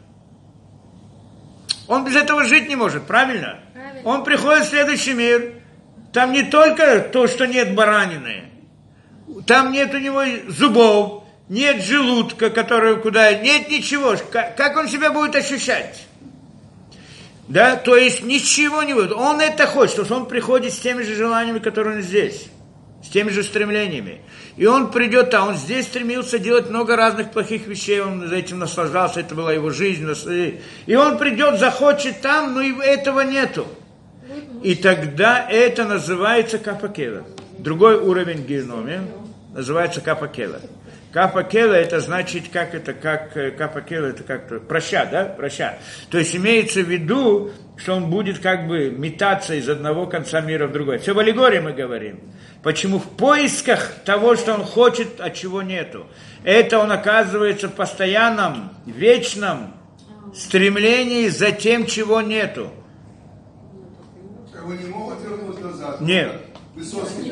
[1.87, 3.61] Он без этого жить не может, правильно?
[3.73, 4.09] Правильно.
[4.09, 5.62] Он приходит в следующий мир,
[6.13, 8.45] там не только то, что нет баранины,
[9.47, 14.17] там нет у него зубов, нет желудка, который куда, нет ничего.
[14.31, 16.07] Как, он себя будет ощущать?
[17.49, 19.13] Да, то есть ничего не будет.
[19.13, 22.47] Он это хочет, потому что он приходит с теми же желаниями, которые он здесь,
[23.05, 24.21] с теми же стремлениями.
[24.57, 28.59] И он придет, а он здесь стремился делать много разных плохих вещей, он за этим
[28.59, 30.07] наслаждался, это была его жизнь.
[30.87, 33.67] И он придет, захочет там, но и этого нету.
[34.63, 37.25] И тогда это называется капакела.
[37.59, 39.03] Другой уровень геноме
[39.55, 40.61] называется капакела.
[41.13, 45.79] Капакела это значит, как это, как э, капакела это как-то проща, да, проща.
[46.11, 50.67] То есть имеется в виду, что он будет как бы метаться из одного конца мира
[50.67, 50.99] в другой.
[50.99, 52.21] Все в аллегории мы говорим.
[52.63, 56.07] Почему в поисках того, что он хочет, а чего нету.
[56.45, 59.75] Это он оказывается в постоянном, вечном
[60.35, 62.73] стремлении за тем, чего нету.
[64.67, 66.01] Бы не могут вернуть назад.
[66.01, 66.33] Нет.
[66.75, 67.31] Высоцкий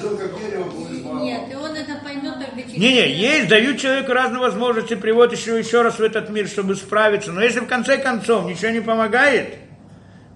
[0.00, 1.20] жил как дерево, был.
[1.22, 2.78] Нет, и он это поймет только через...
[2.78, 7.30] Не-не, есть, дают человеку разные возможности, приводят еще, еще раз в этот мир, чтобы справиться.
[7.30, 9.56] Но если в конце концов ничего не помогает,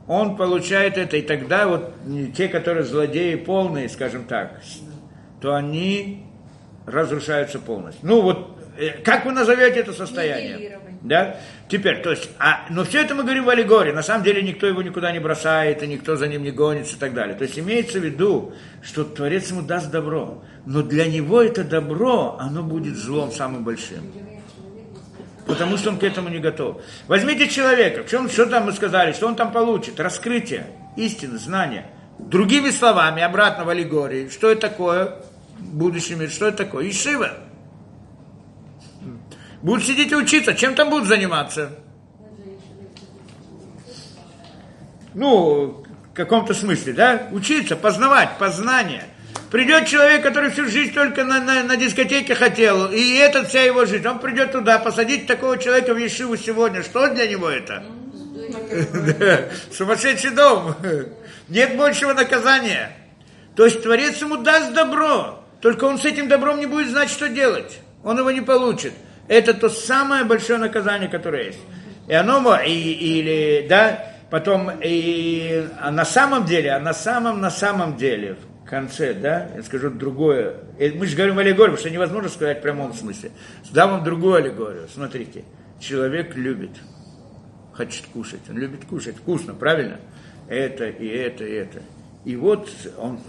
[0.07, 1.17] он получает это.
[1.17, 1.95] И тогда вот
[2.37, 4.61] те, которые злодеи полные, скажем так,
[5.41, 6.27] то они
[6.85, 8.07] разрушаются полностью.
[8.07, 10.79] Ну вот, э, как вы назовете это состояние?
[11.01, 11.37] Да?
[11.69, 13.93] Теперь, то есть, а, но все это мы говорим в аллегории.
[13.93, 16.99] На самом деле никто его никуда не бросает, и никто за ним не гонится и
[16.99, 17.37] так далее.
[17.37, 18.53] То есть имеется в виду,
[18.83, 20.43] что Творец ему даст добро.
[20.67, 24.13] Но для него это добро, оно будет злом самым большим.
[25.47, 26.83] Потому что он к этому не готов.
[27.07, 29.99] Возьмите человека, в чем, что там мы сказали, что он там получит?
[29.99, 30.67] Раскрытие,
[30.97, 31.87] истины, знания.
[32.19, 35.17] Другими словами, обратно в аллегории, что это такое?
[35.59, 36.91] Будущий мир, что это такое?
[36.91, 37.31] Ишива.
[39.63, 40.55] Будут сидеть и учиться.
[40.55, 41.79] Чем там будут заниматься?
[45.15, 47.29] Ну, в каком-то смысле, да?
[47.33, 49.05] Учиться, познавать, познание.
[49.51, 53.87] Придет человек, который всю жизнь только на, на, на дискотеке хотел, и это вся его
[53.87, 54.07] жизнь.
[54.07, 56.83] Он придет туда, посадить такого человека в Ешиву сегодня.
[56.83, 57.83] Что для него это?
[59.73, 60.75] Сумасшедший дом.
[61.49, 62.93] Нет большего наказания.
[63.57, 67.29] То есть Творец ему даст добро, только он с этим добром не будет знать, что
[67.29, 67.81] делать.
[68.05, 68.93] Он его не получит.
[69.29, 71.61] Это то самое большое наказание, которое есть.
[72.09, 77.51] И оно, и, или, да, потом, и, а на самом деле, а на самом, на
[77.51, 80.57] самом деле, в конце, да, я скажу другое.
[80.79, 83.31] Мы же говорим аллегорию, потому что невозможно сказать в прямом смысле.
[83.73, 84.89] Дам вам другую аллегорию.
[84.93, 85.45] Смотрите,
[85.79, 86.71] человек любит,
[87.75, 89.99] хочет кушать, он любит кушать, вкусно, правильно?
[90.49, 91.83] Это, и это, и это.
[92.25, 93.21] И вот он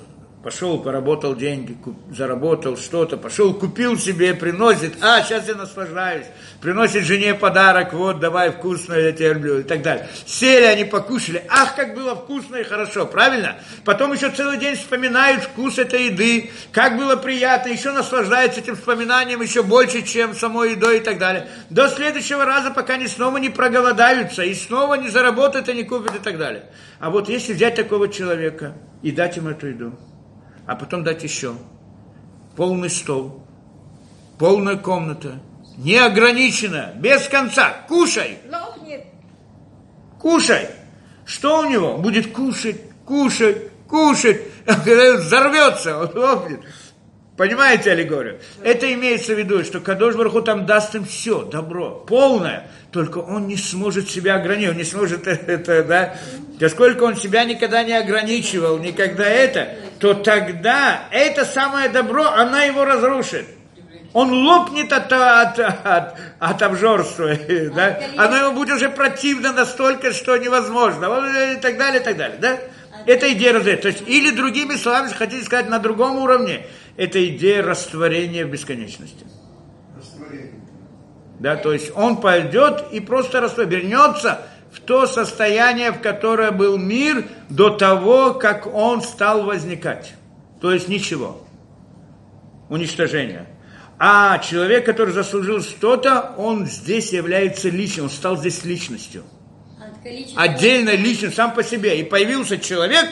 [0.43, 6.25] пошел, поработал деньги, куп- заработал что-то, пошел, купил себе, приносит, а, сейчас я наслаждаюсь,
[6.61, 10.07] приносит жене подарок, вот, давай вкусно, я тебя люблю, и так далее.
[10.25, 13.57] Сели они, покушали, ах, как было вкусно и хорошо, правильно?
[13.83, 19.41] Потом еще целый день вспоминают вкус этой еды, как было приятно, еще наслаждаются этим вспоминанием
[19.41, 21.49] еще больше, чем самой едой и так далее.
[21.69, 26.15] До следующего раза, пока они снова не проголодаются, и снова не заработают и не купят
[26.15, 26.63] и так далее.
[26.99, 29.99] А вот если взять такого человека и дать ему эту еду,
[30.69, 31.55] а потом дать еще.
[32.55, 33.41] Полный стол,
[34.37, 35.39] полная комната,
[35.77, 37.73] неограниченно, без конца.
[37.87, 39.05] Кушай, Лопнет.
[40.19, 40.69] кушай.
[41.25, 41.97] Что у него?
[41.97, 44.41] Будет кушать, кушать, кушать.
[44.65, 46.59] Когда взорвется, он лопнет.
[47.39, 48.41] Понимаете аллегорию?
[48.65, 53.47] Это имеется в виду, что Кадош Барху там даст им все, добро, полное, только он
[53.47, 56.15] не сможет себя ограничить, он не сможет это, да,
[56.59, 62.83] поскольку он себя никогда не ограничивал, никогда это, то тогда это самое добро, она его
[62.83, 63.45] разрушит.
[64.11, 67.37] Он лопнет от, от, от, от обжорства,
[67.73, 68.01] да?
[68.17, 71.05] оно ему будет уже противно настолько, что невозможно,
[71.53, 72.57] и так далее, и так далее, да?
[73.05, 73.81] Это идея развития.
[73.81, 76.65] То есть, или другими словами, хотите сказать, на другом уровне,
[76.99, 79.25] это идея растворения в бесконечности.
[79.97, 80.59] Растворение.
[81.39, 87.25] Да, то есть он пойдет и просто вернется в то состояние, в которое был мир
[87.49, 90.13] до того, как он стал возникать.
[90.59, 91.47] То есть ничего.
[92.67, 93.47] Уничтожение.
[93.97, 99.23] А человек, который заслужил что-то, он здесь является личным, он стал здесь личностью.
[100.35, 101.97] Отдельной личностью, сам по себе.
[102.01, 103.07] И появился человек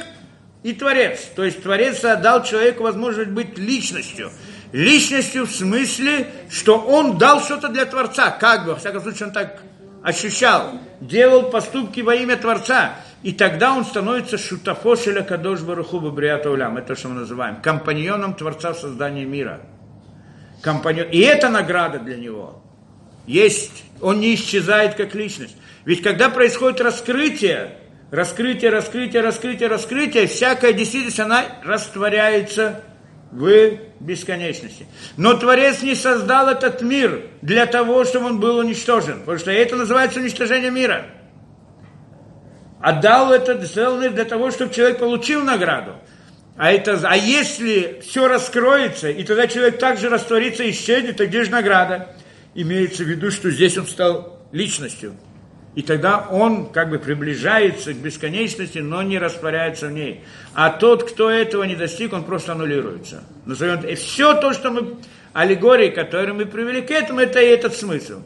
[0.68, 1.31] и Творец.
[1.34, 4.31] То есть Творец дал человеку возможность быть личностью.
[4.73, 9.34] Личностью в смысле, что он дал что-то для Творца, как бы, во всяком случае, он
[9.34, 9.61] так
[10.03, 12.95] ощущал, делал поступки во имя Творца.
[13.23, 16.76] И тогда он становится шутафошеля кадош баруху бабриата улям.
[16.76, 17.61] Это что мы называем.
[17.61, 19.61] Компаньоном Творца в создании мира.
[20.61, 21.07] Компаньон.
[21.11, 22.61] И это награда для него.
[23.26, 23.85] Есть.
[24.02, 25.56] Он не исчезает как личность.
[25.85, 27.77] Ведь когда происходит раскрытие,
[28.11, 32.81] раскрытие, раскрытие, раскрытие, раскрытие, всякая действительность, она растворяется
[33.31, 34.88] в бесконечности.
[35.17, 39.19] Но Творец не создал этот мир для того, чтобы он был уничтожен.
[39.19, 41.07] Потому что это называется уничтожение мира.
[42.79, 45.95] Отдал это, сделал мир для того, чтобы человек получил награду.
[46.55, 51.43] А, это, а если все раскроется, и тогда человек также растворится и исчезнет, то где
[51.43, 52.15] же награда?
[52.55, 55.15] Имеется в виду, что здесь он стал личностью.
[55.78, 60.24] И тогда он как бы приближается к бесконечности, но не растворяется в ней.
[60.56, 63.24] А тот, кто этого не достиг, он просто аннулируется.
[63.45, 63.90] Назовем это.
[63.90, 64.98] И все то, что мы,
[65.34, 68.24] аллегории, которые мы привели к этому, это и этот смысл.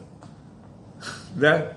[1.34, 1.74] Да?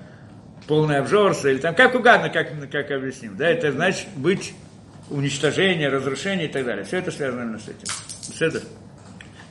[0.66, 3.36] Полное обжорство, или там, как угодно, как, как объясним.
[3.36, 4.54] Да, это значит быть
[5.10, 6.86] уничтожение, разрушение и так далее.
[6.86, 7.88] Все это связано именно с этим.
[8.22, 8.62] С это.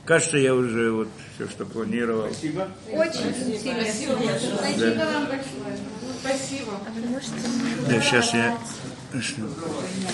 [0.05, 2.31] Кажется, я уже вот все, что планировал.
[2.31, 2.67] Спасибо.
[2.91, 4.15] Очень интересно.
[4.57, 6.04] Спасибо вам большое.
[6.25, 6.73] Спасибо.
[7.87, 8.57] Да, сейчас я...